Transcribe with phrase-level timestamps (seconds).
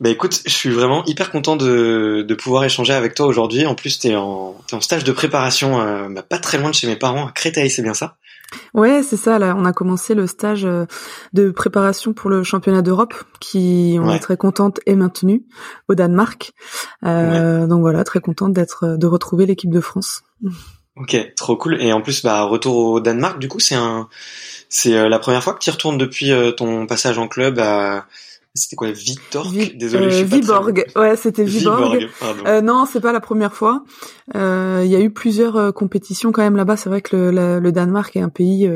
[0.00, 3.66] Bah écoute, je suis vraiment hyper content de, de pouvoir échanger avec toi aujourd'hui.
[3.66, 6.74] En plus, t'es en, es en stage de préparation, euh, bah, pas très loin de
[6.74, 8.16] chez mes parents, à Créteil, c'est bien ça?
[8.74, 9.40] Ouais, c'est ça.
[9.40, 10.84] Là, on a commencé le stage euh,
[11.32, 14.16] de préparation pour le championnat d'Europe, qui, on Ouais.
[14.16, 15.42] est très contente, est maintenu
[15.88, 16.52] au Danemark.
[17.04, 20.22] Euh, Donc voilà, très contente d'être, de retrouver l'équipe de France.
[20.96, 21.82] Ok, trop cool.
[21.82, 23.38] Et en plus, bah retour au Danemark.
[23.40, 24.08] Du coup, c'est un,
[24.68, 27.58] c'est euh, la première fois que tu y retournes depuis euh, ton passage en club
[27.58, 28.06] à,
[28.54, 30.84] c'était quoi, Vitork Vi- Désolé, euh, je suis pas très Viborg.
[30.96, 31.98] Ouais, c'était Viborg.
[31.98, 32.08] Viborg.
[32.48, 33.84] Euh, non, c'est pas la première fois.
[34.34, 36.76] Euh, Il y a eu plusieurs euh, compétitions quand même là-bas.
[36.76, 38.68] C'est vrai que le, la- le Danemark est un pays,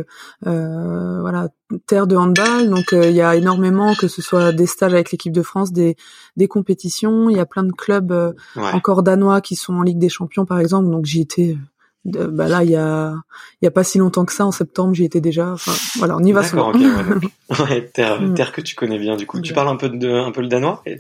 [0.44, 1.48] voilà,
[1.86, 2.68] terre de handball.
[2.70, 5.96] Donc il y a énormément, que ce soit des stages avec l'équipe de France, des,
[6.36, 7.30] des compétitions.
[7.30, 8.72] Il y a plein de clubs euh, ouais.
[8.72, 10.90] encore danois qui sont en Ligue des Champions par exemple.
[10.90, 11.56] Donc j'y étais.
[12.04, 13.14] Bah là, il y a,
[13.60, 15.52] il y a pas si longtemps que ça, en septembre, j'y étais déjà.
[15.52, 16.72] Enfin, voilà, on y va souvent.
[17.68, 18.34] ouais, terre, Mm.
[18.34, 19.16] terre que tu connais bien.
[19.16, 20.98] Du coup, tu parles un peu de, un peu le danois et-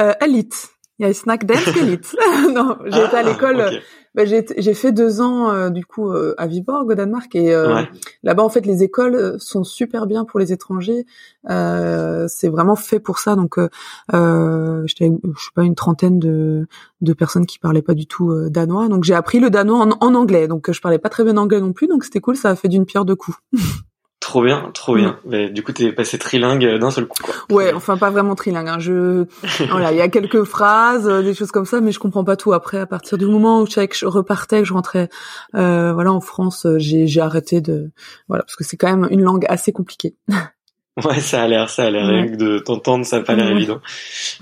[0.00, 0.68] Euh, Elite.
[0.98, 2.14] Il y a Snack Dance Elite.
[2.54, 3.80] non, j'ai été à Ah, l'école.
[4.14, 7.74] Bah, j'ai fait deux ans euh, du coup euh, à Viborg au Danemark et euh,
[7.74, 7.88] Ouais.
[8.22, 11.06] là-bas en fait les écoles euh, sont super bien pour les étrangers.
[11.48, 13.68] Euh, c'est vraiment fait pour ça donc euh,
[14.12, 15.10] je sais
[15.54, 16.66] pas une trentaine de
[17.00, 20.14] de personnes qui parlaient pas du tout danois donc j'ai appris le danois en, en
[20.14, 22.54] anglais donc je parlais pas très bien anglais non plus donc c'était cool ça a
[22.56, 23.38] fait d'une pierre deux coups.
[24.22, 25.18] Trop bien, trop bien.
[25.26, 27.34] Mais du coup, t'es passé trilingue euh, d'un seul coup, quoi.
[27.50, 28.78] Ouais enfin pas vraiment trilingue hein.
[28.78, 29.24] je
[29.70, 32.36] voilà il y a quelques phrases euh, des choses comme ça mais je comprends pas
[32.36, 35.08] tout après à partir du moment où je repartais que je rentrais
[35.54, 37.90] euh, voilà en France euh, j'ai j'ai arrêté de
[38.28, 40.16] voilà parce que c'est quand même une langue assez compliquée
[41.04, 42.06] Ouais, ça a l'air, ça a l'air.
[42.06, 42.36] Ouais.
[42.36, 43.52] De t'entendre, ça a pas l'air Ouais.
[43.52, 43.80] évident.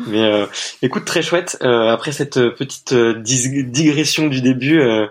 [0.09, 0.47] Mais euh,
[0.83, 1.56] écoute, très chouette.
[1.62, 5.07] Euh, après cette petite euh, dis- digression du début, euh,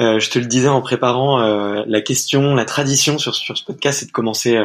[0.00, 4.00] je te le disais en préparant euh, la question, la tradition sur sur ce podcast,
[4.00, 4.58] c'est de commencer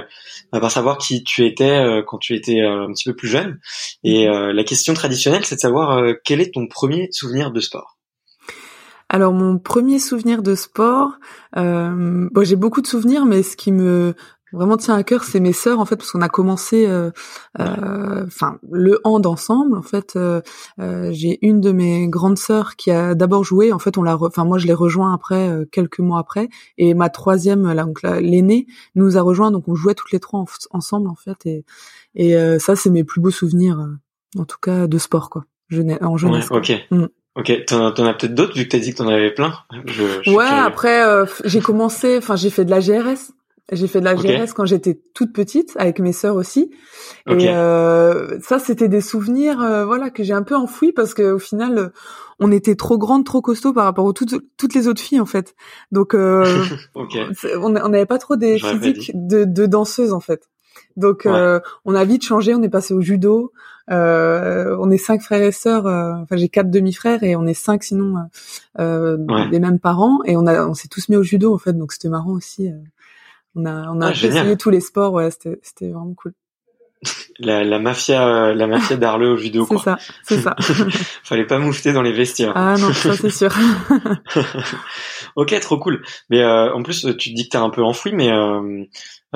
[0.52, 3.60] par savoir qui tu étais euh, quand tu étais un petit peu plus jeune.
[4.04, 7.60] Et euh, la question traditionnelle, c'est de savoir euh, quel est ton premier souvenir de
[7.60, 7.98] sport?
[9.08, 11.12] Alors mon premier souvenir de sport,
[11.58, 14.16] euh, bon, j'ai beaucoup de souvenirs, mais ce qui me
[14.54, 17.12] vraiment tient à cœur, c'est mes sœurs en fait, parce qu'on a commencé, euh,
[17.60, 19.78] euh, enfin le hand ensemble.
[19.78, 20.42] En fait, euh,
[20.80, 23.72] euh, j'ai une de mes grandes sœurs qui a d'abord joué.
[23.74, 26.94] En fait, on l'a, enfin moi je l'ai rejoint après euh, quelques mois après, et
[26.94, 29.52] ma troisième, là, donc la- l'aînée, nous a rejoint.
[29.52, 31.66] Donc on jouait toutes les trois en- ensemble en fait, et
[32.16, 35.46] et euh, ça c'est mes plus beaux souvenirs, euh, en tout cas de sport quoi,
[35.70, 36.48] Jeunesse- en Ouais, jeunesse.
[36.48, 36.58] quoi.
[36.58, 36.72] ok.
[36.92, 37.06] Mm.
[37.38, 39.54] Ok, t'en, as peut-être d'autres vu que t'as dit que t'en avais plein.
[39.86, 43.34] Je, je ouais, après euh, j'ai commencé, enfin j'ai fait de la GRS.
[43.72, 46.72] J'ai fait de la GRS quand j'étais toute petite avec mes sœurs aussi.
[47.28, 51.32] Et euh, ça c'était des souvenirs, euh, voilà que j'ai un peu enfouis parce que
[51.32, 51.92] au final
[52.40, 55.26] on était trop grande, trop costaud par rapport aux toutes, toutes les autres filles en
[55.26, 55.56] fait.
[55.92, 56.46] Donc euh,
[56.96, 60.48] on n'avait pas trop des physiques de, de danseuses en fait.
[60.96, 63.52] Donc euh, on a vite changé, on est passé au judo.
[63.92, 65.86] Euh, on est cinq frères et sœurs.
[65.88, 68.16] Euh, enfin, j'ai quatre demi-frères et on est cinq sinon
[68.80, 69.18] euh,
[69.52, 70.20] les mêmes parents.
[70.26, 71.74] Et on a, on s'est tous mis au judo en fait.
[71.74, 72.72] Donc c'était marrant aussi.
[73.56, 75.14] On a, on a essayé tous les sports.
[75.14, 76.34] Ouais, c'était, c'était vraiment cool.
[77.40, 79.68] La, la mafia, la mafia d'Arle au judo.
[79.70, 80.56] C'est ça, c'est ça.
[81.24, 82.54] Fallait pas moufter dans les vestiaires.
[82.56, 83.54] Ah non, ça c'est sûr.
[85.36, 86.02] ok, trop cool.
[86.30, 88.32] Mais en plus, tu te dis que t'es un peu enfoui, mais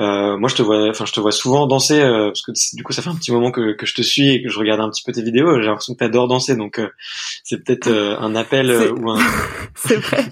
[0.00, 2.82] euh, moi, je te vois, enfin, je te vois souvent danser euh, parce que du
[2.82, 4.80] coup, ça fait un petit moment que, que je te suis et que je regarde
[4.80, 5.60] un petit peu tes vidéos.
[5.60, 6.88] J'ai l'impression que tu adores danser, donc euh,
[7.44, 9.18] c'est peut-être un appel ou un.
[9.74, 10.24] c'est vrai.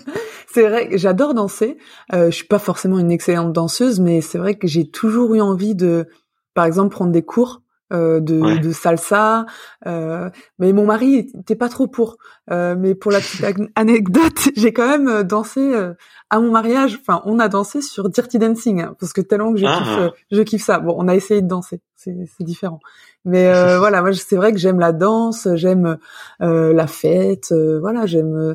[0.51, 1.77] C'est vrai, j'adore danser.
[2.13, 5.75] je suis pas forcément une excellente danseuse, mais c'est vrai que j'ai toujours eu envie
[5.75, 6.09] de,
[6.55, 7.63] par exemple, prendre des cours
[7.93, 9.47] euh, de, de, salsa.
[9.87, 12.19] Euh, mais mon mari était pas trop pour.
[12.51, 13.45] Euh, mais pour la petite
[13.77, 15.95] anecdote, j'ai quand même euh, dansé euh,
[16.31, 16.99] à mon mariage.
[17.01, 19.79] Enfin, on a dansé sur Dirty Dancing hein, parce que tellement que je ah.
[19.79, 20.79] kiffe, je kiffe ça.
[20.79, 22.81] Bon, on a essayé de danser, c'est différent.
[23.25, 25.99] Mais voilà, moi c'est vrai que j'aime la danse, j'aime
[26.41, 27.53] la fête.
[27.81, 28.55] voilà, j'aime.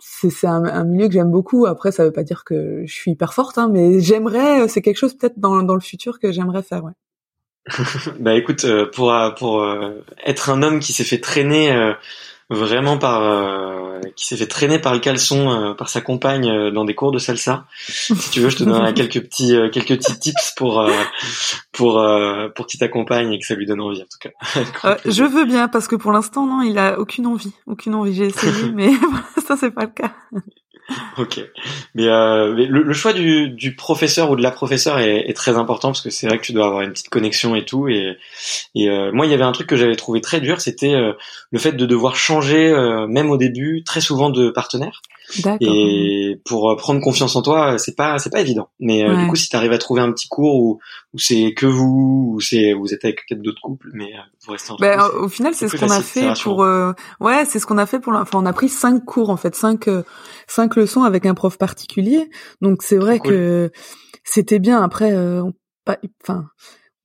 [0.00, 1.66] c'est un, un, milieu que j'aime beaucoup.
[1.66, 4.66] Après, ça veut pas dire que je suis hyper forte, hein, mais j'aimerais.
[4.66, 6.82] C'est quelque chose peut-être dans, dans le futur que j'aimerais faire.
[6.82, 6.92] Ouais.
[8.20, 11.94] bah écoute, euh, pour euh, pour euh, être un homme qui s'est fait traîner
[12.48, 17.12] vraiment par qui s'est fait traîner par le caleçon par sa compagne dans des cours
[17.12, 17.66] de salsa.
[17.78, 20.84] Si tu veux, je te donnerai quelques petits quelques petits tips pour
[21.70, 22.04] pour
[22.56, 24.96] pour qu'il t'accompagne et que ça lui donne envie en tout cas.
[25.04, 28.14] je veux bien parce que pour l'instant non, il a aucune envie, aucune envie.
[28.14, 28.90] J'ai essayé, mais
[29.46, 30.12] ça c'est pas le cas.
[31.18, 31.40] Ok.
[31.94, 36.10] Mais, euh, le, choix du, professeur ou de la professeure est, très important parce que
[36.10, 37.88] c'est vrai que tu dois avoir une petite connexion et tout.
[37.88, 38.16] Et,
[38.76, 41.12] euh, moi, il y avait un truc que j'avais trouvé très dur, c'était euh,
[41.50, 42.72] le fait de devoir changer,
[43.08, 45.02] même au début, très souvent de partenaire.
[45.60, 48.68] Et pour prendre confiance en toi, c'est pas c'est pas évident.
[48.78, 50.78] Mais du coup, si tu arrives à trouver un petit cours où,
[51.14, 54.10] où c'est que vous, ou c'est vous êtes avec peut-être d'autres couples, mais
[54.44, 56.58] vous restez ben, au final, c'est ce qu'on a fait pour.
[57.20, 58.14] ouais, c'est ce qu'on a fait pour.
[58.14, 59.88] Enfin, on a pris cinq cours en fait, cinq
[60.46, 62.28] cinq leçons avec un prof particulier.
[62.60, 63.70] Donc c'est vrai que
[64.24, 64.82] c'était bien.
[64.82, 65.42] Après, euh,
[66.22, 66.46] enfin,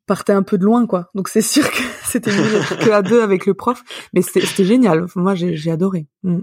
[0.06, 1.10] partait un peu de loin, quoi.
[1.16, 5.06] Donc c'est sûr que c'était mieux que à deux avec le prof, mais c'était génial.
[5.16, 6.07] Moi, j'ai adoré.
[6.24, 6.40] Mm.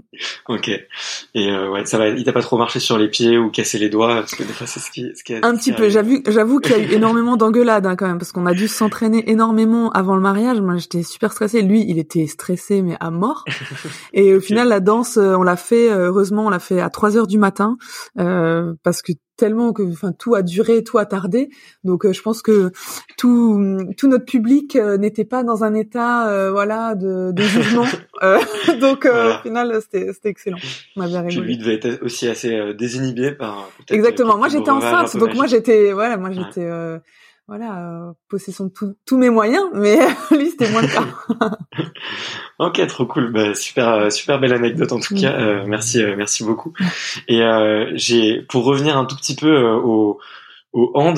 [0.47, 0.69] Ok.
[0.69, 2.09] Et euh, ouais, ça va.
[2.09, 4.53] Il t'a pas trop marché sur les pieds ou cassé les doigts parce que des
[4.53, 5.89] fois c'est ce qui, ce qui Un petit peu.
[5.89, 8.67] J'avoue, j'avoue qu'il y a eu énormément d'engueulades hein, quand même parce qu'on a dû
[8.67, 10.61] s'entraîner énormément avant le mariage.
[10.61, 11.61] Moi, j'étais super stressée.
[11.61, 13.43] Lui, il était stressé mais à mort.
[14.13, 15.91] Et au final, la danse, euh, on l'a fait.
[15.91, 17.77] Euh, heureusement, on l'a fait à 3 heures du matin
[18.19, 21.49] euh, parce que tellement que enfin tout a duré, tout a tardé.
[21.83, 22.71] Donc euh, je pense que
[23.17, 23.59] tout
[23.97, 27.85] tout notre public euh, n'était pas dans un état euh, voilà de, de jugement.
[28.81, 30.57] donc au final c'était c'était excellent.
[30.95, 31.45] On a bien rigolé.
[31.45, 34.37] Lui devait être aussi assez désinhibé par Exactement.
[34.37, 36.67] Moi j'étais enceinte donc moi j'étais voilà, moi j'étais
[37.47, 39.97] voilà, euh, possession de tous mes moyens, mais
[40.31, 41.05] lui c'était moins le cas.
[42.59, 45.33] ok, trop cool, bah, super, euh, super belle anecdote en tout cas.
[45.39, 46.73] Euh, merci, euh, merci beaucoup.
[47.27, 47.41] Et
[47.95, 50.19] j'ai, pour revenir un tout petit peu au,
[50.73, 51.17] au hand,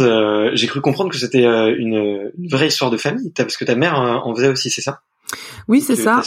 [0.53, 3.97] j'ai cru comprendre que c'était une, une, vraie histoire de famille, parce que ta mère
[3.97, 5.01] en faisait aussi, c'est ça?
[5.67, 6.21] Oui, c'est ça.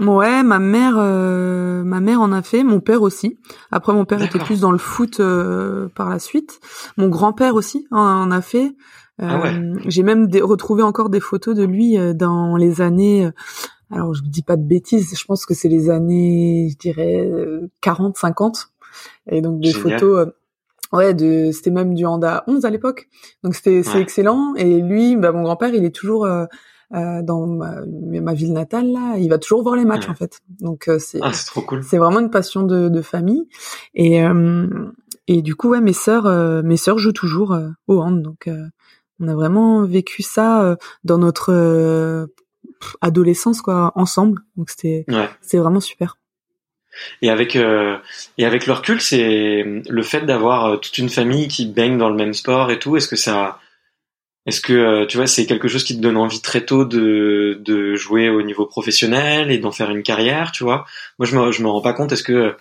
[0.00, 3.38] Ouais, ma mère, euh, ma mère en a fait, mon père aussi.
[3.72, 6.60] Après, mon père était plus dans le foot euh, par la suite.
[6.96, 8.72] Mon grand-père aussi en, a fait.
[9.18, 13.30] Ah euh, j'ai même retrouvé encore des photos de lui dans les années.
[13.90, 15.18] alors, je ne dis pas de bêtises.
[15.18, 17.28] Je pense que c'est les années, je dirais
[17.80, 18.68] 40, 50.
[19.30, 20.28] Et donc des photos.
[20.94, 23.08] Ouais, de c'était même du Honda 11 à l'époque.
[23.42, 24.54] Donc c'était c'est excellent.
[24.54, 26.26] Et lui, bah, mon grand-père, il est toujours
[26.94, 30.40] euh, dans ma, ma, ville natale là, il va toujours voir les matchs en fait.
[30.60, 31.82] Donc euh, c'est ah, c'est trop cool.
[31.82, 33.48] C'est vraiment une passion de, de famille
[33.94, 34.68] et euh,
[35.26, 36.26] et du coup ouais mes sœurs
[36.62, 37.58] mes sœurs jouent toujours
[37.88, 38.48] au hand donc
[39.18, 42.28] on a vraiment vécu ça dans notre
[43.00, 45.06] adolescence quoi ensemble donc c'était
[45.40, 46.18] c'est vraiment super.
[47.22, 51.98] Et avec et avec le recul, c'est le fait d'avoir toute une famille qui baigne
[51.98, 52.96] dans le même sport et tout.
[52.96, 53.58] Est-ce que ça
[54.46, 57.58] est-ce que euh, tu vois c'est quelque chose qui te donne envie très tôt de,
[57.64, 60.84] de jouer au niveau professionnel et d'en faire une carrière, tu vois?
[61.18, 62.12] Moi je me je me rends pas compte.
[62.12, 62.54] Est-ce que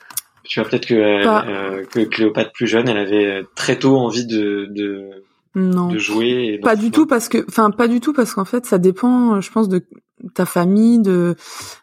[0.44, 4.68] tu vois peut-être que euh, que Cléopâtre plus jeune, elle avait très tôt envie de
[4.70, 5.10] de,
[5.56, 5.90] non.
[5.90, 6.60] de jouer.
[6.64, 9.52] pas du tout parce que, enfin pas du tout parce qu'en fait ça dépend, je
[9.52, 9.84] pense de
[10.34, 11.36] ta famille, de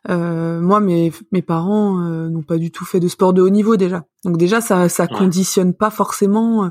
[0.08, 4.04] moi mes mes parents n'ont pas du tout fait de sport de haut niveau déjà.
[4.24, 6.70] Donc déjà ça ça conditionne pas forcément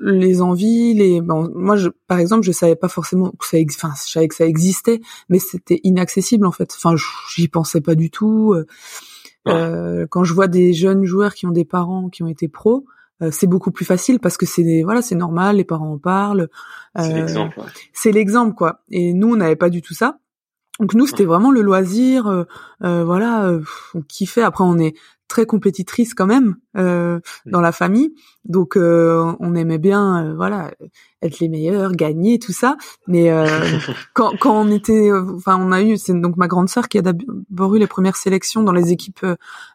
[0.00, 3.92] les envies, les bon, moi je par exemple je savais pas forcément que ça enfin
[4.06, 6.72] je savais que ça existait mais c'était inaccessible en fait.
[6.76, 6.94] Enfin
[7.34, 8.54] j'y pensais pas du tout.
[9.46, 12.86] Euh, quand je vois des jeunes joueurs qui ont des parents qui ont été pros,
[13.24, 16.48] euh, c'est beaucoup plus facile parce que c'est voilà c'est normal, les parents en parlent.
[16.96, 17.60] c'est euh, l'exemple.
[17.92, 18.80] C'est l'exemple quoi.
[18.90, 20.18] Et nous on n'avait pas du tout ça.
[20.80, 22.46] Donc nous c'était vraiment le loisir,
[22.80, 23.60] voilà,
[23.94, 24.42] on kiffait.
[24.42, 24.94] Après on est
[25.28, 27.50] très compétitrice quand même euh, mm.
[27.50, 28.14] dans la famille,
[28.44, 30.70] donc euh, on aimait bien, euh, voilà,
[31.22, 32.76] être les meilleurs, gagner tout ça.
[33.06, 33.30] Mais
[34.14, 37.02] quand, quand on était, enfin, on a eu, c'est donc ma grande sœur qui a
[37.02, 39.26] d'abord eu les premières sélections dans les équipes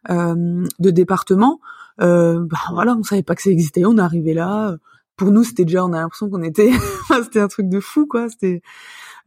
[0.09, 1.59] de département.
[1.99, 4.75] Bah voilà, on savait pas que ça existait, on est arrivé là.
[5.15, 6.71] Pour nous, c'était déjà, on a l'impression qu'on était,
[7.23, 8.29] c'était un truc de fou, quoi.
[8.29, 8.61] C'était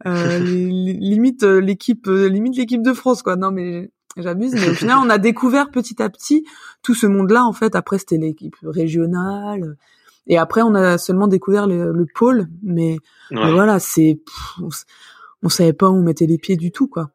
[0.05, 3.35] limite l'équipe, limite l'équipe de France, quoi.
[3.35, 6.45] Non mais j'abuse, mais au final, on a découvert petit à petit
[6.81, 7.45] tout ce monde-là.
[7.45, 9.77] En fait, après, c'était l'équipe régionale,
[10.27, 12.47] et après, on a seulement découvert le, pôle.
[12.61, 12.97] Mais,
[13.31, 14.19] voilà, c'est,
[15.41, 17.11] on, savait pas où on mettait les pieds du tout, quoi.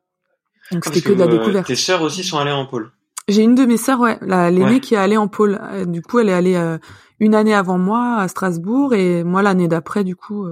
[0.70, 1.66] Donc c'était que de la euh, découverte.
[1.66, 2.90] Tes sœurs aussi sont allées en pôle.
[3.28, 5.60] J'ai une de mes sœurs, ouais, l'aînée qui est allée en pôle.
[5.72, 6.78] Euh, du coup, elle est allée euh,
[7.20, 10.46] une année avant moi à Strasbourg et moi l'année d'après, du coup,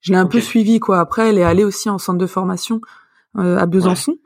[0.00, 0.98] je l'ai un peu suivie quoi.
[1.00, 2.80] Après, elle est allée aussi en centre de formation
[3.36, 4.16] à Besançon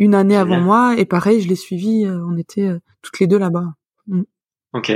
[0.00, 2.04] une année avant moi et pareil, je l'ai suivi.
[2.04, 3.74] Euh, on était euh, toutes les deux là-bas.
[4.08, 4.22] Mm.
[4.72, 4.90] Ok.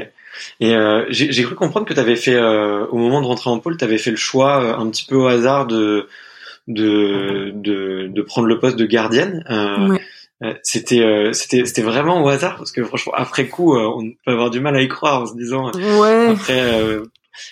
[0.60, 3.76] Et euh, j'ai cru comprendre que tu avais fait, au moment de rentrer en pôle,
[3.76, 6.08] tu avais fait le choix un petit peu au hasard de
[6.66, 9.44] de, de, de prendre le poste de gardienne.
[10.62, 14.60] C'était c'était c'était vraiment au hasard parce que franchement après coup on peut avoir du
[14.60, 16.28] mal à y croire en se disant ouais.
[16.28, 17.00] après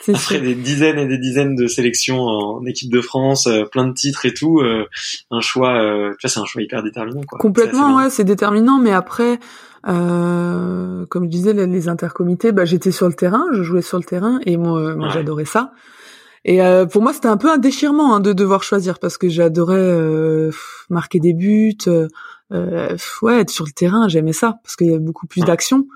[0.08, 3.92] après des dizaines et des dizaines de sélections en équipe de France, euh, plein de
[3.92, 4.86] titres et tout, euh,
[5.30, 7.22] un choix, euh, tu vois, c'est un choix hyper déterminant.
[7.26, 7.38] Quoi.
[7.38, 8.78] Complètement, ouais, c'est déterminant.
[8.78, 9.38] Mais après,
[9.84, 14.38] comme je disais, les, intercomités, bah, j'étais sur le terrain, je jouais sur le terrain
[14.46, 15.72] et moi, moi j'adorais ça.
[16.44, 20.50] Et pour moi, c'était un peu un déchirement hein, de devoir choisir parce que j'adorais
[20.88, 21.76] marquer des buts,
[23.22, 25.86] ouais, être sur le terrain, j'aimais ça parce qu'il y avait beaucoup plus d'action.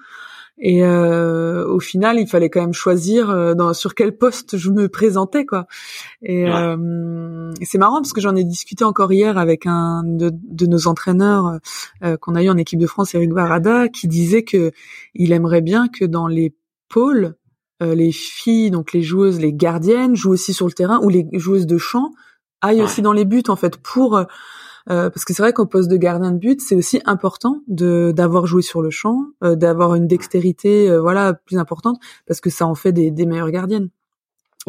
[0.58, 4.70] Et euh, au final, il fallait quand même choisir euh, dans, sur quel poste je
[4.70, 5.66] me présentais, quoi.
[6.22, 10.66] Et, euh, c'est marrant parce que j'en ai discuté encore hier avec un de, de
[10.66, 11.58] nos entraîneurs
[12.02, 14.72] euh, qu'on a eu en équipe de France, Eric Barada, qui disait que
[15.14, 16.54] il aimerait bien que dans les
[16.88, 17.34] pôles,
[17.82, 21.66] les filles, donc les joueuses, les gardiennes, jouent aussi sur le terrain ou les joueuses
[21.66, 22.10] de champ
[22.62, 24.24] aillent aussi dans les buts en fait pour
[24.88, 28.12] euh, parce que c'est vrai qu'au poste de gardien de but, c'est aussi important de
[28.14, 32.50] d'avoir joué sur le champ, euh, d'avoir une dextérité euh, voilà plus importante, parce que
[32.50, 33.88] ça en fait des, des meilleures gardiennes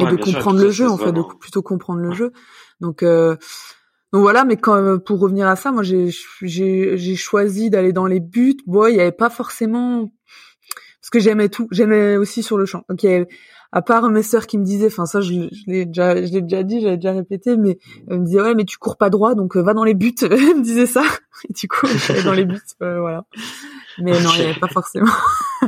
[0.00, 2.32] et de comprendre le jeu en fait, de plutôt comprendre le jeu.
[2.80, 6.10] Donc donc voilà, mais quand pour revenir à ça, moi j'ai
[6.42, 8.58] j'ai choisi d'aller dans les buts.
[8.66, 10.10] Bon, il y avait pas forcément
[11.00, 12.84] parce que j'aimais tout, j'aimais aussi sur le champ.
[12.88, 13.28] Donc il y avait
[13.70, 16.62] à part mes sœurs qui me disaient, enfin ça je, l'ai déjà, je l'ai déjà
[16.62, 19.56] dit, j'avais déjà répété, mais elles me disaient ouais mais tu cours pas droit donc
[19.56, 20.14] euh, va dans les buts.
[20.22, 21.02] elles me disaient ça
[21.48, 23.24] et du coup j'allais dans les buts, euh, voilà.
[23.98, 25.12] Mais non, il n'y avait pas forcément.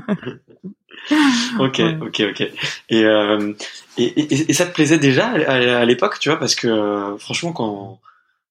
[1.59, 2.41] ok, ok, ok.
[2.89, 3.53] Et, euh,
[3.99, 7.53] et, et, et, ça te plaisait déjà à, l'époque, tu vois, parce que euh, franchement
[7.53, 8.01] quand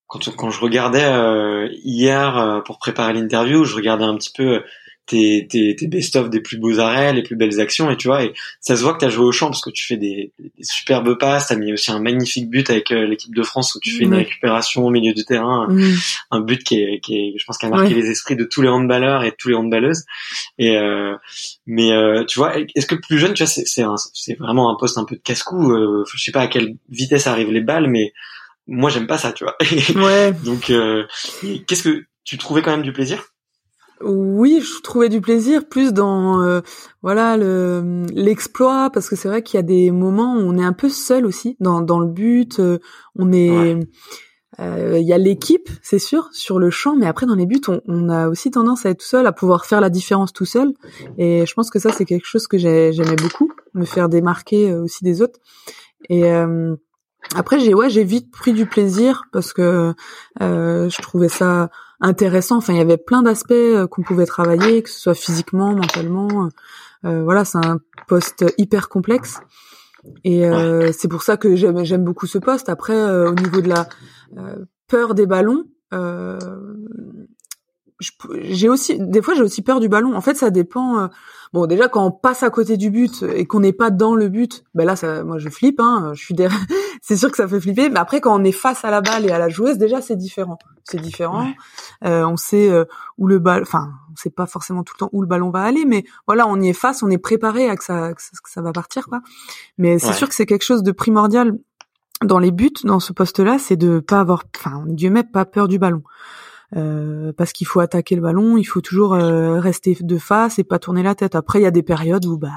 [0.08, 4.62] quand quand je regardais hier pour préparer l'interview, je regardais un petit peu
[5.09, 8.23] tes, tes, tes best-of des plus beaux arrêts, les plus belles actions, et tu vois,
[8.23, 10.31] et ça se voit que tu as joué au champ parce que tu fais des,
[10.39, 13.73] des superbes passes, tu as mis aussi un magnifique but avec euh, l'équipe de France
[13.73, 15.67] où tu fais une récupération au milieu du terrain,
[16.29, 18.61] un but qui est, qui est, je pense, qui a marqué les esprits de tous
[18.61, 20.05] les handballeurs et de tous les handballeuses.
[20.57, 21.15] Et euh,
[21.65, 24.97] mais euh, tu vois, est-ce que plus jeune, tu vois, c'est c'est vraiment un poste
[24.97, 25.71] un peu de casse-cou.
[25.71, 28.13] Euh, je sais pas à quelle vitesse arrivent les balles, mais
[28.67, 29.57] moi j'aime pas ça, tu vois.
[29.95, 30.33] Ouais.
[30.43, 30.71] Donc,
[31.67, 33.23] qu'est-ce que tu trouvais quand même du plaisir?
[34.01, 36.62] Oui, je trouvais du plaisir plus dans euh,
[37.01, 40.63] voilà le l'exploit parce que c'est vrai qu'il y a des moments où on est
[40.63, 42.60] un peu seul aussi dans dans le but.
[42.60, 42.79] Euh,
[43.18, 43.77] on est
[44.60, 47.62] euh, il y a l'équipe, c'est sûr, sur le champ, mais après dans les buts,
[47.68, 50.46] on, on, a aussi tendance à être tout seul, à pouvoir faire la différence tout
[50.46, 50.74] seul.
[51.18, 55.06] Et je pense que ça, c'est quelque chose que j'aimais beaucoup, me faire démarquer aussi
[55.06, 55.39] des autres.
[56.10, 56.29] Et
[57.36, 59.94] après, j'ai ouais, j'ai vite pris du plaisir parce que
[60.41, 61.70] je trouvais ça
[62.01, 62.58] intéressant.
[62.58, 66.46] Enfin, il y avait plein d'aspects euh, qu'on pouvait travailler, que ce soit physiquement, mentalement.
[66.46, 66.50] Euh,
[67.06, 69.39] euh voilà, c'est un poste hyper complexe.
[70.24, 72.70] Et euh, c'est pour ça que j'aime, j'aime beaucoup ce poste.
[72.70, 72.96] Après,
[73.27, 73.88] au niveau de la
[74.88, 75.65] peur des ballons,
[78.39, 80.15] j'ai aussi des fois j'ai aussi peur du ballon.
[80.15, 81.00] En fait, ça dépend.
[81.00, 81.08] Euh,
[81.53, 84.29] bon, déjà quand on passe à côté du but et qu'on n'est pas dans le
[84.29, 85.79] but, ben là, ça, moi je flippe.
[85.79, 86.36] Hein, je suis
[87.01, 87.89] c'est sûr que ça fait flipper.
[87.89, 90.15] Mais après, quand on est face à la balle et à la joueuse, déjà c'est
[90.15, 90.58] différent.
[90.84, 91.48] C'est différent.
[92.06, 92.86] Euh, on sait euh,
[93.18, 93.63] où le ballon.
[93.63, 96.48] Enfin, on sait pas forcément tout le temps où le ballon va aller, mais voilà,
[96.48, 99.22] on y est face, on est préparé à que ça que ça, va partir, quoi.
[99.77, 101.58] Mais c'est sûr que c'est quelque chose de primordial
[102.24, 105.68] dans les buts, dans ce poste-là, c'est de pas avoir, enfin, Dieu met pas peur
[105.68, 106.03] du ballon.
[106.75, 110.63] Euh, parce qu'il faut attaquer le ballon, il faut toujours euh, rester de face et
[110.63, 111.35] pas tourner la tête.
[111.35, 112.49] Après, il y a des périodes où, bah,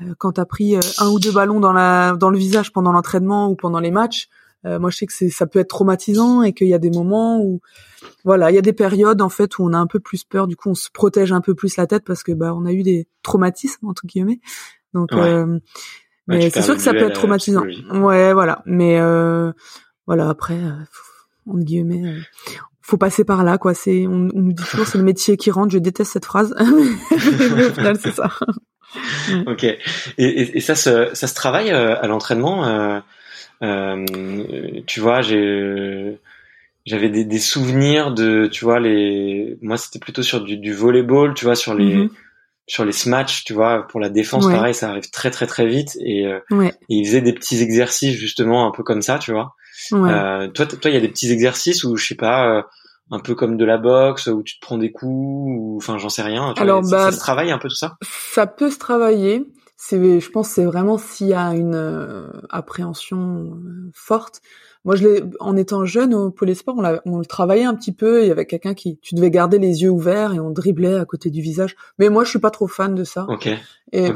[0.00, 3.48] euh, quand t'as pris un ou deux ballons dans la dans le visage pendant l'entraînement
[3.48, 4.28] ou pendant les matchs,
[4.66, 7.38] moi je sais que c'est ça peut être traumatisant et qu'il y a des moments
[7.38, 7.60] où,
[8.24, 10.46] voilà, il y a des périodes en fait où on a un peu plus peur.
[10.46, 12.72] Du coup, on se protège un peu plus la tête parce que bah on a
[12.72, 14.40] eu des traumatismes entre guillemets.
[14.94, 15.10] Donc,
[16.26, 17.64] mais c'est sûr que ça peut être traumatisant.
[17.92, 18.62] Ouais, voilà.
[18.64, 18.98] Mais
[20.06, 20.58] voilà, après,
[21.46, 22.16] entre guillemets,
[22.84, 23.72] faut passer par là, quoi.
[23.72, 25.72] C'est, on, nous dit toujours c'est le métier qui rentre.
[25.72, 28.30] Je déteste cette phrase, mais au final c'est ça.
[29.46, 29.64] ok.
[29.64, 29.78] Et,
[30.18, 32.66] et, et, ça, se, ça se travaille euh, à l'entraînement.
[32.66, 33.00] Euh,
[33.62, 34.04] euh,
[34.86, 36.18] tu vois, j'ai,
[36.84, 39.56] j'avais des, des, souvenirs de, tu vois, les.
[39.62, 41.96] Moi, c'était plutôt sur du, du volleyball, tu vois, sur les.
[41.96, 42.10] Mm-hmm.
[42.66, 45.98] Sur les smatchs, tu vois, pour la défense, pareil, ça arrive très très très vite
[46.00, 49.54] et, euh, et ils faisaient des petits exercices justement un peu comme ça, tu vois.
[49.92, 52.62] Euh, toi, toi, il y a des petits exercices où je sais pas, euh,
[53.10, 56.08] un peu comme de la boxe où tu te prends des coups, ou enfin j'en
[56.08, 56.54] sais rien.
[56.56, 57.96] Alors bah, ça, se travaille un peu tout ça?
[58.02, 59.44] Ça peut se travailler.
[59.76, 63.58] C'est, je pense, c'est vraiment s'il y a une euh, appréhension
[63.92, 64.40] forte.
[64.84, 68.22] Moi, je l'ai, en étant jeune au Sport, on, on le travaillait un petit peu.
[68.22, 71.04] Il y avait quelqu'un qui, tu devais garder les yeux ouverts et on driblait à
[71.04, 71.74] côté du visage.
[71.98, 73.26] Mais moi, je suis pas trop fan de ça.
[73.28, 73.48] Ok.
[73.92, 74.12] Et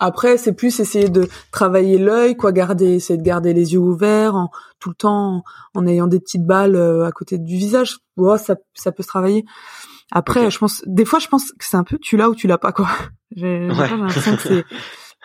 [0.00, 4.34] après, c'est plus essayer de travailler l'œil, quoi, garder, essayer de garder les yeux ouverts,
[4.34, 7.98] en, tout le temps en, ayant des petites balles euh, à côté du visage.
[8.16, 9.44] Ouais, ça, ça peut se travailler.
[10.10, 12.48] Après, je pense, des fois, je pense que c'est un peu tu l'as ou tu
[12.48, 12.88] l'as pas, quoi.
[13.36, 14.64] J'ai l'impression que c'est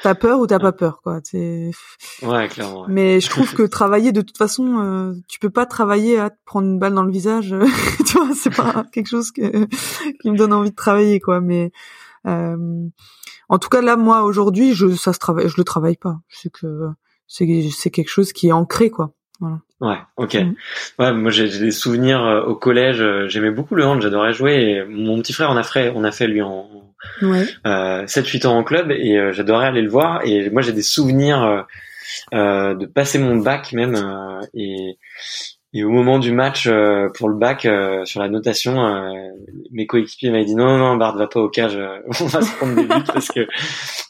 [0.04, 1.20] t'as peur ou t'as pas peur, quoi.
[1.24, 1.72] C'est.
[2.22, 2.86] Ouais, clairement.
[2.88, 6.36] Mais je trouve que travailler, de toute façon, euh, tu peux pas travailler à te
[6.46, 7.56] prendre une balle dans le visage.
[8.06, 9.66] tu vois, c'est pas quelque chose que,
[10.22, 11.40] qui me donne envie de travailler, quoi.
[11.42, 11.72] Mais
[12.28, 12.88] euh,
[13.50, 16.18] en tout cas, là, moi, aujourd'hui, je, ça se travaille, je le travaille pas.
[16.28, 16.90] Je sais que
[17.28, 19.14] c'est, c'est quelque chose qui est ancré, quoi.
[19.40, 19.60] Voilà.
[19.82, 20.36] Ouais, ok.
[20.36, 20.56] Mm.
[21.00, 23.02] Ouais, moi j'ai des souvenirs euh, au collège.
[23.02, 24.54] Euh, j'aimais beaucoup le hand, j'adorais jouer.
[24.54, 26.70] Et mon petit frère, on a fait, on a fait lui en
[27.22, 27.46] ouais.
[27.66, 30.22] euh, 7-8 ans en club et euh, j'adorais aller le voir.
[30.24, 31.66] Et moi j'ai des souvenirs
[32.32, 33.96] de passer mon bac même
[34.54, 34.98] et
[35.78, 39.12] et au moment du match euh, pour le bac, euh, sur la notation, euh,
[39.72, 41.78] mes coéquipiers m'avaient dit non, non, non, Bart va pas au cage,
[42.22, 43.46] on va se prendre des buts parce que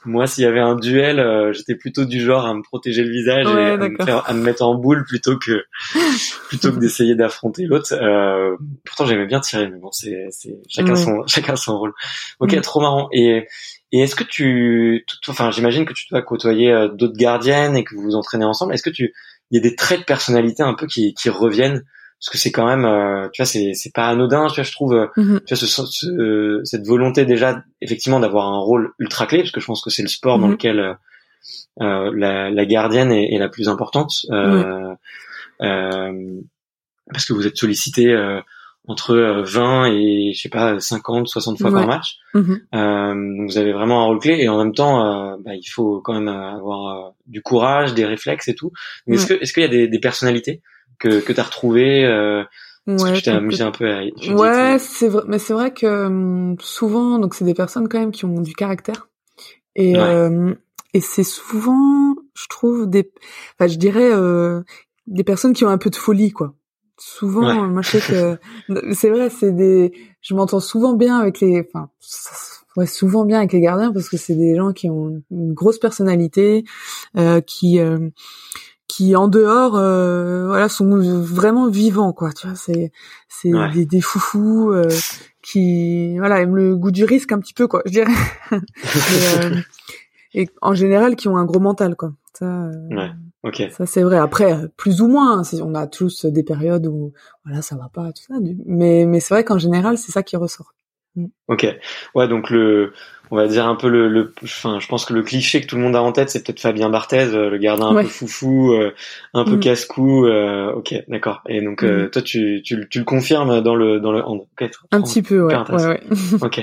[0.05, 3.47] moi, s'il y avait un duel, j'étais plutôt du genre à me protéger le visage
[3.47, 5.65] et à me, faire, à me, mettre en boule plutôt que
[6.49, 7.95] plutôt que d'essayer d'affronter l'autre.
[8.85, 10.29] pourtant, j'aimais bien tirer, mais bon, c'est
[10.69, 11.93] chacun son chacun son rôle.
[12.41, 13.09] Ok, trop marrant.
[13.11, 13.47] Et
[13.91, 18.01] et est-ce que tu, enfin, j'imagine que tu dois côtoyer d'autres gardiennes et que vous
[18.01, 18.73] vous entraînez ensemble.
[18.73, 19.13] Est-ce que tu
[19.51, 21.83] il y a des traits de personnalité un peu qui, qui reviennent
[22.19, 24.71] parce que c'est quand même euh, tu vois c'est c'est pas anodin tu vois je
[24.71, 25.41] trouve euh, mhm.
[25.45, 29.59] tu vois ce, ce, cette volonté déjà effectivement d'avoir un rôle ultra clé parce que
[29.59, 30.53] je pense que c'est le sport dans mhm.
[30.53, 30.93] lequel euh,
[31.81, 34.95] euh, la, la, gardienne est, est, la plus importante euh,
[35.59, 38.15] parce que vous êtes sollicité
[38.87, 42.59] entre 20 et je sais pas 50 60 fois par match mhm.
[42.71, 46.13] donc vous avez vraiment un rôle clé et en même temps bah, il faut quand
[46.13, 48.71] même avoir du courage, des réflexes et tout.
[49.07, 50.61] Mais est-ce que est-ce qu'il y a des, des personnalités
[50.99, 52.43] que que t'as retrouvées euh,
[52.87, 56.05] ouais, que tu t'es amusé un peu à Ouais, c'est vrai, mais c'est vrai que
[56.05, 59.07] hum, souvent, donc c'est des personnes quand même qui ont du caractère
[59.75, 60.53] et euh,
[60.93, 63.11] et c'est souvent, je trouve des,
[63.57, 64.61] enfin je dirais euh,
[65.07, 66.53] des personnes qui ont un peu de folie quoi.
[66.97, 68.37] Souvent, moi je sais que
[68.93, 71.89] c'est vrai, c'est des, je m'entends souvent bien avec les, enfin
[72.77, 75.79] ouais, souvent bien avec les gardiens parce que c'est des gens qui ont une grosse
[75.79, 76.63] personnalité,
[77.17, 78.09] euh, qui euh,
[78.87, 82.91] qui en dehors euh, voilà sont vraiment vivants quoi tu vois c'est
[83.27, 84.87] c'est des, des foufous euh,
[85.41, 88.13] qui voilà aiment le goût du risque un petit peu quoi je dirais.
[89.41, 89.55] Euh,
[90.33, 92.13] et en général qui ont un gros mental quoi.
[92.33, 93.09] Ça ouais.
[93.45, 97.13] Ok ça c'est vrai après plus ou moins on a tous des périodes où
[97.45, 100.35] voilà ça va pas tout ça mais mais c'est vrai qu'en général c'est ça qui
[100.35, 100.73] ressort
[101.15, 101.25] Mm.
[101.47, 101.67] Ok.
[102.13, 102.93] Ouais, donc le,
[103.31, 105.75] on va dire un peu le, le, enfin, je pense que le cliché que tout
[105.75, 108.73] le monde a en tête, c'est peut-être Fabien Barthez, euh, le gardien un peu foufou,
[108.73, 108.93] euh,
[109.33, 109.59] un peu mm.
[109.59, 110.25] casse-cou.
[110.25, 111.41] Euh, ok, d'accord.
[111.47, 112.09] Et donc mm.
[112.09, 114.45] toi, tu, tu, tu, le confirmes dans le dans le hand.
[114.91, 115.55] un petit peu, ouais.
[115.55, 116.01] ouais, ouais.
[116.41, 116.59] ok.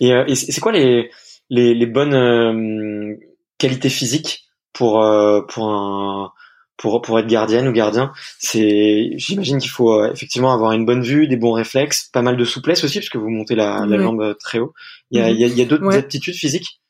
[0.00, 1.10] Et, et c'est quoi les
[1.50, 3.16] les, les bonnes
[3.58, 4.43] qualités physiques
[4.74, 5.04] pour
[5.48, 6.32] pour un
[6.76, 8.12] pour pour être gardienne ou gardien.
[8.38, 12.36] C'est, j'imagine qu'il faut euh, effectivement avoir une bonne vue, des bons réflexes, pas mal
[12.36, 14.72] de souplesse aussi parce que vous montez la, la jambe très haut.
[15.10, 16.80] Il y a, il y a, il y a d'autres aptitudes physiques?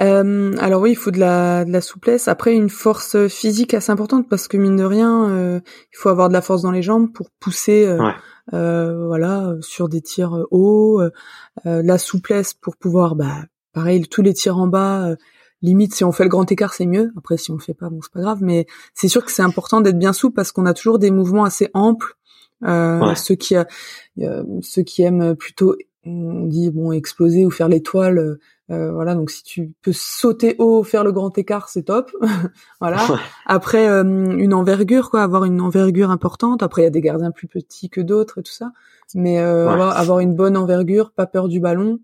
[0.00, 2.26] Euh, alors oui, il faut de la, de la souplesse.
[2.26, 5.60] Après, une force physique assez importante parce que mine de rien, euh,
[5.92, 8.02] il faut avoir de la force dans les jambes pour pousser, euh,
[8.54, 11.00] euh voilà, sur des tirs hauts.
[11.64, 15.14] la souplesse pour pouvoir, bah, pareil, tous les tirs en bas.
[15.64, 17.12] Limite, si on fait le grand écart, c'est mieux.
[17.16, 18.38] Après, si on le fait pas, bon, c'est pas grave.
[18.42, 21.44] Mais c'est sûr que c'est important d'être bien souple parce qu'on a toujours des mouvements
[21.44, 22.16] assez amples.
[22.62, 23.56] Ceux qui,
[24.62, 28.38] ceux qui aiment plutôt on dit bon exploser ou faire l'étoile
[28.70, 32.10] euh, voilà, donc si tu peux sauter haut, faire le grand écart, c'est top.
[32.80, 32.98] voilà.
[33.44, 36.62] Après, euh, une envergure, quoi, avoir une envergure importante.
[36.62, 38.72] Après, il y a des gardiens plus petits que d'autres et tout ça,
[39.14, 41.98] mais euh, avoir, une bonne envergure, pas peur du ballon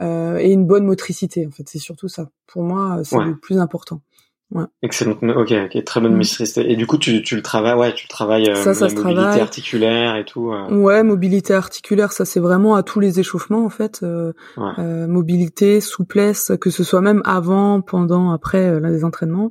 [0.00, 1.46] et une bonne motricité.
[1.46, 2.28] En fait, c'est surtout ça.
[2.46, 4.02] Pour moi, c'est le plus important.
[4.52, 4.64] Ouais.
[4.80, 5.16] Excellent.
[5.22, 6.60] Ok, ok, très bonne mmh.
[6.60, 8.94] Et du coup, tu, tu le travailles, ouais, tu le travailles, euh, ça, ça la
[8.94, 10.52] mobilité articulaire et tout.
[10.52, 10.70] Euh.
[10.70, 14.00] Ouais, mobilité articulaire, ça c'est vraiment à tous les échauffements en fait.
[14.04, 14.32] Euh,
[14.78, 19.50] euh mobilité, souplesse, que ce soit même avant, pendant, après les entraînements.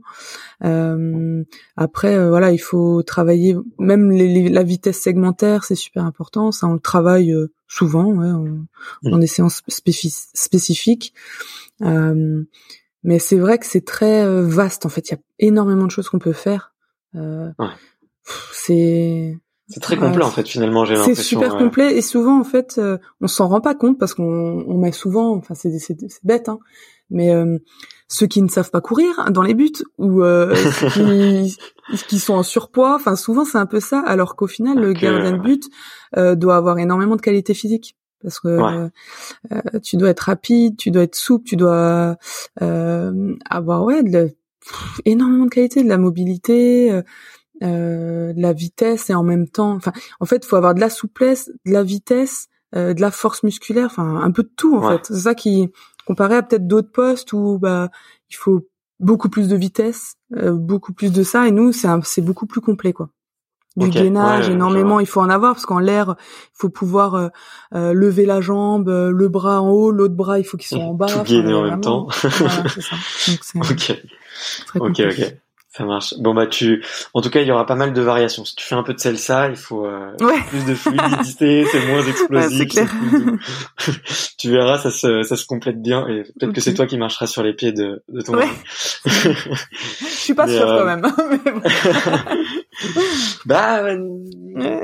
[0.61, 6.53] après, voilà, il faut travailler même les, la vitesse segmentaire, c'est super important.
[6.53, 7.35] Ça, on le travaille
[7.67, 9.13] souvent, ouais, en, mmh.
[9.13, 11.13] en des séances spécifiques.
[11.81, 12.43] Euh,
[13.05, 15.09] mais c'est vrai que c'est très euh, vaste en fait.
[15.09, 16.73] Il y a énormément de choses qu'on peut faire.
[17.15, 17.69] Euh, ouais.
[18.51, 19.37] C'est
[19.67, 21.15] c'est très complet en fait finalement j'ai l'impression.
[21.15, 24.63] C'est super complet et souvent en fait euh, on s'en rend pas compte parce qu'on
[24.67, 26.59] on met souvent enfin c'est c'est bête hein
[27.09, 27.57] mais euh,
[28.07, 30.55] ceux qui ne savent pas courir dans les buts ou euh,
[30.93, 31.57] qui,
[32.07, 35.31] qui sont en surpoids enfin souvent c'est un peu ça alors qu'au final le gardien
[35.31, 35.63] de but
[36.15, 41.03] doit avoir énormément de qualité physique parce que euh, tu dois être rapide, tu dois
[41.03, 42.17] être souple, tu dois
[42.61, 44.31] euh, avoir ouais de
[45.05, 47.03] énormément de qualité, de la mobilité, euh,
[47.61, 50.79] euh, de la vitesse et en même temps, enfin en fait, il faut avoir de
[50.79, 54.89] la souplesse, de la vitesse, de la force musculaire, enfin un peu de tout en
[54.89, 55.05] fait.
[55.05, 55.69] C'est ça qui
[56.05, 57.89] comparé à peut-être d'autres postes où bah
[58.29, 58.67] il faut
[58.99, 62.91] beaucoup plus de vitesse, beaucoup plus de ça et nous c'est c'est beaucoup plus complet
[62.91, 63.09] quoi
[63.75, 67.27] du gainage énormément il faut en avoir parce qu'en l'air il faut pouvoir euh,
[67.73, 70.79] euh, lever la jambe euh, le bras en haut l'autre bras il faut qu'il soit
[70.83, 72.07] en bas tout gainer en même temps.
[72.21, 72.95] Voilà, ça.
[73.55, 74.01] ok.
[74.75, 75.35] ok ok
[75.75, 76.13] ça marche.
[76.19, 76.83] Bon bah tu,
[77.13, 78.45] en tout cas il y aura pas mal de variations.
[78.45, 80.11] Si tu fais un peu de salsa, il faut euh,
[80.47, 82.75] plus de fluidité, c'est moins explosif.
[82.75, 82.85] Ouais,
[84.37, 87.27] tu verras, ça se, ça se complète bien et peut-être que c'est toi qui marcheras
[87.27, 88.37] sur les pieds de, de ton.
[88.37, 88.47] Ouais.
[89.05, 91.03] Je suis pas sûre quand même.
[91.03, 91.15] Hein,
[93.45, 93.83] bah,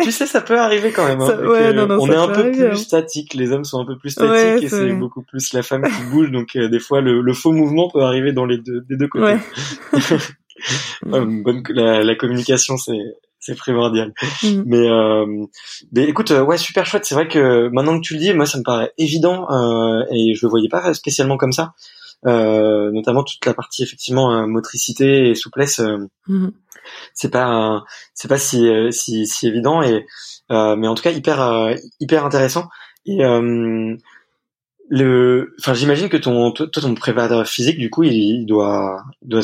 [0.01, 1.21] tu sais, ça peut arriver quand même.
[1.21, 2.75] Hein, ouais, non, non, on est un peu plus hein.
[2.75, 3.33] statique.
[3.33, 6.31] Les hommes sont un peu plus statiques et c'est beaucoup plus la femme qui bouge.
[6.31, 9.07] Donc euh, des fois, le, le, faux mouvement peut arriver dans les deux, des deux
[9.07, 9.37] côtés.
[11.05, 12.99] Bonne, la, la communication, c'est
[13.39, 14.13] c'est primordial.
[14.43, 14.63] Mm.
[14.65, 15.45] Mais, euh,
[15.91, 17.05] mais écoute, euh, ouais, super chouette.
[17.05, 20.35] C'est vrai que maintenant que tu le dis, moi, ça me paraît évident euh, et
[20.35, 21.73] je le voyais pas spécialement comme ça.
[22.27, 25.79] Euh, notamment toute la partie effectivement euh, motricité et souplesse.
[25.79, 26.49] Euh, mm.
[27.15, 30.05] C'est pas c'est pas si, si si évident et
[30.49, 32.69] mais en tout cas hyper hyper intéressant.
[33.05, 33.19] Et
[34.93, 39.29] le, enfin, j'imagine que ton, toi, ton préparateur physique, du coup, il, il doit, il
[39.29, 39.41] doit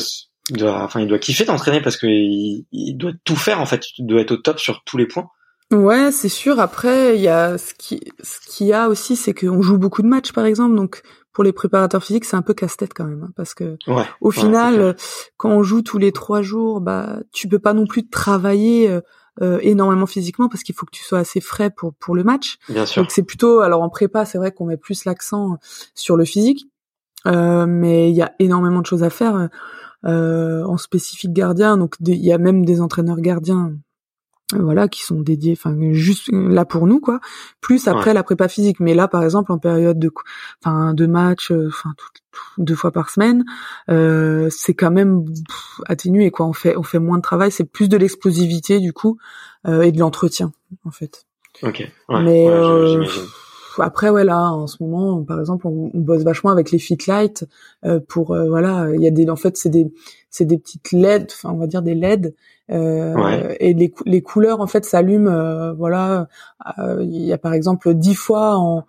[0.50, 3.80] il doit, enfin, il doit kiffer t'entraîner parce qu'il il doit tout faire en fait.
[3.80, 5.28] Tu dois être au top sur tous les points.
[5.70, 6.60] Ouais, c'est sûr.
[6.60, 10.00] Après, il y a ce qui, ce qu'il y a aussi, c'est qu'on joue beaucoup
[10.00, 10.74] de matchs, par exemple.
[10.74, 13.76] Donc, pour les préparateurs physiques, c'est un peu casse-tête quand même, hein, parce que
[14.20, 14.96] au final,
[15.36, 19.00] quand on joue tous les trois jours, bah, tu peux pas non plus travailler euh,
[19.40, 22.56] euh, énormément physiquement parce qu'il faut que tu sois assez frais pour pour le match.
[22.68, 23.02] Bien sûr.
[23.02, 25.58] Donc c'est plutôt, alors en prépa, c'est vrai qu'on met plus l'accent
[25.94, 26.66] sur le physique,
[27.26, 29.48] euh, mais il y a énormément de choses à faire.
[30.04, 31.76] Euh, en spécifique gardien.
[31.76, 33.72] Donc il y a même des entraîneurs gardiens
[34.54, 37.20] euh, voilà qui sont dédiés enfin juste là pour nous quoi.
[37.60, 38.78] Plus après la prépa physique.
[38.78, 40.10] Mais là par exemple en période de
[40.62, 41.94] enfin de match euh, enfin
[42.58, 43.44] deux fois par semaine
[43.90, 45.24] euh, c'est quand même
[45.86, 46.46] atténué quoi.
[46.46, 47.50] On fait on fait moins de travail.
[47.50, 49.18] C'est plus de l'explosivité du coup
[49.66, 50.52] euh, et de l'entretien
[50.84, 51.26] en fait.
[51.64, 51.90] Ok.
[52.08, 52.46] Mais
[53.80, 56.98] après ouais là en ce moment par exemple on, on bosse vachement avec les fit
[57.06, 57.44] light
[57.84, 59.92] euh, pour euh, voilà il y a des en fait c'est des
[60.30, 62.34] c'est des petites LED enfin on va dire des LED
[62.70, 66.28] euh, et les, les couleurs en fait s'allument euh, voilà
[67.00, 68.82] il y a par exemple dix fois en euh,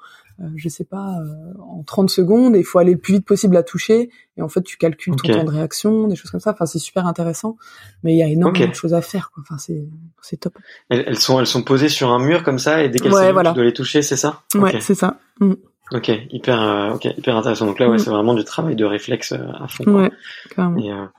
[0.56, 3.58] je sais pas, euh, en 30 secondes, et il faut aller le plus vite possible
[3.58, 6.52] à toucher, et en fait tu calcules ton temps de réaction, des choses comme ça.
[6.52, 7.58] Enfin, c'est super intéressant,
[8.04, 9.32] mais il y a énormément de choses à faire.
[9.32, 9.44] Quoi.
[9.46, 9.84] Enfin, c'est
[10.22, 10.58] c'est top.
[10.90, 13.54] Elles, sont elles sont posées sur un mur comme ça, et dès qu'elles ouais, tu
[13.54, 14.42] dois les toucher, c'est ça?
[14.56, 15.20] Ouais, c'est ça.
[15.40, 15.54] Mm.
[15.92, 17.66] Ok, hyper, euh, ok, hyper intéressant.
[17.66, 18.00] Donc là, ouais, mm.
[18.00, 19.84] c'est vraiment du travail de réflexe à fond.
[19.84, 20.02] Quoi.
[20.04, 20.12] Ouais,
[20.50, 21.10] clairement.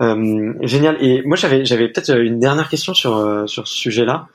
[0.00, 0.96] Euh, génial.
[1.00, 4.28] Et moi, j'avais, j'avais peut-être une dernière question sur euh, sur ce sujet-là.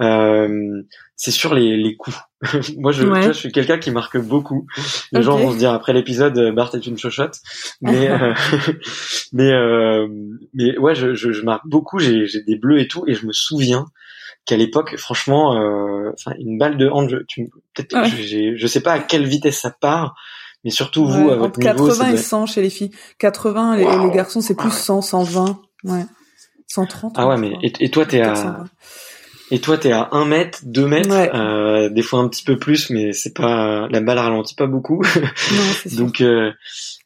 [0.00, 0.82] Euh,
[1.14, 2.18] c'est sur les, les coups.
[2.76, 4.66] moi, je, je suis quelqu'un qui marque beaucoup.
[5.12, 7.40] Les gens vont se dire après l'épisode, Bart est une chochotte.
[7.80, 8.08] Mais
[9.32, 9.52] mais
[10.54, 11.98] mais ouais, je, je, je marque beaucoup.
[11.98, 13.86] J'ai, j'ai des bleus et tout, et je me souviens
[14.44, 15.52] qu'à l'époque, franchement,
[16.12, 19.70] enfin une balle de hand, je, tu, peut-être, je sais pas à quelle vitesse ça
[19.70, 20.14] part
[20.66, 22.90] mais surtout vous, à votre entre 80 et 100 chez les filles.
[23.18, 26.06] 80, les, les garçons, c'est plus 100, 120, ouais.
[26.66, 27.14] 130.
[27.16, 28.64] Ah ouais, mais et, et toi, t'es à...
[29.50, 32.90] Et toi, t'es à 1 mètre, 2 mètres, euh, des fois un petit peu plus,
[32.90, 35.02] mais c'est pas la balle ralentit pas beaucoup.
[35.52, 36.50] Non, Donc euh,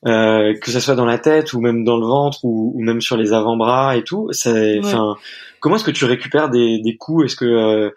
[0.07, 3.03] euh, que ça soit dans la tête ou même dans le ventre ou, ou même
[3.03, 4.79] sur les avant-bras et tout, c'est.
[4.83, 5.17] Enfin,
[5.61, 7.27] comment est-ce que tu récupères des, des coups?
[7.27, 7.91] Est-ce que euh,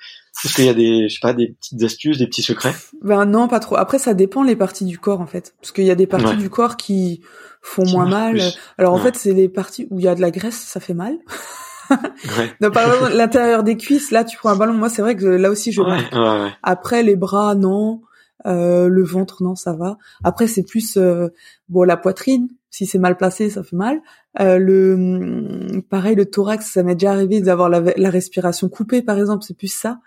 [0.44, 2.74] est-ce qu'il y a des, je sais pas, des petites astuces, des petits secrets?
[3.02, 3.78] Ben non, pas trop.
[3.78, 6.38] Après, ça dépend les parties du corps en fait, parce qu'il y a des parties
[6.38, 7.22] du corps qui
[7.62, 8.42] font moins mal.
[8.78, 10.94] Alors en fait, c'est les parties où il y a de la graisse, ça fait
[10.94, 11.18] mal.
[11.92, 12.70] ouais.
[12.72, 14.74] par exemple, l'intérieur des cuisses, là, tu prends un ballon.
[14.74, 16.14] Moi, c'est vrai que là aussi, je marque.
[16.62, 18.02] Après, les bras, non.
[18.46, 19.98] Euh, le ventre, non, ça va.
[20.24, 21.30] Après, c'est plus euh,
[21.70, 22.50] bon la poitrine.
[22.70, 24.02] Si c'est mal placé, ça fait mal.
[24.40, 29.02] Euh, le hum, pareil, le thorax, ça m'est déjà arrivé d'avoir la, la, respiration coupée,
[29.02, 29.44] par exemple.
[29.48, 30.00] C'est plus ça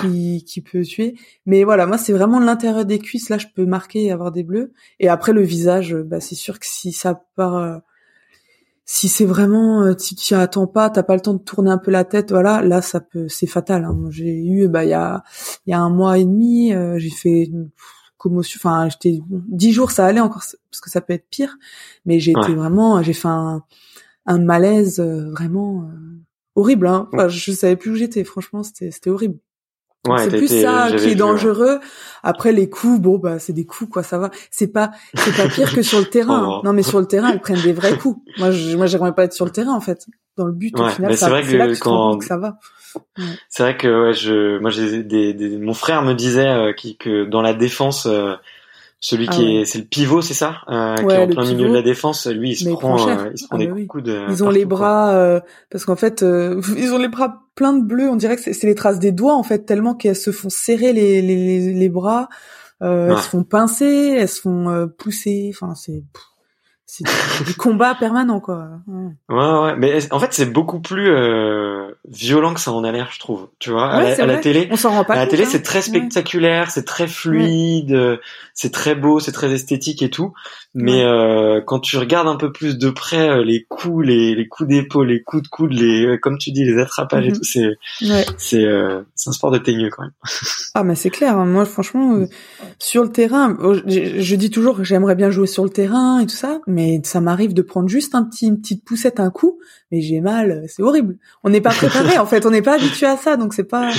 [0.00, 1.14] qui, qui peut tuer.
[1.46, 3.28] Mais voilà, moi, c'est vraiment l'intérieur des cuisses.
[3.28, 4.72] Là, je peux marquer et avoir des bleus.
[5.00, 7.78] Et après, le visage, bah, c'est sûr que si ça part euh,
[8.90, 11.76] si c'est vraiment euh, si tu attends pas, t'as pas le temps de tourner un
[11.76, 13.84] peu la tête, voilà, là ça peut c'est fatal.
[13.84, 14.06] Hein.
[14.08, 15.22] J'ai eu bah il y a
[15.66, 17.68] il y a un mois et demi, euh, j'ai fait une
[18.16, 21.58] commotion, enfin j'étais dix jours ça allait encore parce que ça peut être pire,
[22.06, 23.62] mais j'ai été vraiment j'ai fait un,
[24.24, 25.90] un malaise euh, vraiment
[26.54, 26.86] horrible.
[26.86, 27.10] Hein.
[27.12, 29.38] Enfin, je savais plus où j'étais, franchement c'était c'était horrible
[30.18, 31.80] c'est plus ça qui est dangereux.
[32.22, 34.30] Après les coups, bon bah c'est des coups quoi, ça va.
[34.50, 36.58] C'est pas c'est pas pire que sur le terrain.
[36.58, 36.66] Oh.
[36.66, 38.20] Non mais sur le terrain, ils prennent des vrais coups.
[38.38, 40.06] Moi je, moi j'aimerais pas être sur le terrain en fait.
[40.36, 42.58] Dans le but au final, c'est vrai que, quand ça va.
[43.48, 46.96] C'est vrai que ouais, je moi j'ai des, des, mon frère me disait euh, qui,
[46.96, 48.34] que dans la défense euh,
[49.00, 51.68] celui ah qui est, c'est le pivot, c'est ça, euh, qui est en plein milieu
[51.68, 52.26] de la défense.
[52.26, 54.24] Lui, il se prend, euh, il se prend ah des bah coups de.
[54.28, 57.84] Ils ont les bras, euh, parce qu'en fait, euh, ils ont les bras pleins de
[57.84, 58.08] bleu.
[58.08, 60.92] On dirait que c'est les traces des doigts en fait, tellement qu'elles se font serrer
[60.92, 62.28] les les, les bras,
[62.80, 65.52] elles se font pincer, elles se font pousser.
[65.54, 66.02] Enfin, c'est
[66.88, 67.04] c'est
[67.44, 68.66] du combat permanent quoi.
[68.86, 69.36] Ouais.
[69.36, 71.77] ouais, mais en fait c'est beaucoup plus euh,
[72.08, 73.48] violent que ça en a l'air, je trouve.
[73.58, 75.62] Tu vois, à, la, télé, on s'en rend pas à la télé c'est hein.
[75.62, 78.18] très spectaculaire, c'est très fluide,
[78.54, 80.32] c'est très beau, c'est très esthétique et tout.
[80.74, 84.48] Mais euh, quand tu regardes un peu plus de près euh, les coups, les, les
[84.48, 87.36] coups d'épaule, les coups de coude, les euh, comme tu dis les attrapages et mhm.
[87.36, 87.78] tout, c'est
[88.36, 90.12] c'est euh, c'est un sport de teigneux quand même.
[90.74, 91.38] ah mais c'est clair.
[91.38, 91.46] Hein.
[91.46, 92.24] Moi franchement
[92.78, 96.20] sur le terrain, oh, je, je dis toujours que j'aimerais bien jouer sur le terrain
[96.20, 99.30] et tout ça, mais ça m'arrive de prendre juste un petit une petite poussette un
[99.30, 99.58] coup,
[99.90, 101.16] mais j'ai mal, c'est horrible.
[101.44, 103.90] On n'est pas préparé en fait, on n'est pas habitué à ça, donc c'est pas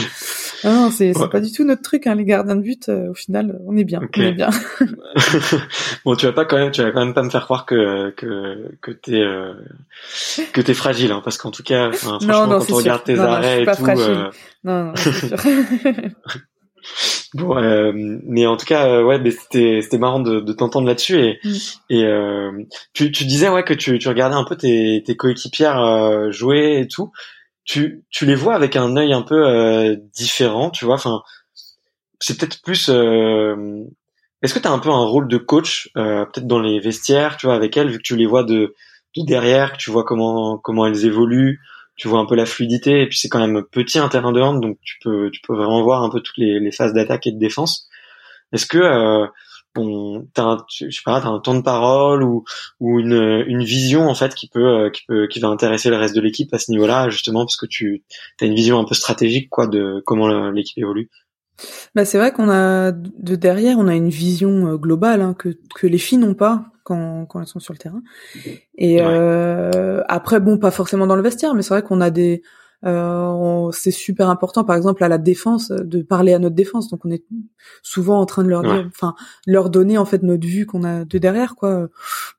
[0.63, 2.89] non, c'est pas du tout notre truc hein, les gardiens de but.
[2.89, 4.49] au final, on est bien, on est bien.
[6.05, 8.11] bon, tu vas pas quand même tu vas quand même pas me faire croire que
[8.11, 9.53] que que t'es euh,
[10.53, 13.65] que t'es fragile, hein, parce qu'en tout cas, franchement, quand on regarde tes arrêts et
[13.65, 14.29] tout, euh...
[14.63, 15.37] non, non, c'est sûr.
[17.33, 21.19] bon, euh, mais en tout cas, euh, ouais, c'était c'était marrant de, de t'entendre là-dessus
[21.19, 21.57] et mm.
[21.89, 22.51] et euh,
[22.93, 26.87] tu tu disais ouais que tu tu regardais un peu tes tes coéquipières jouer et
[26.87, 27.11] tout.
[27.65, 30.95] Tu tu les vois avec un œil un peu différent, tu vois.
[30.95, 31.21] Enfin,
[32.19, 32.89] c'est peut-être plus
[34.41, 37.37] est-ce que tu as un peu un rôle de coach, euh, peut-être dans les vestiaires,
[37.37, 38.73] tu vois, avec elles, vu que tu les vois de,
[39.17, 41.59] de derrière, que tu vois comment comment elles évoluent,
[41.99, 44.41] tu vois un peu la fluidité, et puis c'est quand même petit un terrain de
[44.41, 47.27] hand, donc tu peux tu peux vraiment voir un peu toutes les, les phases d'attaque
[47.27, 47.87] et de défense.
[48.53, 49.27] Est-ce que euh,
[49.75, 52.45] bon, t'as un, je sais pas, t'as un temps de parole ou
[52.79, 55.97] ou une une vision en fait qui peut euh, qui peut qui va intéresser le
[55.97, 58.03] reste de l'équipe à ce niveau-là, justement parce que tu
[58.41, 61.09] as une vision un peu stratégique quoi de comment l'équipe évolue?
[61.95, 65.49] Bah c'est vrai qu'on a de derrière, on a une vision euh, globale hein, que
[65.75, 68.01] que les filles n'ont pas quand quand elles sont sur le terrain.
[68.77, 72.41] Et euh, après bon, pas forcément dans le vestiaire, mais c'est vrai qu'on a des
[72.85, 76.89] euh, c'est super important, par exemple à la défense, de parler à notre défense.
[76.89, 77.23] Donc on est
[77.81, 79.15] souvent en train de leur dire, enfin
[79.45, 81.89] leur donner en fait notre vue qu'on a de derrière, quoi.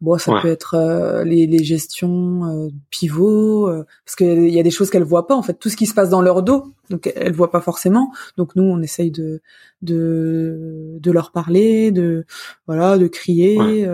[0.00, 4.62] Bon, ça peut être euh, les, les, gestions euh, pivots, euh, parce qu'il y a
[4.62, 5.54] des choses qu'elles voient pas en fait.
[5.54, 8.10] Tout ce qui se passe dans leur dos, donc elles voient pas forcément.
[8.38, 9.42] Donc nous, on essaye de
[9.82, 12.24] de de leur parler, de
[12.66, 13.86] voilà, de crier,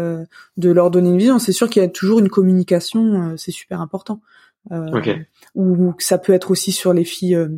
[0.56, 1.38] de leur donner une vision.
[1.40, 4.20] C'est sûr qu'il y a toujours une communication, c'est super important.
[4.72, 5.16] Euh,
[5.54, 7.48] ou ça peut être aussi sur les filles euh,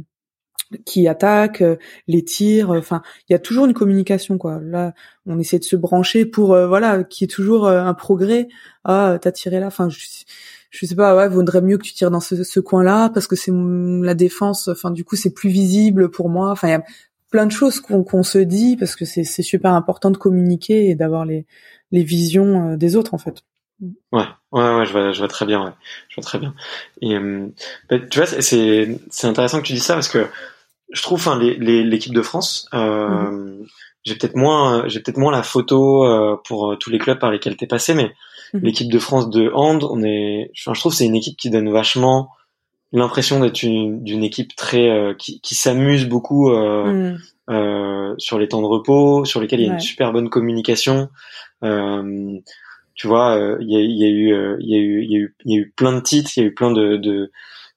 [0.84, 2.70] qui attaquent, euh, les tirs.
[2.70, 4.60] Enfin, il y a toujours une communication quoi.
[4.62, 4.94] Là,
[5.26, 8.48] on essaie de se brancher pour voilà, qu'il y ait toujours un progrès.
[8.84, 9.68] Ah, t'as tiré là.
[9.68, 13.26] Enfin, je sais pas, ouais, vaudrait mieux que tu tires dans ce, ce coin-là parce
[13.26, 14.68] que c'est la défense.
[14.68, 16.50] Enfin, du coup, c'est plus visible pour moi.
[16.50, 16.84] Enfin, il y a
[17.30, 21.24] plein de choses qu'on se dit parce que c'est super important de communiquer et d'avoir
[21.24, 21.46] les
[21.90, 23.42] les visions des autres en fait.
[23.80, 25.72] Ouais, ouais, ouais, je vois, je vois très bien, ouais,
[26.08, 26.54] je vois très bien.
[27.00, 27.16] Et
[27.88, 30.26] bah, tu vois, c'est c'est intéressant que tu dis ça parce que
[30.90, 33.66] je trouve, enfin, l'équipe de France, euh, mhm.
[34.04, 37.30] j'ai peut-être moins, j'ai peut-être moins la photo euh, pour euh, tous les clubs par
[37.30, 38.14] lesquels t'es passé, mais
[38.54, 38.60] mhm.
[38.62, 41.70] l'équipe de France de hand, on est, enfin, je trouve, c'est une équipe qui donne
[41.70, 42.30] vachement
[42.92, 47.18] l'impression d'être d'une équipe très, euh, qui, qui s'amuse beaucoup mhm.
[48.16, 51.10] sur les temps de repos, sur lesquels il y a une super bonne communication.
[52.98, 55.18] Tu vois, il y a, y, a eu, il y a eu, il y a
[55.18, 57.30] eu, il y a eu plein de titres, il y a eu plein de, de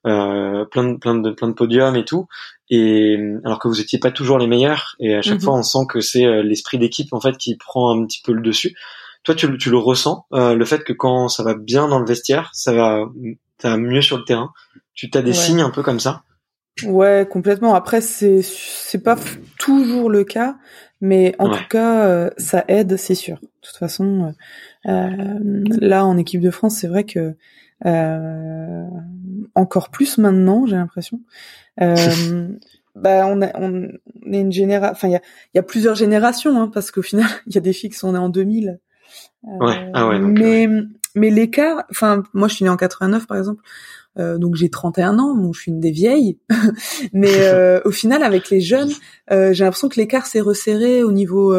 [0.07, 2.27] euh, plein de plein de plein de podiums et tout.
[2.69, 5.41] Et alors que vous étiez pas toujours les meilleurs et à chaque mhm.
[5.41, 8.33] fois on sent que c'est euh, l'esprit d'équipe en fait qui prend un petit peu
[8.33, 8.75] le dessus.
[9.23, 12.07] Toi tu, tu le ressens euh, le fait que quand ça va bien dans le
[12.07, 13.05] vestiaire ça va
[13.61, 14.51] ça mieux sur le terrain.
[14.95, 16.23] Tu as des signes un peu comme ça?
[16.83, 17.75] Ouais complètement.
[17.75, 19.17] Après c'est c'est pas
[19.59, 20.55] toujours le cas
[20.99, 23.35] mais en tout cas euh, ça aide c'est sûr.
[23.35, 24.33] De toute façon
[24.85, 27.35] là en équipe de France c'est vrai que
[29.55, 31.19] encore plus maintenant j'ai l'impression
[31.81, 31.95] euh,
[32.95, 33.87] bah on, a, on
[34.31, 35.21] est une génération, enfin il y a,
[35.53, 38.11] y a plusieurs générations hein, parce qu'au final il y a des filles qui sont
[38.13, 38.79] nées en 2000.
[39.43, 39.89] Euh, ouais.
[39.93, 40.67] Ah ouais, mais
[41.15, 43.61] mais l'écart, enfin moi je suis née en 89 par exemple,
[44.19, 46.37] euh, donc j'ai 31 ans, bon je suis une des vieilles,
[47.13, 48.91] mais euh, au final avec les jeunes,
[49.31, 51.53] euh, j'ai l'impression que l'écart s'est resserré au niveau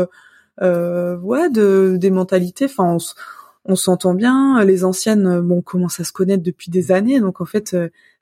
[0.60, 2.66] euh, ouais de des mentalités.
[2.66, 2.98] Enfin on,
[3.64, 7.44] on s'entend bien, les anciennes bon commencent à se connaître depuis des années, donc en
[7.44, 7.76] fait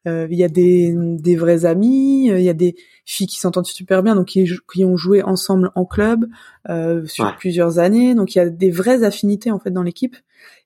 [0.06, 3.38] euh, il y a des, des vrais amis, euh, il y a des filles qui
[3.38, 6.26] s'entendent super bien, donc qui, qui, ont joué ensemble en club
[6.70, 8.14] euh, sur plusieurs années.
[8.14, 10.16] Donc il y a des vraies affinités en fait dans l'équipe.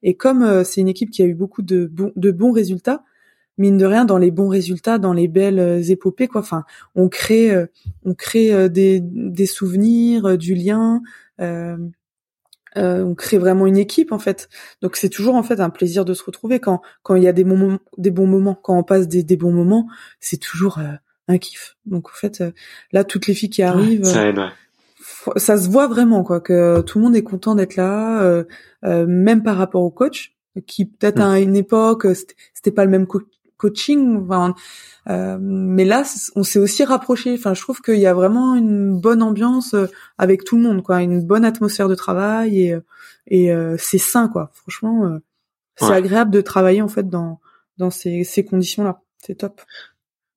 [0.02, 3.02] Et comme euh, c'est une équipe qui a eu beaucoup de, bons de bons résultats,
[3.58, 6.40] mine de rien, dans les bons résultats, dans les belles épopées, quoi.
[6.40, 7.52] Enfin, on crée,
[8.04, 11.02] on crée des, des souvenirs, du lien.
[11.40, 11.76] Euh,
[12.76, 14.48] euh, on crée vraiment une équipe en fait.
[14.82, 17.32] Donc c'est toujours en fait un plaisir de se retrouver quand quand il y a
[17.32, 19.88] des bons des bons moments, quand on passe des, des bons moments,
[20.20, 20.94] c'est toujours euh,
[21.28, 21.76] un kiff.
[21.86, 22.50] Donc en fait euh,
[22.92, 24.32] là toutes les filles qui arrivent, ça,
[25.36, 28.44] ça, se voit vraiment quoi que tout le monde est content d'être là,
[28.82, 30.34] même par rapport au coach
[30.66, 32.06] qui peut-être à une époque
[32.54, 33.06] c'était pas le même
[33.56, 34.24] coaching.
[34.24, 34.54] Enfin,
[35.08, 36.04] euh, mais là,
[36.36, 37.34] on s'est aussi rapproché.
[37.34, 39.86] Enfin, je trouve qu'il y a vraiment une bonne ambiance euh,
[40.18, 42.76] avec tout le monde, quoi, une bonne atmosphère de travail et
[43.26, 44.50] et euh, c'est sain, quoi.
[44.52, 45.18] Franchement,
[45.76, 47.40] c'est agréable de travailler en fait dans
[47.78, 49.00] dans ces ces conditions-là.
[49.18, 49.60] C'est top.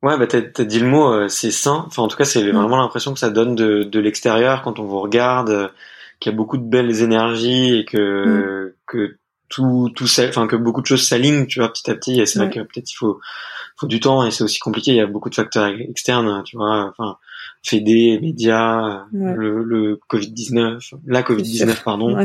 [0.04, 1.84] Ouais, bah t'as as dit le mot, c'est sain.
[1.88, 4.86] Enfin, en tout cas, c'est vraiment l'impression que ça donne de de l'extérieur quand on
[4.86, 5.72] vous regarde,
[6.20, 8.74] qu'il y a beaucoup de belles énergies et que mm.
[8.86, 9.18] que
[9.50, 12.20] tout tout enfin que beaucoup de choses s'alignent tu vois petit à petit.
[12.20, 13.20] Et c'est vrai que peut-être il faut
[13.76, 14.92] faut du temps et c'est aussi compliqué.
[14.92, 17.18] Il y a beaucoup de facteurs externes tu vois enfin
[17.64, 22.16] Fédé, médias, le, le Covid 19, la Covid 19 pardon.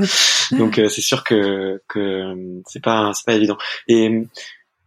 [0.53, 3.57] Donc euh, c'est sûr que que c'est pas c'est pas évident.
[3.89, 4.25] Et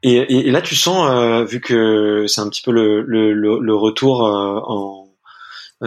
[0.04, 3.76] et, et là tu sens euh, vu que c'est un petit peu le le, le,
[3.76, 5.05] retour euh, en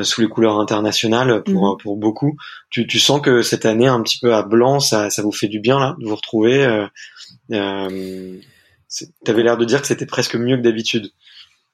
[0.03, 1.77] sous les couleurs internationales pour mhm.
[1.83, 2.37] pour beaucoup.
[2.71, 5.49] Tu, tu sens que cette année un petit peu à blanc, ça ça vous fait
[5.49, 6.65] du bien là de vous retrouver.
[6.65, 6.87] Euh,
[7.53, 8.37] euh,
[9.25, 11.13] T'avais l'air de dire que c'était presque mieux que d'habitude.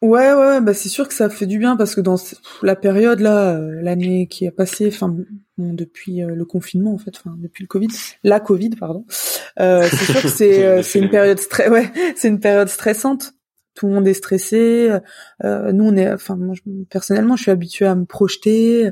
[0.03, 2.16] Ouais, ouais, bah c'est sûr que ça fait du bien parce que dans
[2.61, 5.14] la période là, euh, l'année qui a passé, enfin
[5.57, 7.88] depuis le confinement en fait, enfin depuis le Covid,
[8.22, 9.07] la Covid pardon,
[9.61, 13.34] euh, c'est sûr que c'est c'est une période très, ouais, c'est une période stressante
[13.75, 14.91] tout le monde est stressé.
[15.45, 16.55] Euh, nous, on est, enfin, moi,
[16.91, 18.91] personnellement, je suis habituée à me projeter.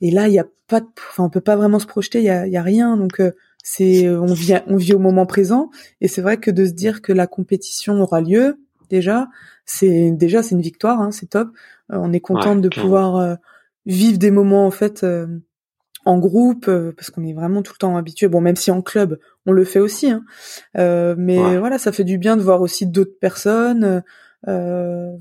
[0.00, 2.18] Et là, il y a pas, de, enfin, on peut pas vraiment se projeter.
[2.18, 2.96] Il y a, y a rien.
[2.96, 5.70] Donc, euh, c'est, on vit, on vit au moment présent.
[6.00, 8.58] Et c'est vrai que de se dire que la compétition aura lieu,
[8.90, 9.28] déjà,
[9.64, 11.00] c'est déjà, c'est une victoire.
[11.00, 11.48] Hein, c'est top.
[11.92, 13.38] Euh, on est contente de pouvoir
[13.86, 15.04] vivre des moments en fait
[16.06, 18.28] en groupe euh, parce qu'on est vraiment tout le temps habitué.
[18.28, 20.24] Bon, même si en club, on le fait aussi, hein.
[20.76, 24.02] euh, mais voilà, ça fait du bien de voir aussi d'autres personnes.
[24.48, 25.12] Euh,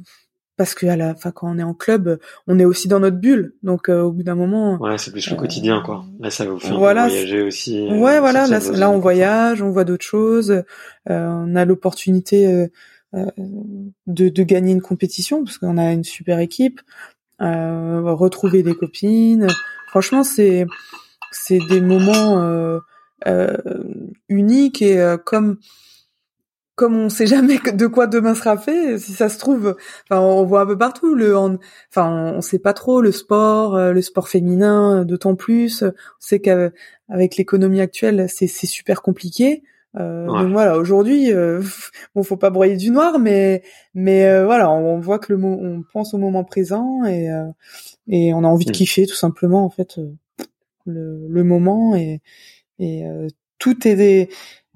[0.57, 3.17] parce que à la, fin, quand on est en club, on est aussi dans notre
[3.17, 3.55] bulle.
[3.61, 4.77] Donc au bout d'un moment.
[4.77, 6.05] Ouais, c'est plus le quotidien, quoi.
[6.19, 7.87] Là, ça va vous faire voyager aussi.
[7.89, 8.47] Ouais, voilà.
[8.47, 10.63] Là, là, on voyage, on voit d'autres choses.
[11.07, 12.69] on a l'opportunité
[13.13, 16.79] de, de gagner une compétition parce qu'on a une super équipe.
[17.39, 19.47] retrouver des copines
[19.95, 20.65] franchement, c'est
[21.31, 22.37] c'est des moments
[23.27, 23.83] euh, euh,
[24.29, 25.57] uniques et euh, comme
[26.75, 30.43] comme on sait jamais de quoi demain sera fait, si ça se trouve, enfin on
[30.43, 35.05] voit un peu partout le, enfin on, sait pas trop le sport, le sport féminin,
[35.05, 35.83] d'autant plus.
[35.83, 39.63] On sait qu'avec l'économie actuelle, c'est c'est super compliqué.
[39.97, 41.61] Euh, Donc voilà, aujourd'hui, euh,
[42.15, 43.63] bon, faut pas broyer du noir, mais
[43.93, 47.45] mais euh, voilà, on, voit que le mot, on pense au moment présent et euh,
[48.07, 48.73] et on a envie de mm.
[48.73, 49.99] kiffer tout simplement en fait
[50.85, 52.21] le, le moment et
[52.79, 53.03] et
[53.59, 54.29] tout est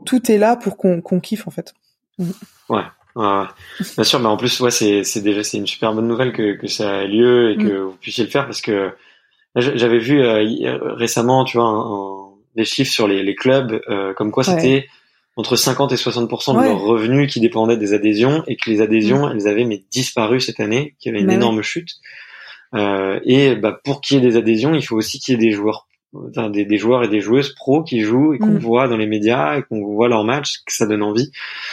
[0.06, 1.74] tout est là pour qu'on kiffe en fait.
[2.70, 2.84] Ouais.
[3.16, 3.46] Ouais,
[3.96, 6.56] bien sûr, mais en plus, ouais, c'est c'est déjà c'est une super bonne nouvelle que
[6.56, 7.84] que ça ait lieu et que mm.
[7.86, 8.92] vous puissiez le faire parce que
[9.56, 13.82] j'avais vu récemment, tu vois, un, des chiffres sur les, les clubs,
[14.16, 14.88] comme quoi c'était
[15.40, 19.28] entre 50 et 60% de leurs revenus qui dépendaient des adhésions et que les adhésions,
[19.28, 19.32] mm.
[19.32, 21.96] elles avaient mais disparu cette année, qu'il y avait une bah énorme chute.
[22.76, 25.50] Euh, et bah, pour qu'il y ait des adhésions, il faut aussi qu'il y ait
[25.50, 28.58] des joueurs, des, des, joueurs et des joueuses pros qui jouent et qu'on mm.
[28.58, 31.32] voit dans les médias et qu'on voit leurs matchs, que ça donne envie.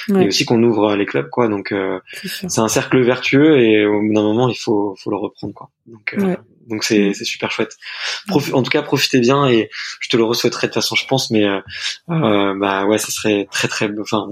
[0.09, 1.49] Et aussi qu'on ouvre les clubs, quoi.
[1.49, 5.17] Donc euh, c'est un cercle vertueux et au bout d'un moment, il faut, faut le
[5.17, 5.71] reprendre, quoi.
[5.87, 6.37] Donc, euh,
[6.69, 7.77] donc c'est c'est super chouette.
[8.29, 9.71] en tout cas, profitez bien et
[10.01, 11.31] je te le souhaiterais de toute façon, je pense.
[11.31, 11.61] Mais euh,
[12.11, 14.27] euh, bah ouais, ça serait très très, enfin,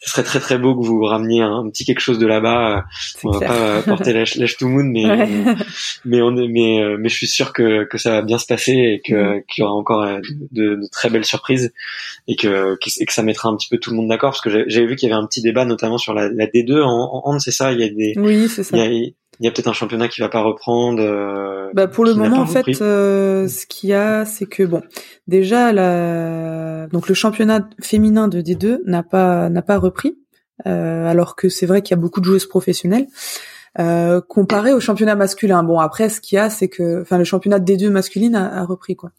[0.00, 2.84] ça serait très très beau que vous rameniez un, petit quelque chose de là-bas.
[3.24, 5.04] On va pas porter l'âge to moon, mais
[6.04, 8.72] mais on est, mais mais je suis sûr que que ça va bien se passer
[8.72, 9.42] et que mm.
[9.48, 11.72] qu'il y aura encore euh, de, de, très belles surprises
[12.28, 14.64] et que et que ça mettra un petit peu tout le monde d'accord parce que
[14.68, 17.38] j'avais vu qu'il y avait un petit débat notamment sur la, la D2 en, en,
[17.38, 17.72] c'est ça?
[17.72, 18.76] Il y a des oui, c'est ça.
[18.76, 21.02] Il y a, il y a peut-être un championnat qui va pas reprendre.
[21.02, 24.82] Euh, bah pour le moment, en fait, euh, ce qu'il y a, c'est que bon,
[25.26, 30.16] déjà la donc le championnat féminin de D2 n'a pas n'a pas repris,
[30.66, 33.06] euh, alors que c'est vrai qu'il y a beaucoup de joueuses professionnelles.
[33.78, 35.62] Euh, comparé au championnat masculin.
[35.62, 38.64] Bon après, ce qu'il y a, c'est que, enfin, le championnat D2 masculine a, a
[38.64, 39.12] repris quoi.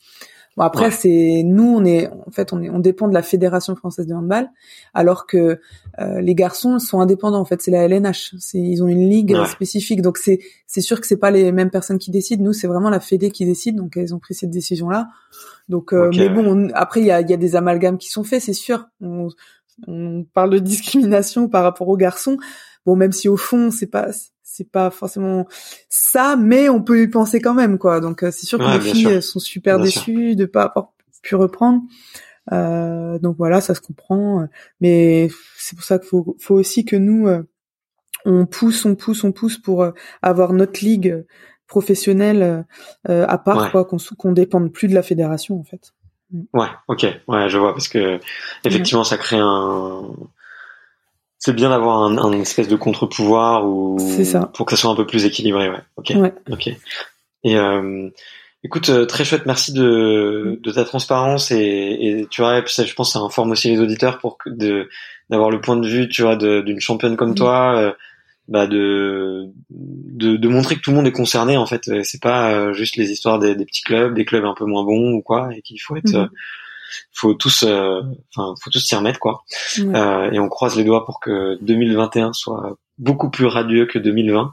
[0.56, 3.76] Bon après c'est nous on est en fait on est on dépend de la fédération
[3.76, 4.50] française de handball
[4.94, 5.60] alors que
[6.00, 9.36] euh, les garçons sont indépendants en fait c'est la LNH c'est ils ont une ligue
[9.46, 12.44] spécifique donc c'est c'est sûr que c'est pas les mêmes personnes qui décident.
[12.44, 15.08] Nous c'est vraiment la fédé qui décide donc elles ont pris cette décision là
[15.70, 18.24] donc euh, mais bon après il y a il y a des amalgames qui sont
[18.24, 18.86] faits c'est sûr.
[19.02, 19.30] On,
[19.88, 22.38] on parle de discrimination par rapport aux garçons.
[22.86, 24.10] Bon même si au fond c'est pas
[24.54, 25.48] c'est pas forcément
[25.90, 28.00] ça, mais on peut y penser quand même, quoi.
[28.00, 30.92] Donc euh, c'est sûr que les filles sont super déçues de pas avoir
[31.24, 31.82] pu reprendre.
[32.52, 34.48] Euh, donc voilà, ça se comprend.
[34.80, 37.42] Mais c'est pour ça qu'il faut, faut aussi que nous, euh,
[38.26, 39.88] on pousse, on pousse, on pousse pour
[40.22, 41.26] avoir notre ligue
[41.66, 42.66] professionnelle
[43.08, 45.94] à part, quoi, qu'on qu'on dépende plus de la fédération, en fait.
[46.54, 48.20] Ouais, ok, ouais, je vois, parce que
[48.64, 50.16] effectivement, ça crée un
[51.46, 53.98] c'est bien d'avoir un, un, espèce de contre-pouvoir ou
[54.54, 55.70] pour que ça soit un peu plus équilibré.
[55.70, 55.82] Ouais.
[55.98, 56.14] Ok.
[56.50, 56.68] Ok.
[57.44, 58.10] Et euh,
[58.64, 59.46] écoute, euh, très chouette.
[59.46, 63.70] Merci de, de ta transparence et, et tu vois, ça, je pense, ça informe aussi
[63.70, 64.88] les auditeurs pour que de
[65.30, 67.78] d'avoir le point de vue, tu vois, d'une championne comme toi.
[67.78, 67.92] Euh,
[68.50, 72.52] bah de, de, de montrer que tout le monde est concerné en fait c'est pas
[72.52, 75.22] euh, juste les histoires des, des, petits clubs des clubs un peu moins bons ou
[75.22, 76.30] quoi et qu'il faut être mhm
[77.12, 78.02] faut tous, euh,
[78.36, 79.44] enfin, faut tous s'y remettre quoi.
[79.80, 84.52] Euh, et on croise les doigts pour que 2021 soit beaucoup plus radieux que 2020.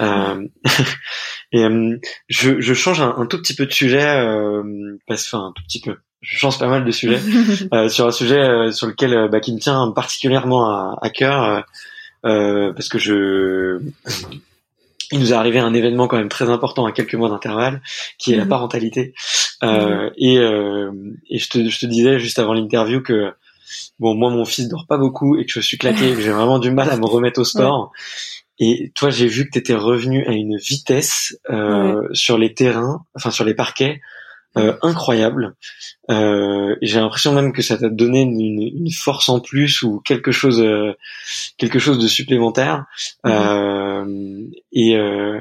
[0.00, 0.48] Euh,
[1.52, 1.66] et
[2.28, 4.04] je, je, change un, tout petit peu de sujet,
[5.06, 5.96] parce, enfin un tout petit peu.
[6.20, 7.20] Je change pas mal de sujets
[7.88, 11.64] sur un sujet sur lequel bah, qui me tient particulièrement à, à cœur
[12.22, 13.80] parce que je
[15.12, 17.82] il nous est arrivé un événement quand même très important à quelques mois d'intervalle,
[18.18, 18.50] qui est la mhm.
[18.50, 19.14] parentalité.
[19.62, 20.90] Euh, et, euh,
[21.30, 23.32] et je, te, je te disais juste avant l'interview que
[23.98, 26.58] bon, moi mon fils dort pas beaucoup et que je suis claqué, que j'ai vraiment
[26.58, 27.92] du mal à me remettre au sport.
[28.60, 33.04] Et toi, j'ai vu que tu étais revenu à une vitesse euh, sur les terrains,
[33.16, 34.00] enfin sur les parquets,
[34.56, 35.54] euh, incroyable.
[36.10, 40.32] Euh, j'ai l'impression même que ça t'a donné une, une, force en plus ou quelque
[40.32, 40.92] chose, euh,
[41.56, 42.84] quelque chose de supplémentaire.
[43.24, 43.32] Mhm.
[43.32, 45.40] Euh, et euh,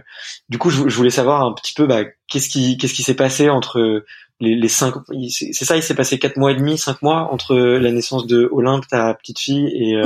[0.50, 3.16] du coup, je, je, voulais savoir un petit peu, bah, qu'est-ce qui, qu'est-ce qui s'est
[3.16, 4.04] passé entre
[4.40, 4.96] les, les cinq,
[5.30, 8.50] c'est ça, il s'est passé quatre mois et demi, cinq mois entre la naissance de
[8.52, 10.02] Olympe, ta petite fille, et,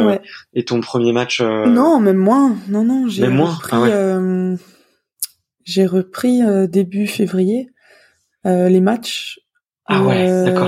[0.54, 1.42] et ton premier match.
[1.42, 2.56] Non, même moins.
[2.68, 3.70] Non, non, j'ai repris.
[3.72, 4.58] Ah
[5.64, 7.70] j'ai repris début février.
[8.46, 9.40] Euh, les matchs.
[9.86, 10.68] Ah ouais, euh, d'accord.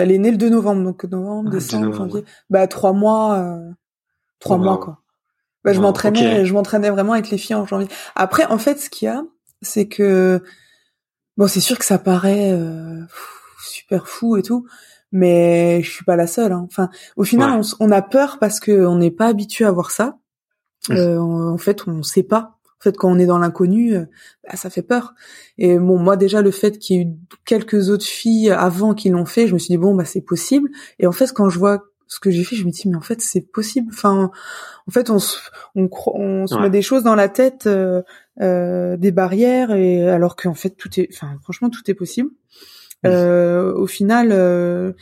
[0.00, 2.24] Elle est née le 2 novembre, donc novembre, ah, décembre, janvier.
[2.50, 3.70] Bah trois mois, euh,
[4.40, 5.00] trois mois quoi.
[5.64, 7.88] Bah, je m'entraînais, je m'entraînais vraiment avec les filles en janvier.
[8.14, 9.22] Après, en fait, ce qu'il y a,
[9.62, 10.42] c'est que
[11.36, 12.58] bon, c'est sûr que ça paraît
[13.62, 14.66] super fou et tout,
[15.12, 16.52] mais je suis pas la seule.
[16.52, 16.66] Hein.
[16.66, 20.18] Enfin, au final, on, a peur parce que on n'est pas habitué à voir ça.
[20.90, 24.04] en fait, on sait pas en fait, quand on est dans l'inconnu, euh,
[24.44, 25.14] bah, ça fait peur.
[25.58, 27.08] Et bon, moi déjà, le fait qu'il y ait eu
[27.44, 30.68] quelques autres filles avant qui l'ont fait, je me suis dit bon, bah c'est possible.
[30.98, 33.00] Et en fait, quand je vois ce que j'ai fait, je me dis mais en
[33.00, 33.90] fait c'est possible.
[33.92, 34.30] Enfin,
[34.86, 35.38] en fait, on se,
[35.74, 38.02] on, on se met des choses dans la tête, euh,
[38.40, 42.30] euh, des barrières, et alors qu'en fait tout est, enfin franchement tout est possible.
[43.04, 44.92] au final Euh,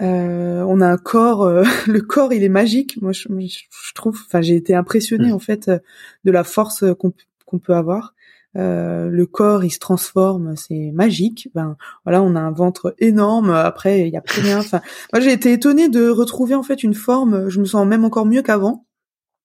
[0.00, 3.00] on a un corps, euh, le corps, il est magique.
[3.00, 4.20] Moi, je, je trouve.
[4.26, 5.34] Enfin, j'ai été impressionnée Mm.
[5.34, 5.78] en fait euh,
[6.24, 7.12] de la force qu'on
[7.46, 8.14] qu'on peut avoir.
[8.56, 11.48] Euh, le corps, il se transforme, c'est magique.
[11.54, 13.50] Ben voilà, on a un ventre énorme.
[13.50, 14.58] Après, il y a plus rien.
[14.60, 14.80] Enfin,
[15.12, 17.48] moi, j'ai été étonnée de retrouver en fait une forme.
[17.48, 18.86] Je me sens même encore mieux qu'avant.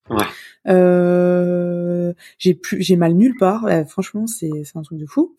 [0.09, 0.25] Ouais.
[0.67, 3.65] Euh, j'ai plus, j'ai mal nulle part.
[3.65, 5.35] Euh, franchement, c'est c'est un truc de fou.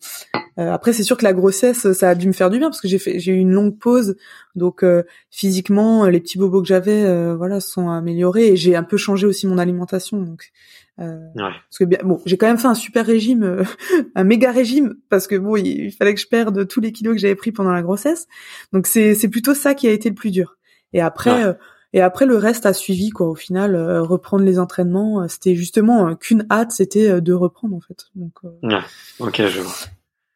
[0.59, 2.81] Euh, après, c'est sûr que la grossesse, ça a dû me faire du bien parce
[2.81, 4.15] que j'ai fait, j'ai eu une longue pause.
[4.55, 8.83] Donc euh, physiquement, les petits bobos que j'avais, euh, voilà, sont améliorés et j'ai un
[8.83, 10.21] peu changé aussi mon alimentation.
[10.21, 10.51] Donc
[10.99, 11.43] euh, Ouais.
[11.69, 13.63] parce que bien, bon, j'ai quand même fait un super régime, euh,
[14.15, 17.15] un méga régime parce que bon, il, il fallait que je perde tous les kilos
[17.15, 18.27] que j'avais pris pendant la grossesse.
[18.73, 20.57] Donc c'est c'est plutôt ça qui a été le plus dur.
[20.93, 21.31] Et après.
[21.31, 21.43] Ouais.
[21.45, 21.53] euh,
[21.93, 23.27] et après le reste a suivi quoi.
[23.27, 27.33] Au final, euh, reprendre les entraînements, euh, c'était justement euh, qu'une hâte, c'était euh, de
[27.33, 28.05] reprendre en fait.
[28.15, 28.81] Donc euh, Ouais.
[29.19, 29.73] Ok, je vois.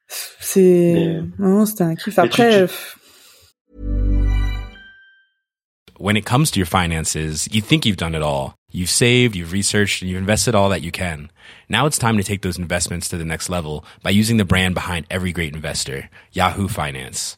[0.08, 0.62] c'est
[0.96, 2.14] Mais- non, non, c'était un kiff.
[2.16, 2.68] Tu- Après, tu- euh,
[5.98, 7.16] When it comes to your finances,
[7.54, 8.54] you think you've done it all.
[8.74, 11.30] You've saved, you've researched, and you've invested all that you can.
[11.70, 14.76] Now it's time to take those investments to the next level by using the brand
[14.76, 17.38] behind every great investor, Yahoo Finance.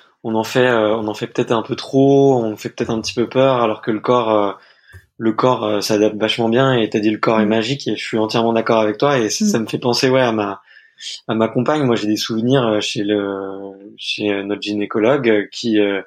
[0.23, 3.01] on en fait, euh, on en fait peut-être un peu trop, on fait peut-être un
[3.01, 4.51] petit peu peur, alors que le corps, euh,
[5.17, 6.73] le corps euh, s'adapte vachement bien.
[6.73, 7.49] Et t'as dit le corps est Mm.
[7.49, 9.17] magique, et je suis entièrement d'accord avec toi.
[9.19, 9.47] Et ça, Mm.
[9.49, 10.61] ça me fait penser, ouais, à ma,
[11.27, 11.83] à ma compagne.
[11.83, 16.01] Moi, j'ai des souvenirs chez le, chez notre gynécologue qui, euh,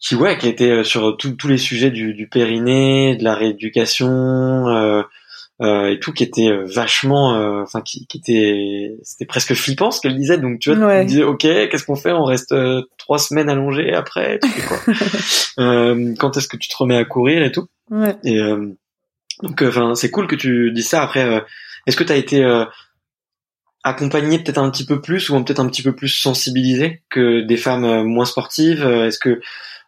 [0.00, 4.68] qui, ouais, qui était sur tous tous les sujets du, du périnée, de la rééducation.
[4.68, 5.02] Euh,
[5.60, 9.90] euh, et tout qui était euh, vachement euh, enfin qui, qui était c'était presque flippant
[9.90, 10.38] ce qu'elle disait.
[10.38, 11.00] Donc tu vois Ouais.
[11.02, 12.12] tu disais ok qu'est-ce qu'on fait?
[12.12, 14.78] On reste euh, trois semaines allongés après tu fais quoi.
[15.58, 17.66] Euh, quand est-ce que tu te remets à courir et tout?
[17.90, 18.14] Ouais.
[18.22, 18.72] et euh,
[19.42, 21.02] donc enfin c'est cool que tu dis ça.
[21.02, 21.40] Après euh,
[21.86, 22.64] est-ce que tu as été euh,
[23.82, 27.56] accompagné peut-être un petit peu plus ou peut-être un petit peu plus sensibilisé que des
[27.56, 28.84] femmes moins sportives?
[28.84, 29.40] Est-ce que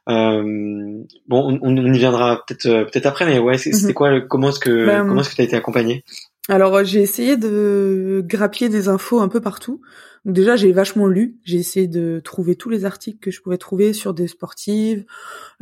[0.06, 3.94] bon, on, on y viendra peut-être euh, peut-être après, mais ouais, c'était Mhm.
[3.94, 6.04] quoi le- Comment est-ce que Ben, comment est-ce que t'as été accompagné
[6.48, 9.80] Alors euh, j'ai essayé de grappiller des infos un peu partout.
[10.26, 13.56] Donc déjà j'ai vachement lu, j'ai essayé de trouver tous les articles que je pouvais
[13.56, 15.06] trouver sur des sportives,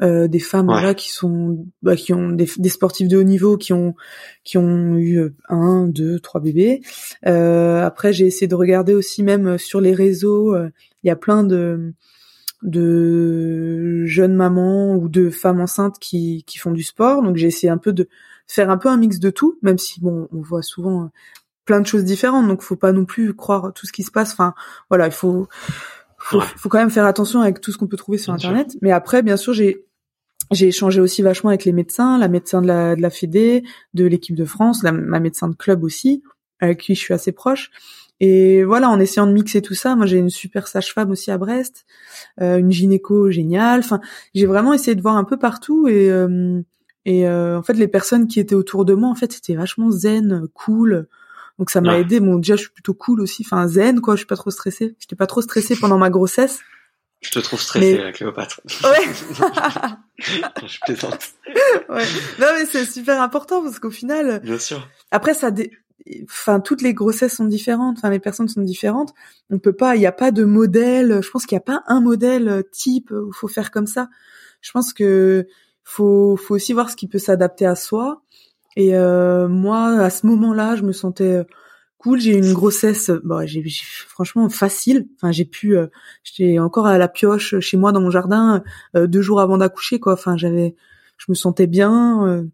[0.02, 0.74] euh, des femmes Ouais.
[0.74, 3.94] voilà qui sont bah, qui ont des, des sportifs de haut niveau qui ont
[4.42, 6.80] qui ont eu euh, un, deux, trois bébés.
[7.26, 10.70] Euh, après j'ai essayé de regarder aussi même sur les réseaux, euh,
[11.04, 11.92] il y a plein de
[12.62, 17.22] de jeunes mamans ou de femmes enceintes qui qui font du sport.
[17.22, 18.08] Donc j'ai essayé un peu de
[18.46, 21.06] faire un peu un mix de tout, même si bon, on voit souvent euh,
[21.64, 24.32] plein de choses différentes, donc faut pas non plus croire tout ce qui se passe.
[24.32, 24.54] Enfin,
[24.88, 25.46] voilà, il faut
[26.16, 26.44] faut, Ouais.
[26.56, 28.48] faut quand même faire attention avec tout ce qu'on peut trouver sur Bien sûr.
[28.50, 28.76] internet.
[28.82, 29.84] Mais après, bien sûr, j'ai
[30.50, 34.06] j'ai échangé aussi vachement avec les médecins, la médecin de la de la Fédé, de
[34.06, 36.22] l'équipe de France, la, ma médecin de club aussi,
[36.58, 37.70] avec qui je suis assez proche.
[38.20, 41.38] Et voilà, en essayant de mixer tout ça, moi j'ai une super sage-femme aussi à
[41.38, 41.86] Brest,
[42.40, 43.80] euh, une gynéco géniale.
[43.80, 44.00] Enfin,
[44.34, 46.60] j'ai vraiment essayé de voir un peu partout et euh,
[47.04, 49.90] et euh, en fait les personnes qui étaient autour de moi, en fait, c'était vachement
[49.90, 51.06] zen, cool.
[51.60, 52.00] Donc ça m'a Ouais.
[52.02, 52.18] aidé.
[52.20, 54.14] Bon, déjà je suis plutôt cool aussi, enfin zen quoi.
[54.14, 54.96] Je suis pas trop stressée.
[54.98, 56.58] J'étais pas trop stressée pendant ma grossesse.
[57.20, 58.60] Je te trouve stressé, Mais- euh, Cléopâtre.
[58.84, 59.06] Ouais.
[60.66, 61.18] je plaisante.
[61.88, 62.04] ouais.
[62.40, 64.88] Non mais c'est super important parce qu'au final, Bien sûr.
[65.10, 65.72] après ça dé-
[66.24, 69.14] enfin toutes les grossesses sont différentes enfin les personnes sont différentes.
[69.50, 71.82] On peut pas il y a pas de modèle je pense qu'il y a pas
[71.86, 74.08] un modèle euh, type où faut faire comme ça.
[74.60, 75.46] Je pense que
[75.84, 78.22] faut faut aussi voir ce qui peut s'adapter à soi.
[78.76, 81.44] Et euh, moi à ce moment-là je me sentais euh,
[81.98, 82.20] cool.
[82.20, 85.08] J'ai eu une grossesse bon j'ai j'ai- franchement facile.
[85.16, 85.88] Enfin j'ai pu euh,
[86.24, 88.62] j'étais encore à la pioche chez moi dans mon jardin
[88.96, 90.14] euh, deux jours avant d'accoucher quoi.
[90.14, 90.74] Enfin j'avais
[91.18, 92.44] je me sentais bien euh,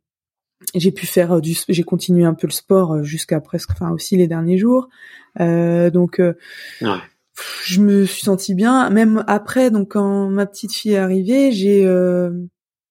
[0.74, 3.90] j'ai pu faire euh, du j'ai continué un peu le sport euh, jusqu'à presque enfin
[3.90, 4.88] aussi les derniers jours
[5.40, 6.34] Euh, donc euh,
[6.80, 6.98] Ouais.
[7.64, 11.84] je me suis sentie bien même après donc quand ma petite fille est arrivée j'ai
[11.84, 12.30] euh,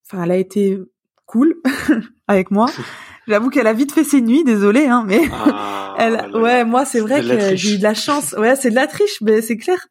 [0.06, 0.78] enfin elle a été
[1.26, 1.56] cool
[2.28, 2.68] avec moi
[3.30, 7.00] j'avoue qu'elle a vite fait ses nuits désolée hein mais Ah, elle, ouais, moi c'est
[7.00, 8.34] vrai que j'ai eu de la chance.
[8.38, 9.88] Ouais, c'est de la triche, mais c'est clair.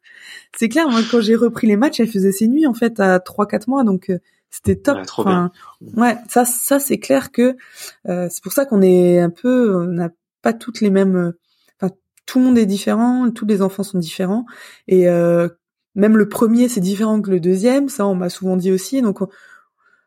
[0.55, 0.89] C'est clair.
[0.89, 3.67] Moi, quand j'ai repris les matchs, elle faisait ses nuits en fait à trois, quatre
[3.69, 4.19] mois, donc euh,
[4.55, 4.97] c'était top.
[4.97, 5.51] Ouais, trop Enfin,
[5.97, 7.55] ouais, ça, ça c'est clair que
[8.07, 10.09] euh, c'est pour ça qu'on est un peu, on n'a
[10.43, 11.15] pas toutes les mêmes.
[11.15, 11.31] euh,
[11.81, 11.91] Enfin,
[12.27, 14.45] tout le monde est différent, tous les enfants sont différents,
[14.87, 15.49] et euh,
[15.95, 17.89] même le premier c'est différent que le deuxième.
[17.89, 19.01] Ça, on m'a souvent dit aussi.
[19.01, 19.29] Donc, on-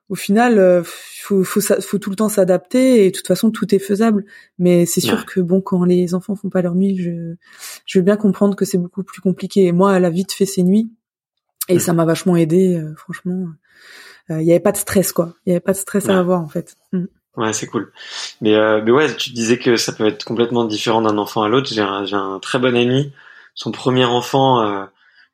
[0.09, 3.75] au final, euh, faut, faut, faut tout le temps s'adapter et de toute façon tout
[3.75, 4.25] est faisable.
[4.61, 7.35] Mais c'est sûr que bon, quand les enfants font pas leur nuit, je,
[7.87, 9.65] je veux bien comprendre que c'est beaucoup plus compliqué.
[9.65, 10.93] Et moi, elle a vite fait ses nuits
[11.69, 12.77] et ça m'a vachement aidé.
[12.77, 13.47] Euh, franchement,
[14.29, 15.35] il y avait pas de stress quoi.
[15.47, 16.77] Il y avait pas de stress à avoir en fait.
[16.93, 17.05] Mm.
[17.37, 17.93] Ouais, c'est cool.
[18.41, 21.49] Mais, euh, mais ouais, tu disais que ça peut être complètement différent d'un enfant à
[21.49, 21.69] l'autre.
[21.71, 23.13] J'ai un, j'ai un très bon ami.
[23.55, 24.87] Son premier enfant, euh,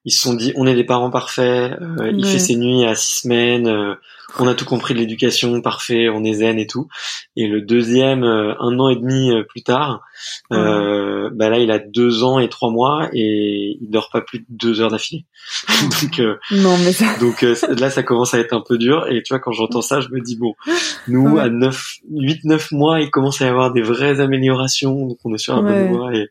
[0.05, 1.79] ils se sont dit, on est des parents parfaits.
[1.81, 3.97] Euh, il fait ses nuits à six semaines.
[4.33, 6.89] Euh, on a tout compris de l'éducation, parfait, on est zen et tout.
[7.37, 10.01] Et le deuxième, euh, un an et demi euh, plus tard,
[10.53, 14.41] euh, bah là il a deux ans et trois mois et il dort pas plus
[14.41, 15.25] de deux heures d'affilée.
[16.03, 19.07] donc non, mais donc là ça commence à être un peu dur.
[19.09, 20.55] Et tu vois quand j'entends ça, je me dis bon,
[21.09, 25.07] nous à neuf, huit, neuf mois, il commence à y avoir des vraies améliorations.
[25.07, 26.29] Donc on est sur un bon voie et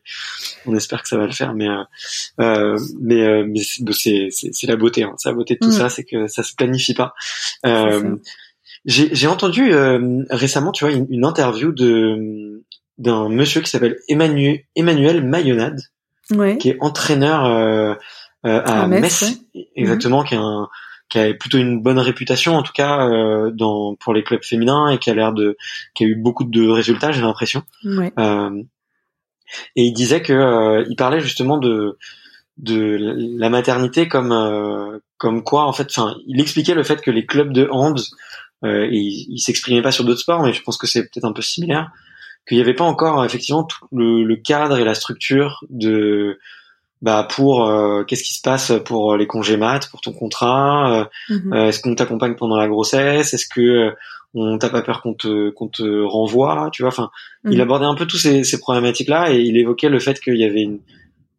[0.66, 1.54] on espère que ça va le faire.
[1.54, 1.68] Mais
[2.38, 3.60] mais mais
[3.92, 5.14] c'est c'est la beauté, hein.
[5.18, 5.72] c'est la beauté de tout mm.
[5.72, 7.14] ça, c'est que ça se planifie pas.
[7.66, 8.16] Euh, euh,
[8.84, 12.64] j'ai entendu euh, récemment, tu vois, une, interview de
[12.98, 15.80] d'un monsieur qui s'appelle Emmanuel, Emmanuel Mayonade,
[16.58, 17.94] qui est entraîneur euh,
[18.44, 19.40] à, Metz,
[19.76, 20.68] exactement, qui, a un,
[21.08, 23.08] qui a plutôt une bonne réputation en tout cas
[23.50, 25.56] dans pour les clubs féminins et qui a l'air de
[25.94, 27.62] qui a eu beaucoup de résultats, j'ai l'impression.
[29.76, 31.98] et il disait que il parlait justement de
[32.58, 32.98] de
[33.38, 37.24] la maternité comme euh, comme quoi en fait enfin il expliquait le fait que les
[37.24, 37.98] clubs de hand
[38.64, 41.32] euh, il, il s'exprimait pas sur d'autres sports mais je pense que c'est peut-être un
[41.32, 41.90] peu similaire
[42.46, 46.38] qu'il n'y avait pas encore effectivement tout le, cadre et la structure de
[47.00, 51.54] bah pour euh, qu'est-ce qui se passe pour les congés mat pour ton contrat mhm.
[51.54, 53.94] est-ce qu'on t'accompagne pendant la grossesse est-ce que
[54.34, 57.10] on t'a pas peur qu'on te qu'on te renvoie tu vois enfin
[57.44, 57.60] il mhm.
[57.60, 60.44] abordait un peu tous ces, ces problématiques là et il évoquait le fait qu'il y
[60.44, 60.80] avait une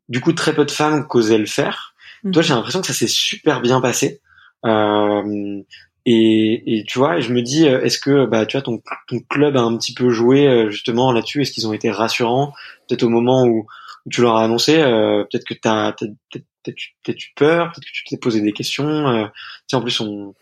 [0.10, 1.93] du coup, très peu de femmes qu'osaient le faire.
[2.22, 2.47] Toi, mhm.
[2.47, 4.22] j'ai l'impression que ça s'est super bien passé.
[4.66, 5.62] Euh,
[6.06, 9.20] et, et, tu vois, je me dis, euh, est-ce que bah, tu vois, ton, ton
[9.30, 11.41] club a un petit peu joué euh, justement là-dessus?
[11.41, 12.54] Est-ce qu'ils ont été rassurants?
[12.88, 13.68] Peut-être au moment où,
[14.10, 18.04] tu leur as annoncé, euh, peut-être que tu as peut-être eu peur, peut-être que tu
[18.04, 19.08] t'es posé des questions.
[19.08, 19.28] Euh,
[19.72, 20.36] en plus, on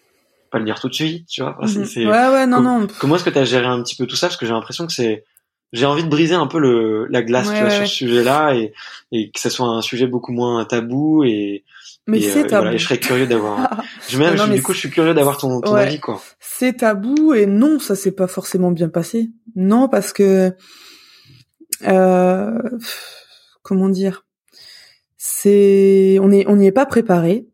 [0.51, 1.57] pas le dire tout de suite, tu vois.
[1.61, 2.07] Mhm.
[2.09, 2.87] ouais, ouais, non, non.
[2.99, 4.27] Comment est-ce que tu as géré un petit peu tout ça?
[4.27, 5.23] Parce que j'ai l'impression que c'est
[5.73, 8.73] j'ai envie de briser un peu le, la glace tu vois, sur ce sujet-là et,
[9.11, 11.63] et que ça soit un sujet beaucoup moins tabou et,
[12.07, 12.63] mais c'est euh, tabou.
[12.63, 13.81] Voilà, je serais curieux d'avoir.
[14.09, 16.21] je, même, du coup, je suis curieux d'avoir ton, ton avis, quoi.
[16.39, 19.29] C'est tabou et non, ça s'est pas forcément bien passé.
[19.55, 20.53] Non, parce que
[21.87, 22.59] euh,
[23.61, 24.25] comment dire,
[25.17, 27.47] c'est on est on n'y est pas préparé.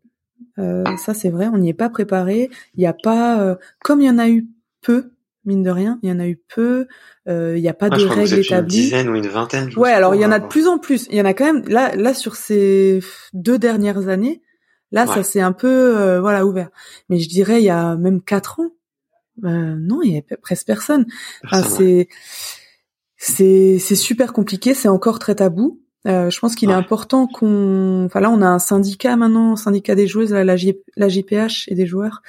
[0.58, 2.50] Euh, ça c'est vrai, on n'y est pas préparé.
[2.74, 3.54] Il n'y a pas, euh,
[3.84, 4.48] comme il y en a eu
[4.80, 5.12] peu
[5.44, 5.98] mine de rien.
[6.02, 6.86] Il y en a eu peu.
[7.28, 8.76] Euh, il n'y a pas de règles établies.
[8.76, 9.70] Une dizaine ou une vingtaine.
[9.76, 11.06] Ouais, alors il y en a de plus en plus.
[11.10, 11.66] Il y en a quand même.
[11.68, 13.00] Là, là sur ces
[13.32, 14.42] deux dernières années,
[14.92, 16.70] là, ça s'est un peu euh, voilà ouvert.
[17.08, 18.70] Mais je dirais il y a même quatre ans.
[19.44, 21.06] Euh, non, il y a presque personne.
[21.52, 22.08] c'est
[23.16, 24.74] c'est c'est super compliqué.
[24.74, 25.80] C'est encore très tabou.
[26.06, 28.04] Euh, je pense qu'il est important qu'on.
[28.06, 31.74] Enfin là, on a un syndicat maintenant, un syndicat des joueuses, la, la, GPH et
[31.74, 32.22] des joueurs,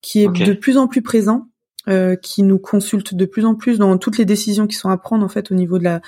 [0.00, 1.49] qui est de plus en plus présent
[1.88, 4.96] euh, qui nous consulte de plus en plus dans toutes les décisions qui sont à
[4.98, 6.00] prendre en fait au niveau de la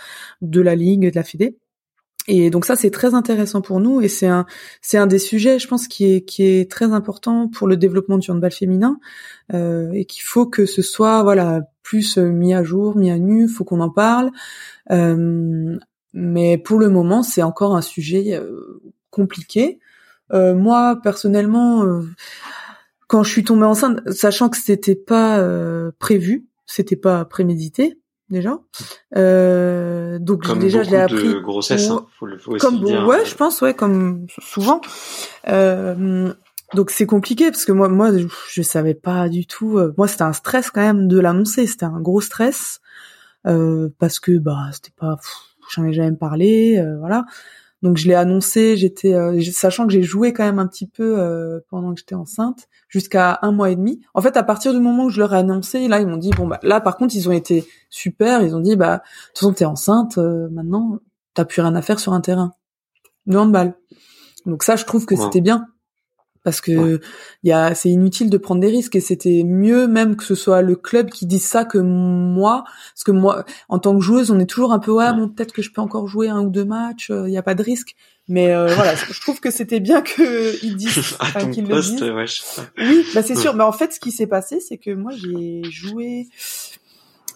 [0.42, 1.56] de la ligue, de la Fédé.
[2.28, 4.46] Et donc ça c'est très intéressant pour nous et c'est un
[4.80, 8.16] c'est un des sujets je pense qui est qui est très important pour le développement
[8.16, 9.00] du handball féminin
[9.54, 13.18] euh, et qu'il faut que ce soit voilà plus euh, mis à jour, mis à
[13.18, 14.30] nu, faut qu'on en parle.
[14.90, 15.76] Euh,
[16.14, 19.80] mais pour le moment c'est encore un sujet euh, compliqué.
[20.30, 21.84] moi personnellement
[23.12, 27.98] quand je suis tombée enceinte, sachant que c'était pas euh, prévu, c'était pas prémédité
[28.30, 28.58] déjà.
[29.16, 31.28] Euh, donc comme déjà je l'ai appris.
[31.28, 34.80] De grossesse, hein, faut le, faut comme dire, ouais, je pense ouais, comme souvent.
[35.48, 36.32] Euh,
[36.72, 38.12] donc c'est compliqué parce que moi, moi,
[38.48, 39.76] je, savais pas du tout.
[39.76, 41.66] Euh, moi, c'était un stress quand même de l'annoncer.
[41.66, 42.80] C'était un gros stress
[43.46, 45.18] euh, parce que bah c'était pas,
[45.74, 47.26] j'en ai jamais parlé, euh, voilà.
[47.82, 51.18] Donc je l'ai annoncé, j'étais euh, sachant que j'ai joué quand même un petit peu
[51.18, 54.00] euh, pendant que j'étais enceinte, jusqu'à un mois et demi.
[54.14, 56.30] En fait, à partir du moment où je leur ai annoncé, là ils m'ont dit
[56.30, 59.38] bon bah là par contre ils ont été super, ils ont dit bah de toute
[59.38, 61.00] façon t'es enceinte, euh, maintenant
[61.34, 62.52] t'as plus rien à faire sur un terrain
[63.26, 63.74] de handball.
[64.46, 65.66] Donc ça je trouve que c'était bien
[66.44, 67.00] parce que
[67.42, 70.34] il y a c'est inutile de prendre des risques et c'était mieux même que ce
[70.34, 72.64] soit le club qui dise ça que moi.
[72.94, 75.52] Parce que moi en tant que joueuse on est toujours un peu ouais, bon peut-être
[75.52, 77.62] que je peux encore jouer un ou deux matchs il euh, y a pas de
[77.62, 77.94] risque.
[78.28, 81.16] Mais euh, voilà je trouve que c'était bien que ils disent
[81.52, 82.02] qu'ils le disent.
[82.02, 82.24] ouais,
[82.78, 83.54] oui bah c'est sûr.
[83.54, 86.28] Mais en fait ce qui s'est passé c'est que moi j'ai joué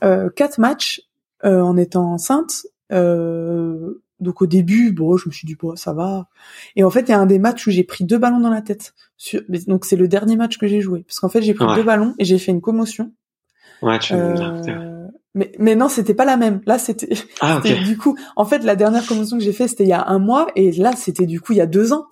[0.04, 1.02] euh, quatre matchs
[1.44, 5.92] euh, en étant enceinte euh, donc au début, bon, je me suis dit bon, ça
[5.92, 6.28] va.
[6.74, 8.50] Et en fait, il y a un des matchs où j'ai pris deux ballons dans
[8.50, 8.94] la tête.
[9.66, 12.14] Donc c'est le dernier match que j'ai joué, parce qu'en fait j'ai pris deux ballons
[12.18, 13.12] et j'ai fait une commotion.
[13.82, 15.06] Ouais, tu euh...
[15.34, 16.60] mais mais non, c'était pas la même.
[16.66, 17.10] Là, c'était
[17.40, 17.82] ah, okay.
[17.84, 18.16] du coup.
[18.36, 20.72] En fait, la dernière commotion que j'ai fait, c'était il y a un mois, et
[20.72, 22.06] là, c'était du coup il y a deux ans.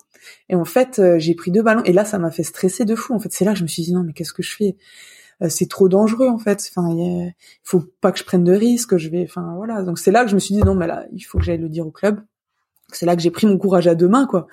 [0.49, 2.95] Et en fait, euh, j'ai pris deux ballons, et là, ça m'a fait stresser de
[2.95, 3.13] fou.
[3.13, 4.77] En fait, c'est là que je me suis dit non, mais qu'est-ce que je fais?
[5.49, 6.71] C'est trop dangereux en fait.
[6.75, 7.33] Enfin, il
[7.63, 8.97] faut pas que je prenne de risques.
[8.97, 9.83] Je vais, enfin voilà.
[9.83, 11.57] Donc c'est là que je me suis dit non, mais là, il faut que j'aille
[11.57, 12.21] le dire au club.
[12.91, 14.47] C'est là que j'ai pris mon courage à deux mains, quoi,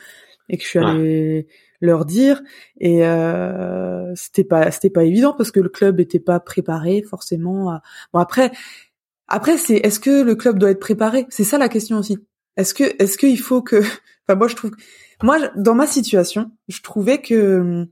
[0.48, 1.46] et que je suis allée ouais.
[1.80, 2.42] leur dire.
[2.80, 7.70] Et euh, c'était pas, c'était pas évident parce que le club était pas préparé forcément.
[7.70, 7.82] À...
[8.12, 8.50] Bon après,
[9.28, 11.26] après c'est, est-ce que le club doit être préparé?
[11.28, 12.18] C'est ça la question aussi.
[12.56, 13.76] Est-ce que, est-ce qu'il faut que,
[14.28, 14.72] enfin moi je trouve,
[15.22, 17.86] moi dans ma situation, je trouvais que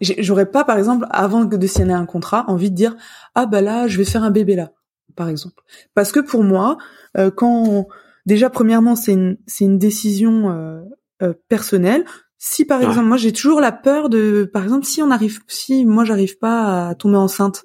[0.00, 2.96] j'aurais pas par exemple avant de signer un contrat envie de dire
[3.34, 4.72] ah bah là je vais faire un bébé là
[5.14, 5.62] par exemple.
[5.94, 6.76] Parce que pour moi
[7.16, 7.88] euh, quand
[8.26, 10.82] déjà premièrement c'est une c'est une décision euh,
[11.22, 12.04] euh, personnelle.
[12.38, 15.86] Si par exemple moi j'ai toujours la peur de par exemple si on arrive si
[15.86, 17.64] moi j'arrive pas à tomber enceinte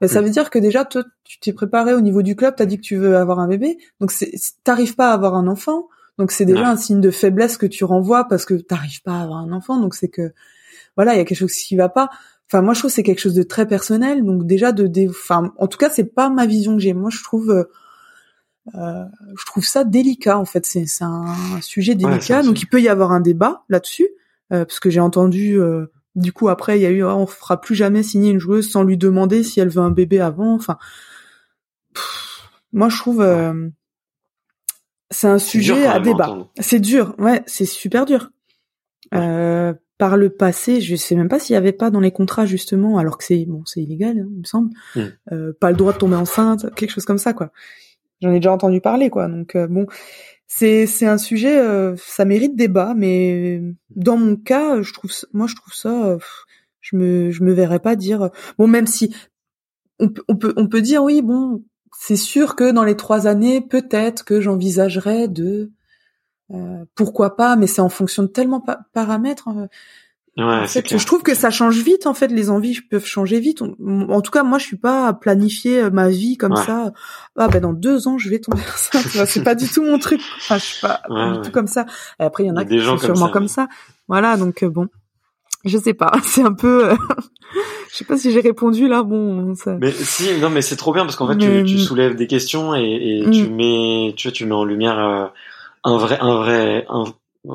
[0.00, 2.66] ben, ça veut dire que déjà toi tu t'es préparé au niveau du club t'as
[2.66, 3.78] dit que tu veux avoir un bébé.
[4.00, 4.12] Donc
[4.64, 5.86] t'arrives pas à avoir un enfant
[6.18, 6.66] donc c'est déjà Ouais.
[6.66, 9.80] un signe de faiblesse que tu renvoies parce que t'arrives pas à avoir un enfant.
[9.80, 10.32] Donc c'est que
[10.96, 12.10] voilà il y a quelque chose qui va pas.
[12.48, 14.24] Enfin moi je trouve que c'est quelque chose de très personnel.
[14.24, 16.92] Donc déjà de dé- enfin en tout cas c'est pas ma vision que j'ai.
[16.92, 17.64] Moi je trouve euh,
[18.74, 19.04] euh,
[19.38, 20.66] je trouve ça délicat en fait.
[20.66, 22.42] C'est c'est un sujet délicat.
[22.42, 24.08] donc il peut y avoir un débat là-dessus
[24.52, 27.26] euh, parce que j'ai entendu euh, du coup après il y a eu ah, on
[27.26, 30.54] fera plus jamais signer une joueuse sans lui demander si elle veut un bébé avant.
[30.54, 30.76] Enfin
[31.94, 33.68] pff, moi je trouve euh,
[35.10, 36.36] c'est un sujet à débat.
[36.60, 37.14] c'est dur.
[37.18, 38.30] Ouais c'est super dur.
[39.14, 42.44] Euh, par le passé, je sais même pas s'il y avait pas dans les contrats
[42.44, 45.00] justement, alors que c'est bon, c'est illégal, hein, il me semble, Mm.
[45.30, 47.52] euh, pas le droit de tomber enceinte, quelque chose comme ça, quoi.
[48.20, 49.28] J'en ai déjà entendu parler, quoi.
[49.28, 49.86] Donc euh, bon,
[50.48, 53.62] c'est c'est un sujet, euh, ça mérite débat, mais
[53.94, 56.18] dans mon cas, je trouve, moi, je trouve ça, euh,
[56.80, 59.14] je me je me verrais pas dire, bon, même si
[60.00, 61.62] on peut on peut on peut dire oui, bon,
[61.96, 65.70] c'est sûr que dans les trois années, peut-être que j'envisagerais de euh,
[66.94, 69.48] pourquoi pas, mais c'est en fonction de tellement pa- paramètres.
[69.48, 69.66] euh,
[70.38, 72.06] Ouais, en fait, je trouve que ça change vite.
[72.06, 73.60] En fait, les envies peuvent changer vite.
[73.60, 76.64] En tout cas, moi, je suis pas à planifier euh, ma vie comme Ouais.
[76.64, 76.92] ça.
[77.36, 79.26] Ah ben dans deux ans, je vais tomber enceinte.
[79.28, 80.22] C'est pas du tout mon truc.
[80.38, 81.84] Enfin, je suis pas Ouais, pas du tout comme ça.
[82.18, 83.48] Et après, il y en y a qui des sont gens comme sûrement ça, comme
[83.48, 83.68] ça.
[84.08, 84.88] Voilà, donc euh, bon,
[85.66, 86.12] je sais pas.
[86.24, 86.92] C'est un peu.
[86.92, 86.96] euh,
[87.92, 89.02] je sais pas si j'ai répondu là.
[89.02, 89.76] Bon, ça...
[89.82, 92.26] Mais si, non, mais c'est trop bien parce qu'en fait, Mais- tu, tu soulèves des
[92.26, 92.80] questions et,
[93.20, 93.30] et Mm.
[93.32, 95.26] tu mets, tu vois, tu mets en lumière euh,
[95.84, 97.04] un vrai, un vrai, un,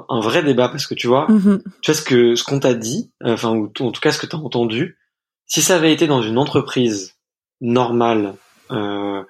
[0.10, 1.62] un vrai débat parce que tu vois, Mhm.
[1.82, 4.20] tu vois ce que, ce qu'on t'a dit, euh, enfin, ou en tout cas ce
[4.20, 4.98] que t'as entendu.
[5.46, 7.14] Si ça avait été dans une entreprise
[7.62, 8.36] normale,
[8.72, 9.24] euh,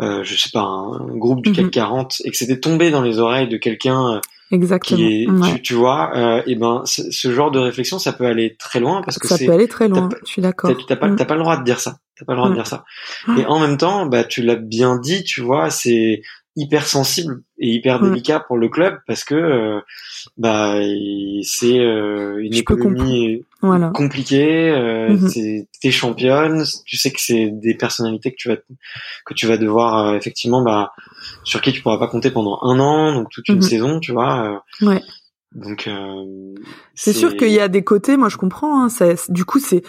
[0.00, 1.70] euh, je sais pas, un, groupe du CAC Mhm.
[1.70, 4.20] 40 et que c'était tombé dans les oreilles de quelqu'un euh,
[4.50, 4.96] Exactement.
[4.96, 5.54] qui est, Ouais.
[5.56, 8.80] tu, tu vois, euh, et ben, ce ce genre de réflexion, ça peut aller très
[8.80, 10.08] loin parce que Ça peut aller très loin.
[10.08, 10.70] pas- Je suis d'accord.
[10.88, 11.16] T'as pas, Mm.
[11.16, 11.98] t'as pas le droit de dire ça.
[12.18, 12.56] T'as pas le droit de Mm.
[12.56, 12.84] dire ça.
[13.36, 16.22] Et en même temps, bah, tu l'as bien dit, tu vois, c'est
[16.60, 18.10] hyper sensible et hyper Mm.
[18.10, 19.80] délicat pour le club parce que, euh,
[20.36, 20.74] bah,
[21.42, 23.90] c'est euh, une Je économie Voilà.
[23.94, 24.70] compliquée.
[24.70, 26.64] Euh, c'est- T'es championne.
[26.84, 28.56] Tu sais que c'est des personnalités que tu vas
[29.24, 30.92] que tu vas devoir euh, effectivement, bah,
[31.44, 33.62] sur qui tu pourras pas compter pendant un an, donc toute une Mhm.
[33.62, 34.64] saison, tu vois.
[34.82, 35.00] Ouais.
[35.54, 35.88] donc,
[36.94, 38.82] C'est sûr qu'il y a des côtés, moi je comprends.
[38.84, 39.82] Hein, ça- du coup, c'est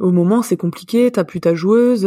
[0.00, 2.04] au moment c'est compliqué, t'as plus ta joueuse.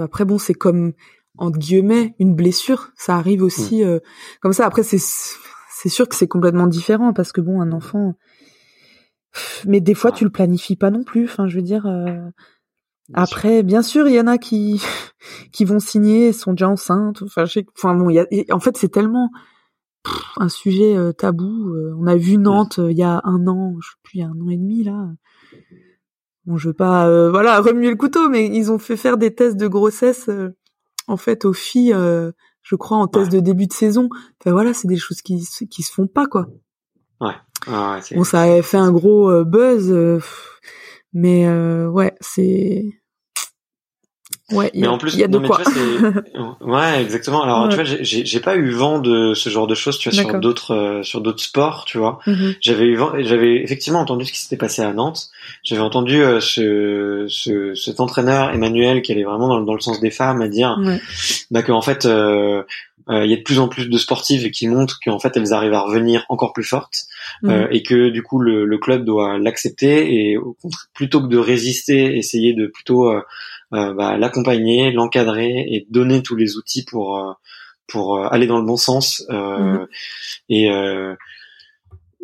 [0.00, 0.92] après bon, c'est comme
[1.38, 3.86] entre guillemets une blessure, ça arrive aussi Mm.
[3.88, 3.98] euh,
[4.40, 4.66] comme ça.
[4.66, 8.14] Après c'est c'est sûr que c'est complètement différent parce que bon, un enfant.
[9.66, 11.24] Mais des fois, tu le planifies pas non plus.
[11.24, 11.86] Enfin, je veux dire.
[11.86, 12.20] euh,
[13.12, 14.80] Après, bien sûr, il y en a qui
[15.52, 17.22] qui vont signer, sont déjà enceintes.
[17.22, 19.30] Enfin, je sais, enfin bon, il y a, et en fait, c'est tellement
[20.04, 21.74] pff, un sujet euh, tabou.
[21.98, 24.28] On a vu Nantes il y a un an, je sais plus, il y a
[24.28, 25.08] un an et demi là.
[26.46, 29.34] Bon, je veux pas, euh, voilà, remuer le couteau, mais ils ont fait faire des
[29.34, 30.50] tests de grossesse, euh,
[31.06, 32.32] en fait, aux filles, euh,
[32.62, 33.38] je crois, en test Ouais.
[33.38, 34.08] de début de saison.
[34.40, 36.46] Enfin voilà, c'est des choses qui se- qui se font pas quoi.
[37.20, 40.20] Ah ouais, Bon, ça avait fait un gros euh, buzz, euh,
[41.12, 42.84] mais euh, ouais, c'est
[44.52, 45.60] ouais, Mais a, en plus, il y a de non, quoi.
[45.64, 47.42] tu vois, ouais, exactement.
[47.42, 47.68] Alors, Ouais.
[47.70, 50.74] tu vois, j'ai- pas eu vent de ce genre de choses, tu vois, sur d'autres,
[50.74, 52.18] euh, sur d'autres sports, tu vois.
[52.26, 52.54] Mhm.
[52.60, 55.28] J'avais eu j'avais effectivement entendu ce qui s'était passé à Nantes.
[55.62, 59.80] J'avais entendu euh, ce, ce, cet entraîneur Emmanuel qui allait vraiment dans, le- dans le
[59.80, 61.00] sens des femmes à dire, Ouais.
[61.50, 62.62] bah qu'en fait, euh,
[63.10, 65.52] euh, il y a de plus en plus de sportives qui montrent qu'en fait elles
[65.52, 67.02] arrivent à revenir encore plus fortes
[67.44, 70.56] euh, et que du coup le, le club doit l'accepter et au
[70.94, 73.20] plutôt que de résister, essayer de plutôt euh, euh,
[73.94, 77.32] bah, l'accompagner, l'encadrer et donner tous les outils pour euh,
[77.88, 79.86] pour aller dans le bon sens Mhm.
[80.48, 80.68] et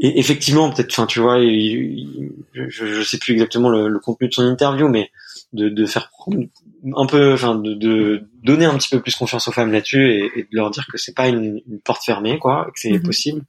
[0.03, 4.29] et effectivement, peut-être, enfin, tu vois, il- je, je sais plus exactement le, le contenu
[4.29, 5.11] de son interview, mais
[5.53, 6.11] de, de faire
[6.97, 10.31] un peu, enfin, de, de donner un petit peu plus confiance aux femmes là-dessus et,
[10.37, 12.91] et de leur dire que c'est pas une, une porte fermée, quoi, et que c'est
[12.93, 13.03] Mhm.
[13.03, 13.43] possible.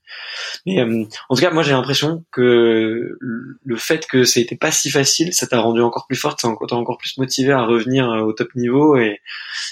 [0.66, 3.18] Mais euh, en tout cas, moi, j'ai l'impression que
[3.64, 6.52] le fait que ça été pas si facile, ça t'a rendu encore plus forte, ça
[6.68, 9.20] t'a encore plus motivé à revenir euh, au top niveau et,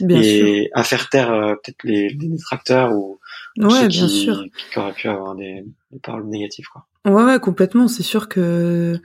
[0.10, 3.20] et à faire taire euh, peut-être les, les détracteurs ou
[3.58, 4.46] Ouais, qui, bien sûr.
[4.72, 6.86] qui auraient pu avoir des, des paroles négatives, quoi.
[7.06, 7.88] Ouais, ouais, complètement.
[7.90, 9.00] C'est sûr que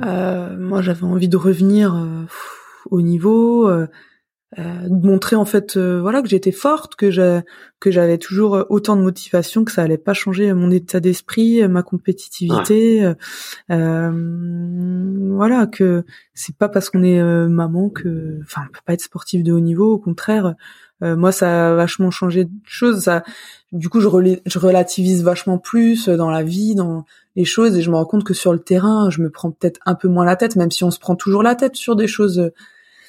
[0.00, 2.24] moi j'avais envie de revenir euh,
[2.90, 3.86] au niveau, euh,
[4.58, 7.40] euh, de montrer en fait, euh, voilà, que j'étais forte, que j'ai,
[7.80, 11.62] que j'avais toujours euh, autant de motivation, que ça allait pas changer mon état d'esprit,
[11.62, 13.04] euh, ma compétitivité.
[13.04, 13.14] euh,
[13.70, 14.12] euh,
[15.34, 19.02] voilà, que c'est pas parce qu'on est euh, maman que, enfin, on peut pas être
[19.02, 19.92] sportif de haut niveau.
[19.92, 20.54] Au contraire,
[21.04, 23.02] euh, moi ça a vachement changé de choses.
[23.02, 23.22] Ça,
[23.72, 27.04] du coup, je, relais- je relativise vachement plus dans la vie, dans
[27.36, 29.80] les choses, et je me rends compte que sur le terrain, je me prends peut-être
[29.86, 32.06] un peu moins la tête, même si on se prend toujours la tête sur des
[32.06, 32.50] choses.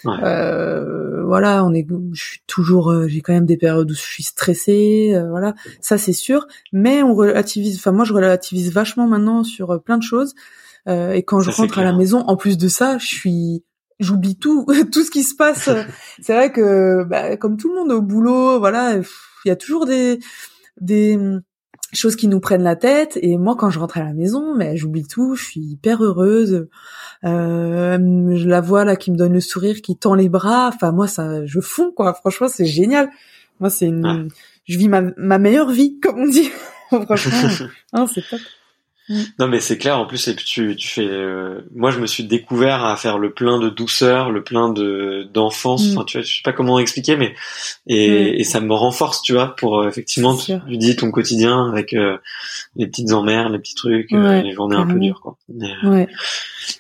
[0.04, 0.14] Ouais.
[0.24, 4.00] Euh, voilà, on est, je suis toujours, euh, j'ai quand même des périodes où je
[4.02, 6.46] suis stressée, euh, voilà, ça c'est sûr.
[6.72, 10.36] Mais on relativise, enfin moi je relativise vachement maintenant sur euh, plein de choses.
[10.88, 13.64] Euh, et quand je Ça, rentre à la maison, en plus de ça, je suis,
[14.00, 15.70] j'oublie tout, tout ce qui se passe.
[16.22, 19.86] c'est vrai que, bah, comme tout le monde au boulot, voilà, il y a toujours
[19.86, 20.20] des
[20.82, 21.42] des hum,
[21.94, 23.18] choses qui nous prennent la tête.
[23.22, 25.36] Et moi, quand je rentre à la maison, mais j'oublie tout.
[25.36, 26.68] Je suis hyper heureuse.
[27.24, 30.72] Euh, je la vois là qui me donne le sourire, qui tend les bras.
[30.74, 32.14] Enfin, moi, ça, je fonds quoi.
[32.14, 33.10] Franchement, c'est génial.
[33.60, 34.28] Moi, c'est une, Ouais.
[34.66, 36.50] je vis ma, ma meilleure vie, comme on dit.
[36.90, 38.42] Franchement, hein, c'est top.
[39.38, 42.08] Non mais c'est clair en plus et puis tu tu fais euh, moi je me
[42.08, 45.92] suis découvert à faire le plein de douceur, le plein de d'enfance, Mm.
[45.92, 47.36] enfin tu vois, je sais pas comment expliquer mais
[47.86, 48.36] et, Mm.
[48.40, 52.18] et ça me renforce, tu vois, pour euh, effectivement tu dis ton quotidien avec euh,
[52.76, 55.38] les petites emmerdes, les petits trucs, euh, Ouais, les journées un peu dures quoi.
[55.50, 56.08] Mais, euh, Ouais.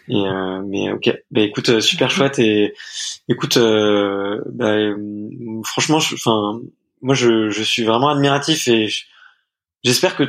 [0.07, 2.73] et, euh, mais ok, bah écoute super chouette et
[3.29, 4.75] écoute euh, bah,
[5.63, 6.59] franchement enfin
[7.03, 9.03] moi je je suis vraiment admiratif et je-
[9.83, 10.23] j'espère que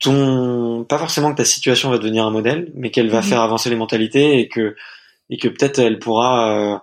[0.00, 3.24] ton pas forcément que ta situation va devenir un modèle mais qu'elle va Mhm.
[3.24, 4.74] faire avancer les mentalités et que
[5.30, 6.78] et que peut-être elle pourra euh,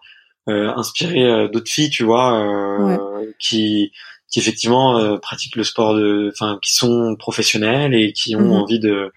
[0.50, 2.98] euh, inspirer euh, d'autres filles tu vois euh,
[3.40, 3.92] qui
[4.32, 8.52] qui effectivement pratiquent le sport de enfin qui sont professionnels et qui ont Mhm.
[8.52, 9.12] envie de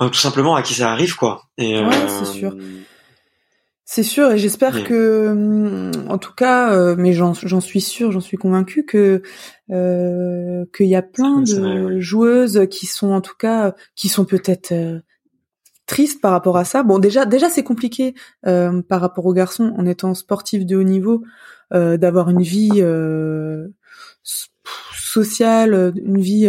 [0.00, 2.52] tout simplement à qui ça arrive quoi et Ouais, c'est sûr.
[3.92, 8.12] C'est sûr, et j'espère Mais- que, hum, en tout cas, euh, mais j'en suis sûre,
[8.12, 9.20] j'en suis convaincue que
[9.72, 12.00] euh, qu'il y a plein de vrai, ouais.
[12.00, 15.00] joueuses qui sont, en tout cas, qui sont peut-être euh,
[15.86, 16.84] tristes par rapport à ça.
[16.84, 18.14] Bon, déjà, déjà, c'est compliqué
[18.46, 21.24] euh, par rapport aux garçons en étant sportif de haut niveau
[21.74, 23.66] euh, d'avoir une vie euh,
[24.22, 26.48] sociale, une vie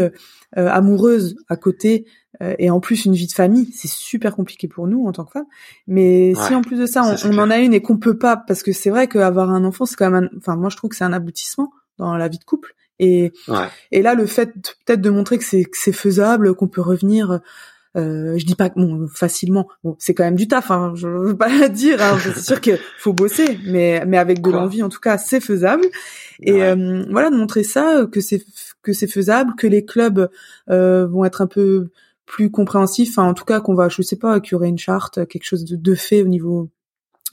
[0.58, 2.06] euh, amoureuse à côté.
[2.42, 5.26] euh, Et en plus une vie de famille, c'est super compliqué pour nous en tant
[5.26, 5.46] que femmes.
[5.88, 8.64] Mais si en plus de ça, on, en a une et qu'on peut pas, parce
[8.64, 10.96] que c'est vrai qu'avoir un enfant, c'est quand même, un- enfin moi je trouve que
[10.96, 12.74] c'est un aboutissement dans la vie de couple.
[13.00, 14.54] Et ouais et là, le fait
[14.86, 17.40] peut-être de montrer que c'est que c'est faisable, qu'on peut revenir,
[17.98, 21.08] euh, je dis pas que bon facilement, bon c'est quand même du taf, hein, je
[21.08, 24.84] veux pas le dire, hein, c'est sûr qu'il faut bosser, mais mais avec de l'envie
[24.84, 25.86] en tout cas, c'est faisable.
[26.42, 26.62] Et Ouais.
[26.76, 28.44] euh, voilà, de montrer ça, que c'est
[28.82, 30.30] que c'est faisable, que les clubs
[30.70, 31.90] euh, vont être un peu
[32.26, 34.78] plus compréhensifs, enfin en tout cas qu'on va, je sais pas, qu'il y aurait une
[34.80, 36.70] charte, quelque chose de, de fait au niveau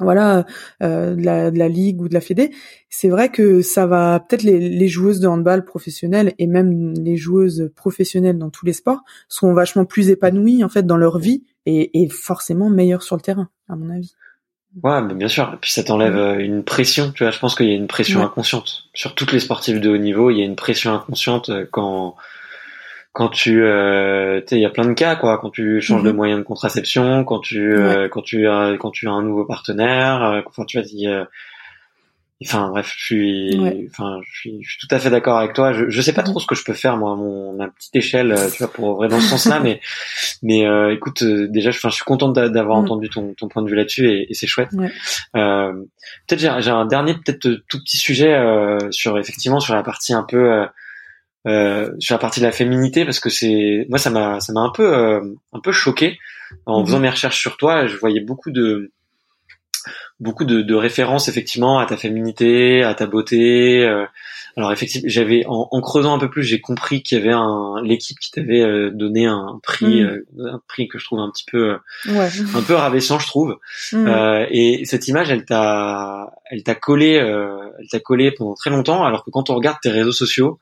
[0.00, 0.46] voilà
[0.82, 2.50] euh, de, la, de la ligue ou de la fédé
[2.88, 7.16] c'est vrai que ça va peut-être les, les joueuses de handball professionnelles et même les
[7.16, 11.44] joueuses professionnelles dans tous les sports seront vachement plus épanouies en fait dans leur vie
[11.66, 14.14] et, et forcément meilleures sur le terrain à mon avis
[14.82, 15.50] Ouais, mais bien sûr.
[15.54, 17.10] Et puis ça t'enlève euh, une pression.
[17.10, 18.26] Tu vois, je pense qu'il y a une pression Ouais.
[18.26, 20.30] inconsciente sur toutes les sportives de haut niveau.
[20.30, 22.14] Il y a une pression inconsciente euh, quand
[23.18, 25.38] quand tu, euh, tu sais, il y a plein de cas quoi.
[25.38, 26.16] Quand tu changes de Mhm.
[26.16, 30.22] moyen de contraception, quand tu euh, quand tu as quand tu as un nouveau partenaire.
[30.22, 31.26] euh, Enfin, tu vois, a-
[32.44, 33.88] Enfin bref, je suis, Ouais.
[33.90, 35.72] enfin, je suis, je suis tout à fait d'accord avec toi.
[35.72, 37.96] Je, je sais pas trop ce que je peux faire moi, à mon ma petite
[37.96, 39.80] échelle, euh, tu vois, pour vrai dans ce sens-là, mais,
[40.44, 42.84] mais euh, écoute, euh, déjà, je, enfin, je suis contente d'a- d'avoir Mm.
[42.84, 44.68] entendu ton, ton point de vue là-dessus et, et c'est chouette.
[44.74, 44.92] Ouais.
[45.34, 45.72] Euh,
[46.28, 49.82] peut-être j'ai, j'ai un dernier, peut-être euh, tout petit sujet euh, sur effectivement sur la
[49.82, 50.38] partie un peu,
[51.46, 54.52] euh, euh, sur la partie de la féminité parce que c'est, moi ça m'a, ça
[54.52, 55.20] m'a un peu, euh,
[55.52, 56.18] un peu choqué
[56.66, 56.86] en Mhm.
[56.86, 57.86] faisant mes recherches sur toi.
[57.86, 58.90] Je voyais beaucoup de
[60.20, 63.84] beaucoup de, de, références effectivement à ta féminité, à ta beauté.
[63.84, 64.04] Euh,
[64.56, 67.80] alors effectivement, j'avais en, en, creusant un peu plus, j'ai compris qu'il y avait un
[67.84, 70.06] l'équipe qui t'avait euh, donné un prix, mm.
[70.38, 71.76] euh, un prix que je trouve un petit peu
[72.08, 72.28] ouais.
[72.56, 73.58] un peu ravissant, je trouve.
[73.92, 74.46] Mm.
[74.50, 79.24] et cette image, elle t'a elle t'a collé, elle t'a collé pendant très longtemps, alors
[79.24, 80.58] que quand on regarde tes réseaux sociaux,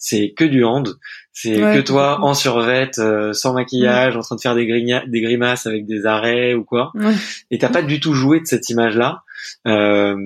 [0.00, 0.96] c'est que du hand,
[1.32, 4.66] c'est que toi en survette, euh, sans maquillage, en train de faire des,
[5.06, 6.90] des grimaces avec des arrêts ou quoi.
[6.94, 7.14] Ouais.
[7.50, 9.22] Et t'as pas du tout joué de cette image-là.
[9.66, 10.16] Euh,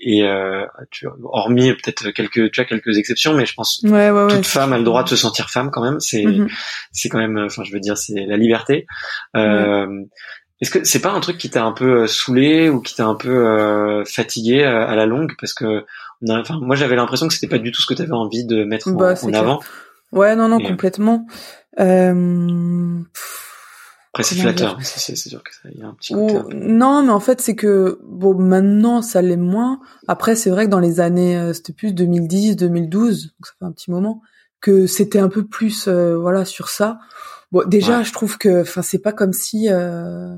[0.00, 4.28] et euh, tu, hormis peut-être quelques, tu as quelques exceptions, mais je pense ouais, ouais,
[4.28, 5.98] toute femme a le droit de se sentir femme quand même.
[5.98, 6.48] C'est, mm-hmm.
[6.92, 8.86] c'est quand même, enfin je veux dire, c'est la liberté.
[9.36, 10.04] Euh,
[10.60, 13.06] est-ce que c'est pas un truc qui t'a un peu euh, saoulé ou qui t'a
[13.06, 15.34] un peu euh, fatigué euh, à la longue?
[15.40, 15.84] Parce que
[16.28, 18.64] enfin moi j'avais l'impression que c'était pas du tout ce que tu avais envie de
[18.64, 19.60] mettre en, bah, avant.
[20.12, 21.26] Ouais non non complètement.
[21.78, 23.00] Euh...
[24.14, 27.40] Après c'est flatteur, c'est sûr que ça y a un petit Non mais en fait
[27.40, 29.80] c'est que bon maintenant ça l'est moins.
[30.08, 33.72] Après c'est vrai que dans les années c'était plus 2010 2012 donc ça fait un
[33.72, 34.22] petit moment
[34.60, 36.98] que c'était un peu plus voilà sur ça.
[37.50, 40.34] Bon, déjà, je trouve que, enfin, c'est pas comme si, euh,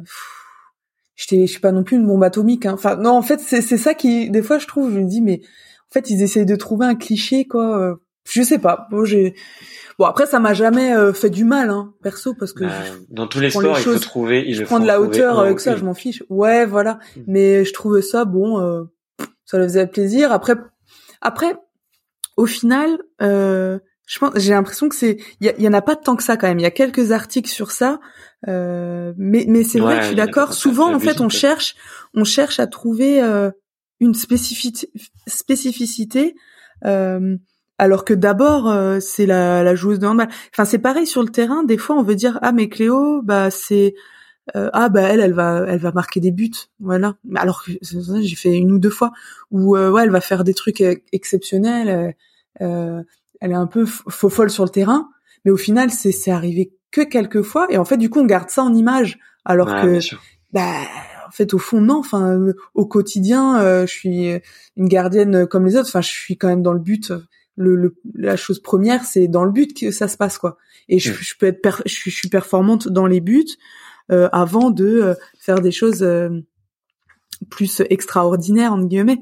[1.16, 2.66] je suis pas non plus une bombe atomique.
[2.66, 2.74] Hein.
[2.74, 5.20] Enfin, non, en fait, c'est c'est ça qui, des fois, je trouve, je me dis,
[5.20, 5.40] mais
[5.90, 7.78] en fait, ils essayent de trouver un cliché, quoi.
[7.78, 7.94] Euh,
[8.28, 8.86] je sais pas.
[8.90, 9.34] Bon, j'ai,
[9.98, 12.70] bon, après, ça m'a jamais euh, fait du mal, hein, perso, parce que bah,
[13.08, 15.74] dans tous les sports, il faut trouver, il je prends de la hauteur avec ça,
[15.76, 16.22] je m'en fiche.
[16.28, 17.00] Ouais, voilà.
[17.16, 17.20] Mm.
[17.26, 18.84] Mais je trouve ça, bon, euh,
[19.44, 20.32] ça le faisait plaisir.
[20.32, 20.54] Après,
[21.20, 21.56] après,
[22.36, 22.98] au final.
[23.20, 23.78] Euh,
[24.10, 26.48] je pense, j'ai l'impression que c'est, il y, en a pas tant que ça quand
[26.48, 26.58] même.
[26.58, 28.00] Il y a quelques articles sur ça,
[28.48, 30.52] euh, mais mais c'est vrai que je suis d'accord.
[30.52, 31.76] Souvent, en fait, on cherche,
[32.12, 33.52] on cherche à trouver euh,
[34.00, 34.90] une spécificité,
[35.26, 36.34] spécificité
[36.84, 37.36] euh,
[37.78, 40.28] alors que d'abord euh, c'est la, la joueuse de handball.
[40.52, 41.64] Enfin, c'est pareil sur le terrain.
[41.64, 43.94] Des fois, on veut dire ah mais Cléo, bah c'est
[44.56, 48.36] euh, ah bah elle elle va elle va marquer des buts voilà alors que j'ai
[48.36, 49.12] fait une ou deux fois
[49.50, 50.82] où ouais elle va faire des trucs
[51.12, 52.14] exceptionnels
[52.60, 53.02] euh,
[53.40, 55.08] elle est un peu faux folle sur le terrain,
[55.44, 58.26] mais au final, c'est c'est arrivé que quelques fois, et en fait, du coup, on
[58.26, 59.98] garde ça en image, alors que,
[60.52, 60.82] bah,
[61.30, 61.98] en fait, au fond, non.
[61.98, 62.38] Enfin,
[62.74, 64.28] au quotidien, euh, je suis
[64.76, 65.88] une gardienne comme les autres.
[65.88, 67.12] Enfin, je suis quand même dans le but.
[67.56, 70.56] Le, la chose première, c'est dans le but que ça se passe, quoi.
[70.88, 71.16] Et je, mm.
[71.38, 73.46] peux être, je, suis performante dans les buts
[74.10, 76.06] euh, avant de euh, faire des choses
[77.48, 79.20] plus extraordinaires entre guillemets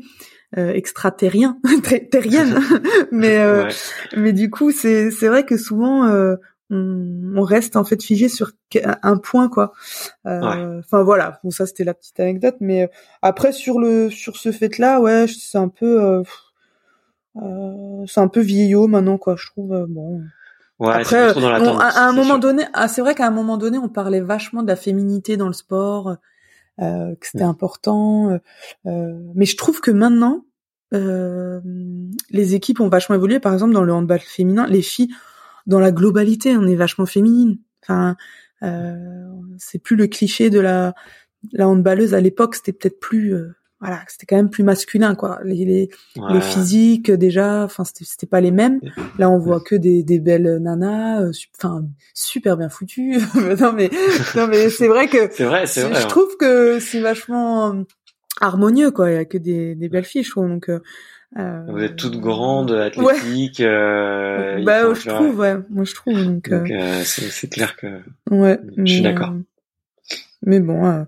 [0.56, 1.58] euh, extraterrien,
[2.10, 2.58] terrienne.
[3.12, 3.68] mais euh,
[4.16, 6.36] mais du coup, c'est c'est vrai que souvent euh,
[6.70, 8.52] on, on, reste en fait figé sur
[9.02, 9.72] un point quoi.
[10.26, 12.90] Euh, enfin voilà, bon ça c'était la petite anecdote, mais
[13.22, 16.22] après sur le sur ce fait-là, ouais, c'est un peu
[18.06, 19.86] c'est un peu vieillot maintenant quoi, je trouve.
[19.88, 20.22] bon.
[20.78, 23.88] Ouais, Après, dans à, un moment donné, ah, c'est vrai qu'à un moment donné, on
[23.88, 26.16] parlait vachement de la féminité dans le sport,
[26.80, 28.30] euh, que c'était important.
[28.30, 28.38] Euh,
[28.86, 30.44] euh, mais je trouve que maintenant,
[30.92, 33.40] les équipes ont vachement évolué.
[33.40, 35.10] Par exemple, dans le handball féminin, les filles,
[35.68, 37.58] dans la globalité, on est vachement féminine.
[37.82, 38.16] Enfin,
[39.58, 40.94] c'est plus le cliché de la
[41.52, 42.56] la handballeuse à l'époque.
[42.56, 43.32] C'était peut-être plus
[43.80, 45.38] voilà, c'était quand même plus masculin quoi.
[45.44, 48.80] Les les, les physiques déjà, enfin c'était pas les mêmes.
[49.18, 53.18] Là on voit que des des belles nanas, euh, enfin super bien foutues.
[53.60, 53.90] non mais
[54.34, 56.00] non mais c'est vrai que c'est vrai, c'est vrai.
[56.00, 57.82] Je trouve que c'est vachement euh,
[58.40, 59.12] harmonieux quoi.
[59.12, 60.70] Il y a que des des belles filles je trouve donc.
[61.36, 63.60] Euh, euh Vous êtes toutes grandes, athlétiques.
[63.60, 65.56] Euh, bah, je trouve, ouais.
[65.68, 66.24] Moi, je trouve.
[66.24, 66.72] Donc, donc
[67.04, 68.00] c'est clair que.
[68.30, 68.58] Ouais.
[68.76, 69.34] Je suis d'accord.
[70.42, 71.06] mais bon,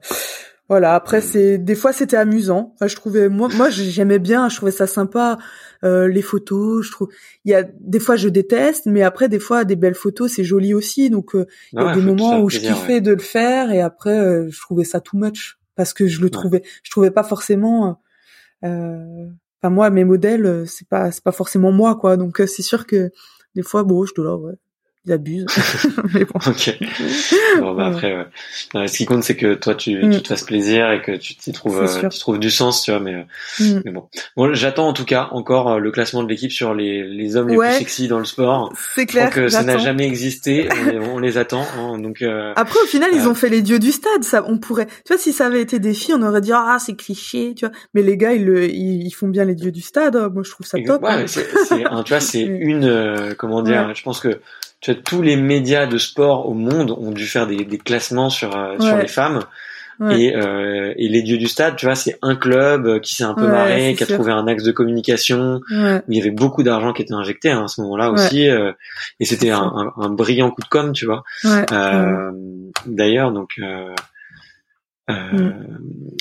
[0.70, 0.94] voilà.
[0.94, 2.72] Après, c'est des fois c'était amusant.
[2.74, 4.48] Enfin, je trouvais moi, moi j'aimais bien.
[4.48, 5.36] Je trouvais ça sympa.
[5.82, 7.08] Euh, les photos, je trouve.
[7.44, 10.44] Il y a des fois je déteste, mais après des fois des belles photos c'est
[10.44, 11.10] joli aussi.
[11.10, 14.16] Donc euh, il y a des moments où je kiffais de le faire et après
[14.16, 16.62] euh, je trouvais ça too much parce que je le trouvais.
[16.84, 18.00] Je trouvais pas forcément.
[18.64, 19.26] Euh,
[19.62, 22.16] enfin moi mes modèles c'est pas c'est pas forcément moi quoi.
[22.16, 23.10] Donc c'est sûr que
[23.54, 24.40] des fois bon je dois
[25.06, 25.46] ils abusent.
[26.14, 26.38] mais bon.
[26.46, 26.78] Ok.
[27.58, 28.26] Bon, bah après,
[28.74, 28.88] ouais.
[28.88, 30.10] ce qui compte, c'est que toi, tu, mm.
[30.10, 32.90] tu te fasses plaisir et que tu t'y trouves, euh, tu trouves du sens, tu
[32.90, 33.00] vois.
[33.00, 33.26] Mais,
[33.58, 33.82] mm.
[33.84, 34.08] mais bon.
[34.36, 37.48] Bon, j'attends en tout cas encore euh, le classement de l'équipe sur les, les hommes
[37.48, 38.72] les plus sexy dans le sport.
[38.94, 39.30] C'est clair.
[39.30, 40.68] Que ça n'a jamais existé.
[41.00, 41.66] on, les attend.
[41.78, 42.20] Hein, donc.
[42.20, 44.22] Euh, après, au final, ils ont fait les dieux du stade.
[44.22, 44.86] Ça, on pourrait.
[44.86, 47.64] Tu vois, si ça avait été des filles, on aurait dit ah c'est cliché, tu
[47.66, 47.74] vois.
[47.94, 50.14] Mais les gars, ils, le, ils, font bien les dieux du stade.
[50.32, 51.02] Moi, je trouve ça top.
[51.02, 51.24] Ouais, hein.
[51.26, 51.46] c'est,
[52.04, 53.94] tu vois, c'est une, comment dire.
[53.94, 54.40] Je pense que
[54.80, 58.30] tu vois, tous les médias de sport au monde ont dû faire des, des classements
[58.30, 59.40] sur euh, sur les femmes.
[60.10, 63.34] Et, euh, et les dieux du stade, tu vois, c'est un club qui s'est un
[63.34, 65.60] peu marré, qui a trouvé un axe de communication.
[65.70, 68.72] Où il y avait beaucoup d'argent qui était injecté hein, à ce moment-là aussi, euh,
[69.20, 71.22] et c'était un, un, un, brillant coup de com, tu vois.
[71.44, 72.30] Euh,
[72.86, 73.60] D'ailleurs, donc
[75.10, 75.52] Euh,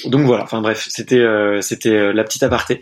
[0.05, 0.43] donc voilà.
[0.43, 2.81] Enfin bref, c'était euh, c'était euh, la petite aparté.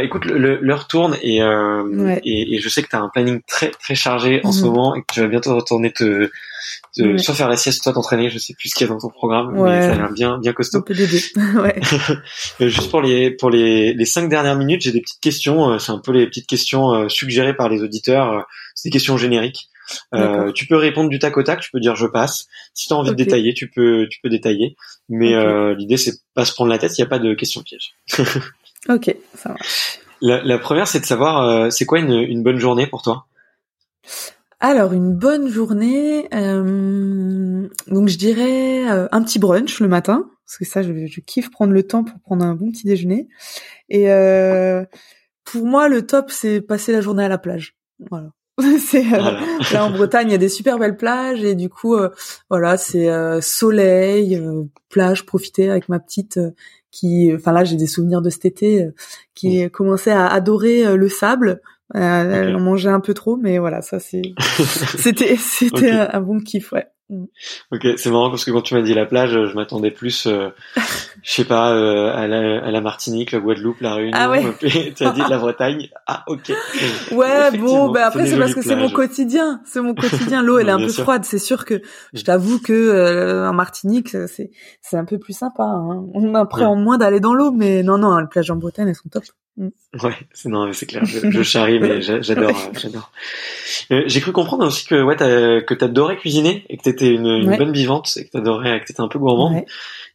[0.00, 3.94] écoute, l'heure tourne et, et, et je sais que tu as un planning très très
[3.94, 4.66] chargé en ce mhm.
[4.66, 6.30] moment et que tu vas bientôt retourner te,
[6.96, 8.30] te soit faire la sieste, soit t'entraîner.
[8.30, 10.38] Je sais plus ce qu'il y a dans ton programme, mais ça a l'air bien
[10.38, 10.78] bien costaud.
[10.78, 10.94] Un peu
[11.62, 11.80] ouais.
[12.68, 15.78] Juste pour les pour les les cinq dernières minutes, j'ai des petites questions.
[15.78, 18.46] C'est un peu les petites questions suggérées par les auditeurs.
[18.74, 19.68] C'est des questions génériques.
[20.14, 22.46] Euh, tu peux répondre du tac au tac, tu peux dire je passe.
[22.72, 24.76] Si tu as envie de détailler, tu peux tu peux détailler.
[25.08, 27.62] Mais euh, l'idée c'est pas se prendre la tête, il n'y a pas de question
[27.62, 27.94] piège.
[28.88, 29.98] ok, ça marche.
[30.20, 33.26] La, la première c'est de savoir euh, c'est quoi une, une bonne journée pour toi?
[34.60, 40.64] Alors une bonne journée, euh, donc je dirais un petit brunch le matin parce que
[40.64, 43.28] ça je, je, kiffe prendre le temps pour prendre un bon petit déjeuner.
[43.90, 44.06] Et
[45.44, 47.76] pour moi le top c'est passer la journée à la plage.
[48.10, 48.30] Voilà.
[48.78, 49.40] c'est euh,
[49.72, 52.10] là en Bretagne, il y a des super belles plages et du coup, euh,
[52.50, 54.40] voilà, c'est euh, soleil,
[54.88, 56.38] plage, profiter avec ma petite
[56.90, 58.88] qui, enfin là, j'ai des souvenirs de cet été
[59.34, 61.60] qui commençait à adorer le sable.
[61.92, 64.22] Elle en mangeait un peu trop, mais voilà, ça c'est,
[64.98, 66.86] c'était, c'était un bon kiff, ouais.
[67.10, 67.24] Mm.
[67.70, 70.48] Ok, c'est marrant parce que quand tu m'as dit la plage, je m'attendais plus, euh,
[71.22, 74.16] je sais pas, euh, à, la, à, la, Martinique, la Guadeloupe, la Réunion.
[74.18, 74.42] Ah ouais.
[74.96, 75.90] tu as dit la Bretagne.
[76.06, 76.50] Ah ok.
[77.12, 80.42] Ouais, bon, ben après c'est parce que c'est mon quotidien, c'est mon quotidien.
[80.42, 81.82] L'eau elle est un peu froide, c'est sûr que
[82.14, 84.50] je t'avoue que euh, en Martinique c'est
[84.80, 85.62] c'est un peu plus sympa.
[85.62, 86.06] Hein.
[86.14, 89.08] On appréhende moins d'aller dans l'eau, mais non non, les plages en Bretagne elles sont
[89.10, 89.24] top.
[89.56, 89.68] Mm.
[90.02, 91.04] Ouais, c'est non, c'est clair.
[91.04, 93.12] Je, je charrie, mais j'adore, euh, j'adore.
[93.92, 97.26] Euh, j'ai cru comprendre aussi que ouais, as, que t'adorais cuisiner et que t'étais une,
[97.26, 99.64] une bonne vivante et que t'adorais, que t'étais un peu gourmand.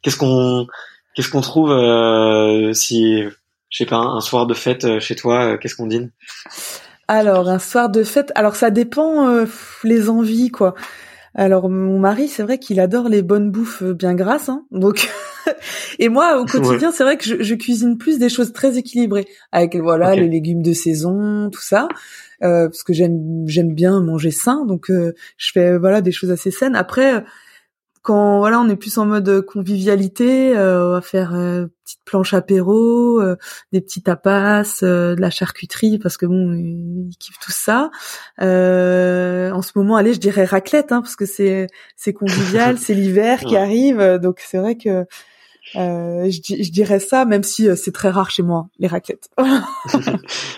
[0.02, 0.68] Qu'est-ce qu'on,
[1.16, 3.24] qu'est-ce qu'on trouve euh, si,
[3.70, 6.12] je sais pas, un soir de fête euh, chez toi, qu'est-ce qu'on dîne?
[7.08, 9.46] Alors un soir de fête, alors ça dépend
[9.84, 10.76] les envies quoi.
[11.34, 15.10] Alors mon mari, c'est vrai qu'il adore les bonnes bouffes bien grasses, hein, donc
[16.00, 19.28] et moi, au quotidien, c'est vrai que je, je, cuisine plus des choses très équilibrées,
[19.52, 21.88] avec voilà les légumes de saison, tout ça,
[22.44, 26.32] euh, parce que j'aime j'aime bien manger sain, donc euh, je fais voilà des choses
[26.32, 26.76] assez saines.
[26.76, 27.24] Après,
[28.10, 32.34] quand voilà, on est plus en mode convivialité, euh, on va faire euh, petite planche
[32.34, 33.36] apéro, euh,
[33.72, 37.92] des petits tapas, de la charcuterie parce que bon, ils kiffent tout ça.
[38.40, 43.42] en ce moment, allez, je dirais raclette hein, parce que c'est c'est convivial, c'est l'hiver
[43.42, 45.06] qui arrive, donc c'est vrai que
[45.76, 49.30] euh, je, je, dirais ça, même si euh, c'est très rare chez moi, les raquettes.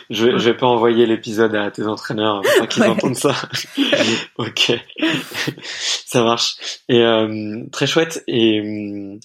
[0.10, 3.36] je, vais, je vais pas envoyer l'épisode à tes entraîneurs pour qu'ils entendent ça.
[4.38, 4.72] ok,
[6.06, 6.58] ça marche.
[6.88, 8.24] Et euh, très chouette.
[8.28, 9.18] Et euh,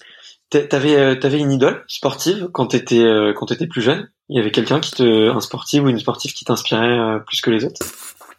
[0.49, 4.09] t'avais t'avais une idole sportive quand t'étais quand t'étais plus jeune?
[4.29, 7.49] Il y avait quelqu'un qui te un sportif ou une sportive qui t'inspirait plus que
[7.49, 7.79] les autres?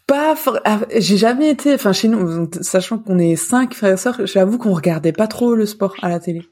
[0.06, 0.34] Pas
[0.64, 4.56] ah, j'ai jamais été enfin chez nous sachant qu'on est cinq frères et sœurs j'avoue
[4.56, 6.42] qu'on regardait pas trop le sport à la télé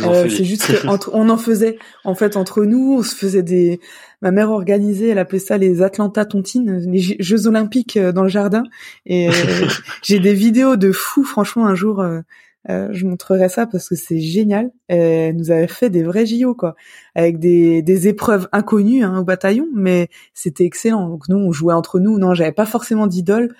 [0.00, 3.80] euh, c'est juste qu'on en faisait en fait entre nous, on se faisait des.
[4.20, 8.28] Ma mère organisait, elle appelait ça les Atlanta Tontines, les Jeux Olympiques euh, dans le
[8.28, 8.62] jardin.
[9.04, 9.32] Et euh,
[10.02, 11.24] j'ai des vidéos de fous.
[11.24, 12.22] Franchement, un jour, euh,
[12.92, 14.70] je montrerai ça parce que c'est génial.
[14.86, 16.76] Elle nous avait fait des vrais JO quoi,
[17.14, 21.08] avec des, des épreuves inconnues hein, au bataillon, mais c'était excellent.
[21.08, 22.18] Donc nous, on jouait entre nous.
[22.18, 23.54] Non, j'avais pas forcément d'idole.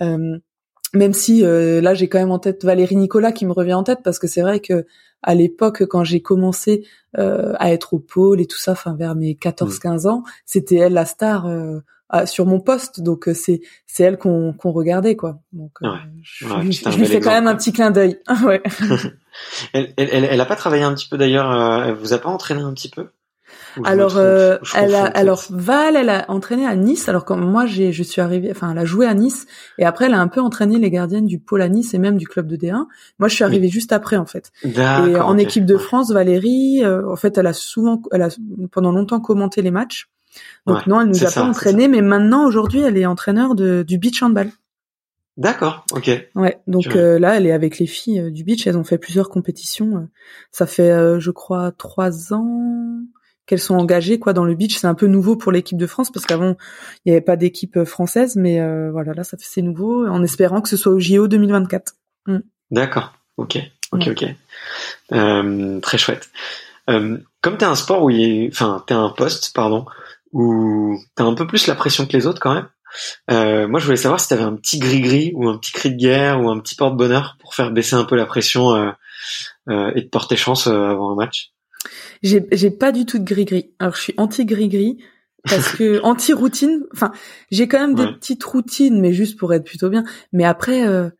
[0.00, 4.00] même si là, j'ai quand même en tête Valérie Nicolas qui me revient en tête
[4.02, 4.84] parce que c'est vrai que
[5.22, 6.86] à l'époque quand j'ai commencé
[7.18, 10.06] euh, à être au pôle et tout ça, enfin vers mes 14-15 mm.
[10.08, 11.80] ans, c'était elle la star euh,
[12.26, 15.40] sur mon poste, donc euh, c'est c'est elle qu'on qu'on regardait quoi.
[15.52, 15.72] Donc
[16.22, 16.46] je,
[16.96, 18.18] lui fais quand même un petit clin d'œil.
[18.44, 18.62] ouais.
[19.72, 21.52] elle, elle, elle, a pas travaillé un petit peu d'ailleurs.
[21.84, 23.08] elle vous a pas entraîné un petit peu?
[23.84, 27.08] Alors, euh, elle a, alors Val, elle a entraîné à Nice.
[27.08, 29.46] Alors comme moi, j'ai, je suis arrivée, enfin, elle a joué à Nice
[29.78, 32.16] et après, elle a un peu entraîné les gardiennes du pôle à Nice et même
[32.16, 32.86] du club de D1.
[33.18, 34.52] Moi, je suis arrivée juste après, en fait.
[34.64, 38.28] Et en équipe de France, Valérie, euh, en fait, elle a souvent, elle a
[38.70, 40.08] pendant longtemps commenté les matchs.
[40.66, 43.98] Donc non, elle nous a pas entraîné, mais maintenant, aujourd'hui, elle est entraîneur de, du
[43.98, 44.50] beach handball.
[45.36, 46.10] D'accord, ok.
[46.34, 48.66] Ouais, donc euh, là, elle est avec les filles du beach.
[48.66, 50.08] Elles ont fait plusieurs compétitions.
[50.50, 52.98] Ça fait, je crois, trois ans
[53.48, 54.76] qu'elles sont engagées quoi dans le beach.
[54.76, 56.56] C'est un peu nouveau pour l'équipe de France parce qu'avant
[57.04, 60.22] il n'y avait pas d'équipe euh, française, mais euh, voilà là ça c'est nouveau en
[60.22, 61.94] espérant que ce soit au JO 2024.
[62.26, 62.38] Mm.
[62.70, 63.58] D'accord, ok,
[63.92, 64.24] ok, ok,
[65.12, 66.28] euh, très chouette.
[66.90, 69.86] Euh, comme t'es un sport où il enfin t'es un poste pardon
[70.32, 72.68] où t'as un peu plus la pression que les autres quand même.
[73.30, 75.96] Euh, moi, je voulais savoir si t'avais un petit gris-gris ou un petit cri de
[75.96, 78.94] guerre ou un petit porte-bonheur pour faire baisser un peu la pression
[79.68, 81.52] et te porter chance avant un match.
[82.22, 83.72] J'ai, j'ai pas du tout de gris-gris.
[83.78, 84.98] Alors, je suis anti-gris-gris
[85.44, 86.84] parce que anti-routine.
[86.92, 87.12] Enfin,
[87.50, 90.04] j'ai quand même des petites routines, mais juste pour être plutôt bien.
[90.32, 91.10] Mais après, euh,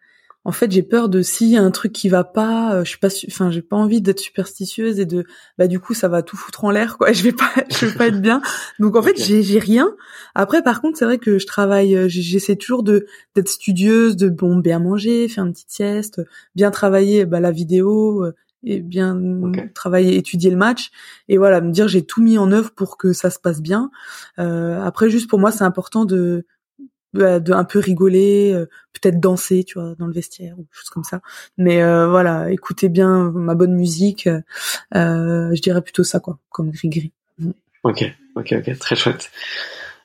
[0.48, 2.89] en fait, j'ai peur de s'il y a un truc qui va pas, euh, je
[2.89, 5.26] suis pas, enfin, j'ai pas envie d'être superstitieuse et de,
[5.59, 7.12] bah du coup, ça va tout foutre en l'air, quoi.
[7.18, 8.40] Je vais pas, je vais pas être bien.
[8.78, 9.94] Donc en fait, j'ai, j'ai rien.
[10.35, 14.30] Après, par contre, c'est vrai que je travaille, euh, j'essaie toujours de d'être studieuse, de
[14.30, 16.22] bon bien manger, faire une petite sieste,
[16.55, 19.20] bien travailler, bah la vidéo euh, et bien
[19.74, 20.90] travailler, étudier le match
[21.28, 23.90] et voilà, me dire j'ai tout mis en œuvre pour que ça se passe bien.
[24.39, 26.44] Euh, après, juste pour moi, c'est important de
[27.14, 31.05] de un peu rigoler, euh, peut-être danser, tu vois, dans le vestiaire ou choses comme
[31.05, 31.20] ça.
[31.56, 34.26] Mais euh, voilà, écoutez bien ma bonne musique.
[34.94, 37.12] Euh, je dirais plutôt ça, quoi, comme gris-gris.
[37.39, 37.51] Mm.
[37.85, 38.05] Ok,
[38.36, 39.30] ok, ok, très chouette.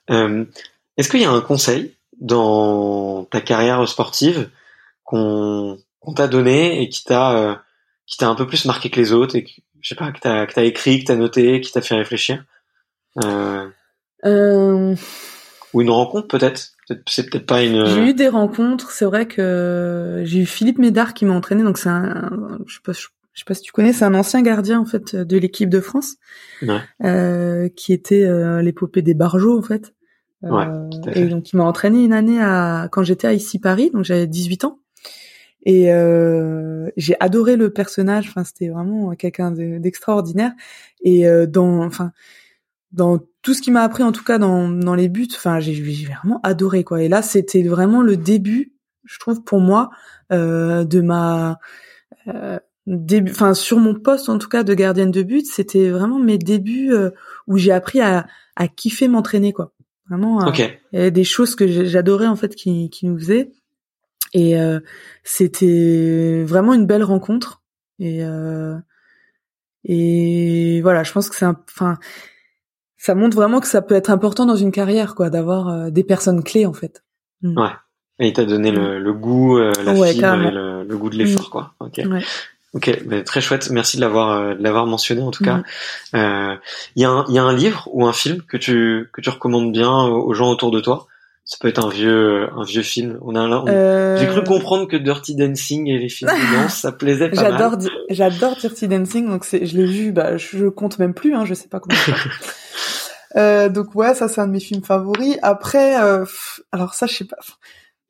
[0.09, 4.49] Est-ce qu'il y a un conseil dans ta carrière sportive
[5.03, 5.77] qu'on
[6.15, 7.63] t'a donné et qui t'a
[8.05, 9.51] qui t'a un peu plus marqué que les autres et que,
[9.81, 12.43] je sais pas que t'as que t'as écrit, que t'as noté, qui t'a fait réfléchir
[13.23, 13.67] euh...
[15.73, 16.73] Ou une rencontre peut-être
[17.07, 17.85] c'est peut-être pas une.
[17.85, 18.91] J'ai eu des rencontres.
[18.91, 21.63] C'est vrai que j'ai eu Philippe Médard qui m'a entraîné.
[21.63, 22.29] Donc c'est un,
[22.65, 23.07] je sais pas, je
[23.39, 26.15] sais pas si tu connais, c'est un ancien gardien en fait de l'équipe de France,
[26.61, 26.81] ouais.
[27.03, 29.93] euh, qui était euh, l'épopée des Barjots en fait.
[30.43, 30.67] Euh, ouais,
[31.15, 34.27] et donc il m'a entraîné une année à quand j'étais à ici Paris, donc j'avais
[34.27, 34.79] 18 ans.
[35.65, 38.27] Et euh, j'ai adoré le personnage.
[38.27, 40.51] Enfin, c'était vraiment quelqu'un d'extraordinaire.
[41.01, 42.11] Et euh, dans, enfin,
[42.93, 45.73] dans tout ce qui m'a appris en tout cas dans, dans les buts, enfin j'ai
[46.05, 47.01] vraiment adoré quoi.
[47.01, 48.73] Et là c'était vraiment le début,
[49.03, 49.89] je trouve pour moi,
[50.31, 51.59] euh, de ma
[52.27, 56.19] euh, début, enfin sur mon poste en tout cas de gardienne de but, c'était vraiment
[56.19, 57.09] mes débuts euh,
[57.47, 59.73] où j'ai appris à, à kiffer m'entraîner quoi.
[60.09, 60.45] Vraiment,
[60.93, 63.51] euh, des choses que j'adorais en fait qui, qui nous faisaient.
[64.33, 64.79] Et euh,
[65.23, 67.61] c'était vraiment une belle rencontre.
[67.99, 68.23] Et
[69.85, 71.97] et voilà, je pense que c'est un, enfin
[73.03, 76.05] ça montre vraiment que ça peut être important dans une carrière, quoi, d'avoir euh, des
[76.05, 77.03] personnes clés en fait.
[77.41, 77.59] Mm.
[77.59, 77.71] Ouais.
[78.19, 81.17] Et il t'a donné le, le goût, euh, la fibre et le, le, goût de
[81.17, 81.49] l'effort, mm.
[81.49, 81.73] quoi.
[81.81, 82.01] Ok.
[82.09, 82.23] Ouais.
[82.73, 83.69] Ok, ben, très chouette.
[83.71, 85.63] Merci de l'avoir euh, de l'avoir mentionné en tout cas.
[86.13, 86.59] Il mm.
[86.95, 89.29] y a un il y a un livre ou un film que tu que tu
[89.29, 91.07] recommandes bien aux gens autour de toi?
[91.45, 93.19] Ça peut être un vieux un vieux film.
[93.21, 97.29] On a j'ai cru comprendre que Dirty Dancing et les films de danse ça plaisait
[97.29, 97.77] pas J'adore
[98.09, 101.53] j'adore Dirty Dancing donc c'est je l'ai vu bah je compte même plus hein je
[101.53, 101.99] sais pas comment.
[103.35, 105.37] Euh, donc ouais, ça c'est un de mes films favoris.
[105.41, 106.25] Après, euh,
[106.71, 107.37] alors ça je sais pas,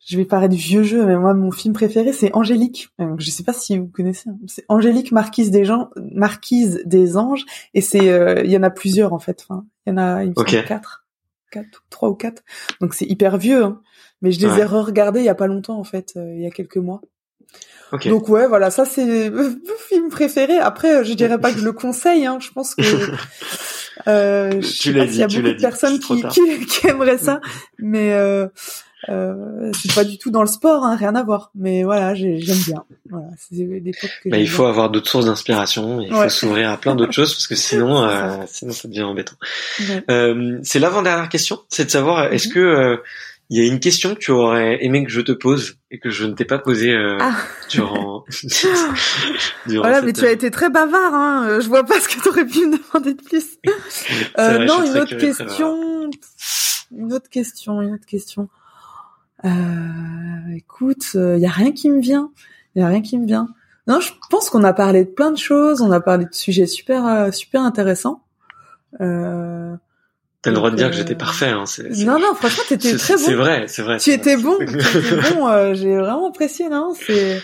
[0.05, 2.89] je vais parler du vieux jeu, mais moi mon film préféré c'est Angélique.
[2.99, 4.29] Euh, je sais pas si vous connaissez.
[4.29, 4.37] Hein.
[4.47, 8.05] C'est Angélique Marquise des gens, Marquise des anges, et c'est,
[8.43, 9.45] il y en a plusieurs en fait.
[9.47, 11.02] Enfin, il y en a, il me semble quatre,
[11.53, 12.43] quatre, trois ou quatre.
[12.81, 13.81] Donc c'est hyper vieux, hein.
[14.21, 16.51] mais je les ai re-regardés il y a pas longtemps en fait, il y a
[16.51, 17.01] quelques mois.
[18.05, 20.57] Donc ouais, voilà, ça c'est mon film préféré.
[20.57, 22.25] Après, je dirais pas que je le conseille.
[22.25, 22.39] Hein.
[22.39, 22.81] Je pense que
[24.07, 27.39] euh, je sais pas s'il y a beaucoup de personnes qui, qui, qui, aimeraient ça,
[27.77, 28.47] mais euh,
[29.09, 31.51] euh, c'est pas du tout dans le sport, hein, rien à voir.
[31.55, 32.83] Mais voilà, j'aime bien.
[33.09, 36.01] Voilà, que bah, il faut avoir d'autres sources d'inspiration.
[36.01, 39.35] Il faut s'ouvrir à plein d'autres choses parce que sinon, euh, sinon ça devient embêtant.
[40.09, 42.53] Euh, c'est l'avant-dernière question, c'est de savoir est-ce mhm.
[42.53, 42.97] que euh,
[43.49, 46.09] il y a une question que tu aurais aimé que je te pose et que
[46.09, 47.35] je ne t'ai pas posée euh, ah.
[47.69, 48.25] durant,
[49.67, 51.13] Voilà, mais tu as été très bavard.
[51.13, 51.59] Hein.
[51.59, 53.57] Je vois pas ce que tu aurais pu me demander de plus.
[54.39, 56.09] euh, non, une autre question.
[56.97, 57.81] Une autre question.
[57.81, 58.49] Une autre question.
[59.45, 62.31] Euh, écoute, il euh, y a rien qui me vient.
[62.75, 63.47] Il y a rien qui me vient.
[63.87, 65.81] Non, je pense qu'on a parlé de plein de choses.
[65.81, 68.23] On a parlé de sujets super euh, super intéressants.
[69.01, 69.75] Euh,
[70.41, 71.49] T'as le droit de dire que j'étais euh, parfait.
[71.49, 71.63] Hein.
[71.99, 73.21] Non, non, franchement, t'étais très bon.
[73.21, 73.97] C'est vrai, c'est vrai.
[73.97, 74.59] Tu étais bon.
[74.59, 74.75] étais
[75.33, 75.47] bon.
[75.47, 76.93] Euh, j'ai vraiment apprécié, non?
[76.93, 77.41] C'est.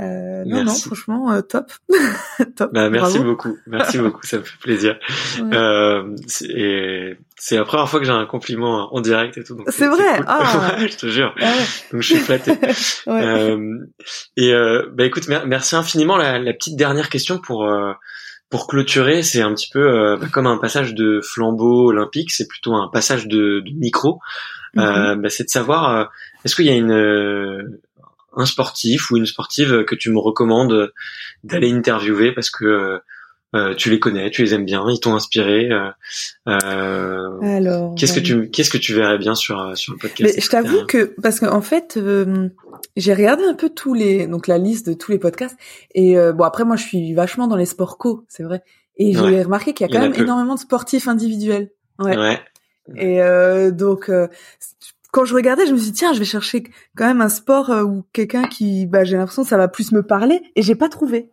[0.00, 1.70] Euh, non, non, franchement, euh, top.
[2.56, 2.72] top.
[2.72, 3.56] Bah, merci beaucoup.
[3.66, 4.26] Merci beaucoup.
[4.26, 4.98] Ça me fait plaisir.
[5.40, 9.62] Euh, c'est la première fois que j'ai un compliment en direct et tout.
[9.68, 10.20] C'est vrai.
[10.26, 10.76] Ah.
[10.80, 11.34] je te jure.
[11.40, 11.52] Ah
[11.92, 12.52] donc je suis flatté.
[13.06, 13.78] euh,
[14.36, 16.16] et euh, bah écoute, merci infiniment.
[16.16, 17.64] La, la petite dernière question pour
[18.54, 22.46] pour clôturer, c'est un petit peu euh, bah, comme un passage de flambeau olympique, c'est
[22.46, 24.20] plutôt un passage de, de micro.
[24.78, 25.22] Euh, mhm.
[25.22, 26.04] bah, c'est de savoir, euh,
[26.44, 27.80] est-ce qu'il y a une
[28.36, 30.92] un sportif ou une sportive que tu me recommandes
[31.42, 33.00] d'aller interviewer parce que
[33.76, 35.70] tu les connais, tu les aimes bien, ils t'ont inspiré.
[36.44, 40.48] Alors, qu'est-ce que tu qu'est-ce que tu verrais bien sur sur le podcast Mais je
[40.48, 41.98] t'avoue que parce qu'en fait,
[42.96, 45.56] j'ai regardé un peu tous les donc la liste de tous les podcasts
[45.94, 48.62] et euh, bon après moi je suis vachement dans les sports co, c'est vrai.
[48.96, 51.70] Et j'ai remarqué qu'il y a quand même énormément de sportifs individuels.
[51.98, 52.16] Ouais.
[52.16, 52.40] ouais.
[52.96, 54.28] Et euh, donc euh,
[55.14, 56.64] quand je regardais, je me suis dit tiens, je vais chercher
[56.96, 59.92] quand même un sport euh, ou quelqu'un qui bah j'ai l'impression que ça va plus
[59.92, 61.30] me parler et j'ai pas trouvé.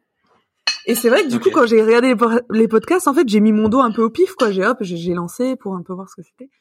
[0.85, 3.39] Et c'est vrai que du coup quand j'ai regardé les, les, podcasts, en fait, j'ai
[3.39, 5.93] mis mon dos un peu au pif quoi, j'ai hop, j'ai lancé pour un peu
[5.93, 6.51] voir ce que c'était.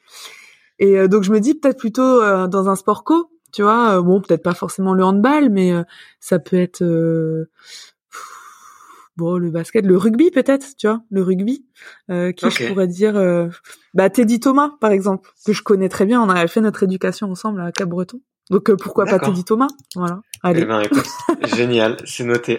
[0.79, 4.01] Et donc je me dis peut-être plutôt dans un sport co tu vois.
[4.01, 5.73] bon, peut-être pas forcément le handball, mais
[6.19, 6.83] ça peut être
[9.21, 11.65] bon le basket, le rugby peut-être, tu vois, le rugby.
[12.09, 13.13] qui je pourrais dire,
[13.93, 16.21] bah Teddy Thomas par exemple, que je connais très bien.
[16.21, 18.19] On a fait notre éducation ensemble à Cap-Breton.
[18.51, 19.69] Donc euh, pourquoi pas Teddy Thomas?
[19.95, 20.19] Voilà.
[20.43, 20.61] Allez.
[20.63, 21.05] Eh ben, écoute,
[21.55, 22.57] génial, c'est noté.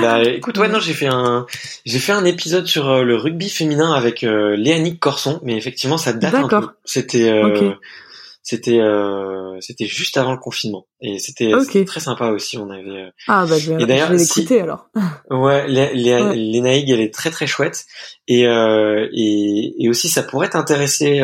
[0.00, 1.46] Bah écoute, ouais non, j'ai fait un
[1.86, 5.96] j'ai fait un épisode sur euh, le rugby féminin avec euh, Léanique Corson, mais effectivement
[5.96, 6.68] ça date un peu.
[6.84, 7.72] C'était euh,
[8.44, 8.80] c'était
[9.60, 11.50] c'était juste avant le confinement et c'était
[11.84, 12.58] très sympa aussi.
[12.58, 14.88] On avait ah bah je vais, et d'ailleurs l'écouter alors.
[15.30, 17.86] Ouais, Lénaïque elle est très très chouette
[18.28, 21.20] et et et aussi ça pourrait t'intéresser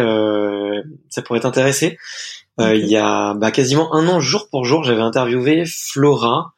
[1.11, 1.99] ça pourrait t'intéresser
[2.61, 6.53] euh, il y a bah, quasiment un an, jour pour jour, j'avais interviewé Flora.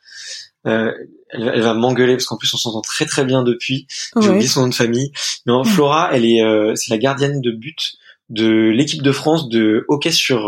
[0.67, 0.93] Euh,
[1.31, 3.87] elle, va m'engueuler parce qu'en plus on s'entend très très bien depuis.
[4.21, 5.13] J'ai oublié son nom de famille.
[5.47, 7.95] Non, Flora, elle est, euh, c'est la gardienne de but
[8.33, 10.43] de l'équipe de France de hockey sur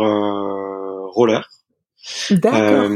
[1.12, 1.48] roller.
[2.30, 2.90] D'accord.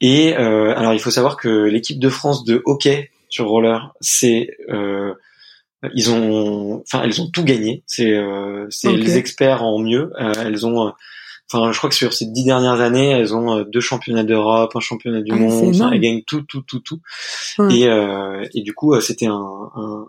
[0.00, 4.50] et alors il faut savoir que l'équipe de France de hockey sur roller, c'est
[5.94, 7.84] ils ont, enfin elles ont tout gagné.
[7.86, 8.18] C'est
[8.70, 10.12] c'est les experts en mieux.
[10.18, 10.92] elles ont
[11.52, 14.74] Enfin, je crois que sur ces dix dernières années, elles ont euh, deux championnats d'Europe,
[14.74, 15.74] un championnat du ah, monde.
[15.92, 17.00] elles gagnent tout, tout, tout, tout.
[17.70, 20.06] Et, euh, et du coup, euh, c'était un, un,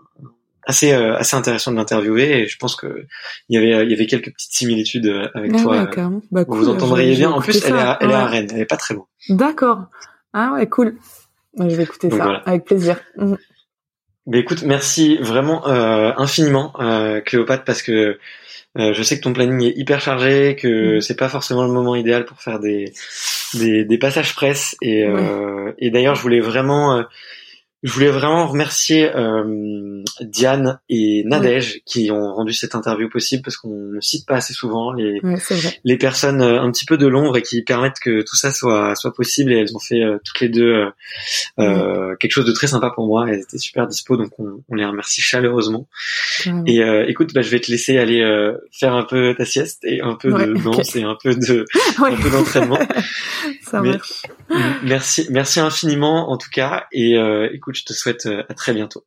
[0.66, 2.40] assez euh, assez intéressant de l'interviewer.
[2.40, 3.06] Et je pense que
[3.48, 5.88] il y avait il y avait quelques petites similitudes avec ah, toi.
[6.30, 7.30] Bah, cool, vous entendriez bien.
[7.30, 8.48] En plus, elle, est à, elle est à Rennes.
[8.52, 9.06] Elle est pas très loin.
[9.28, 9.86] D'accord.
[10.32, 10.96] Ah ouais, cool.
[11.58, 13.00] Je vais écouter ça avec plaisir.
[13.16, 13.34] Mm.
[14.26, 18.18] Mais écoute, merci vraiment euh, infiniment, euh, Cléopâtre, parce que
[18.76, 21.00] euh, je sais que ton planning est hyper chargé, que mm.
[21.00, 22.92] c'est pas forcément le moment idéal pour faire des
[23.54, 24.76] des, des passages presse.
[24.82, 27.02] Et, euh, et d'ailleurs, je voulais vraiment euh,
[27.86, 33.56] je voulais vraiment remercier euh, Diane et Nadège qui ont rendu cette interview possible parce
[33.56, 35.20] qu'on ne cite pas assez souvent les
[35.84, 38.96] les personnes euh, un petit peu de l'ombre et qui permettent que tout ça soit
[38.96, 40.90] soit possible et elles ont fait euh, toutes les deux
[41.60, 43.26] euh, quelque chose de très sympa pour moi.
[43.28, 45.86] Elles étaient super dispo donc on, on les remercie chaleureusement.
[46.66, 48.24] Et écoute, bah, je vais te laisser aller
[48.72, 51.64] faire un peu ta sieste et un peu de danse et un peu de
[52.02, 52.80] un peu d'entraînement.
[53.62, 53.80] ça.
[54.82, 57.16] Merci merci infiniment en tout cas et
[57.52, 59.04] écoute je te souhaite euh, à très bientôt.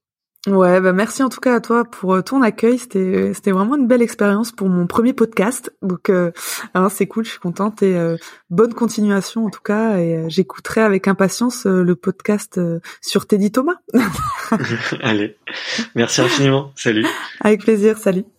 [0.47, 2.77] Ouais, bah merci en tout cas à toi pour euh, ton accueil.
[2.77, 5.75] C'était c'était vraiment une belle expérience pour mon premier podcast.
[5.81, 6.31] Donc euh,
[6.73, 7.97] hein, c'est cool, je suis contente et
[8.49, 9.97] bonne continuation en tout cas.
[9.97, 12.57] Et j'écouterai avec impatience le podcast
[13.01, 13.75] sur Teddy Thomas.
[15.01, 15.35] Allez,
[15.93, 16.71] merci infiniment.
[16.75, 17.05] Salut.
[17.41, 17.97] Avec plaisir.
[17.97, 18.23] Salut.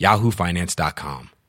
[0.00, 1.39] yahoofinance.com.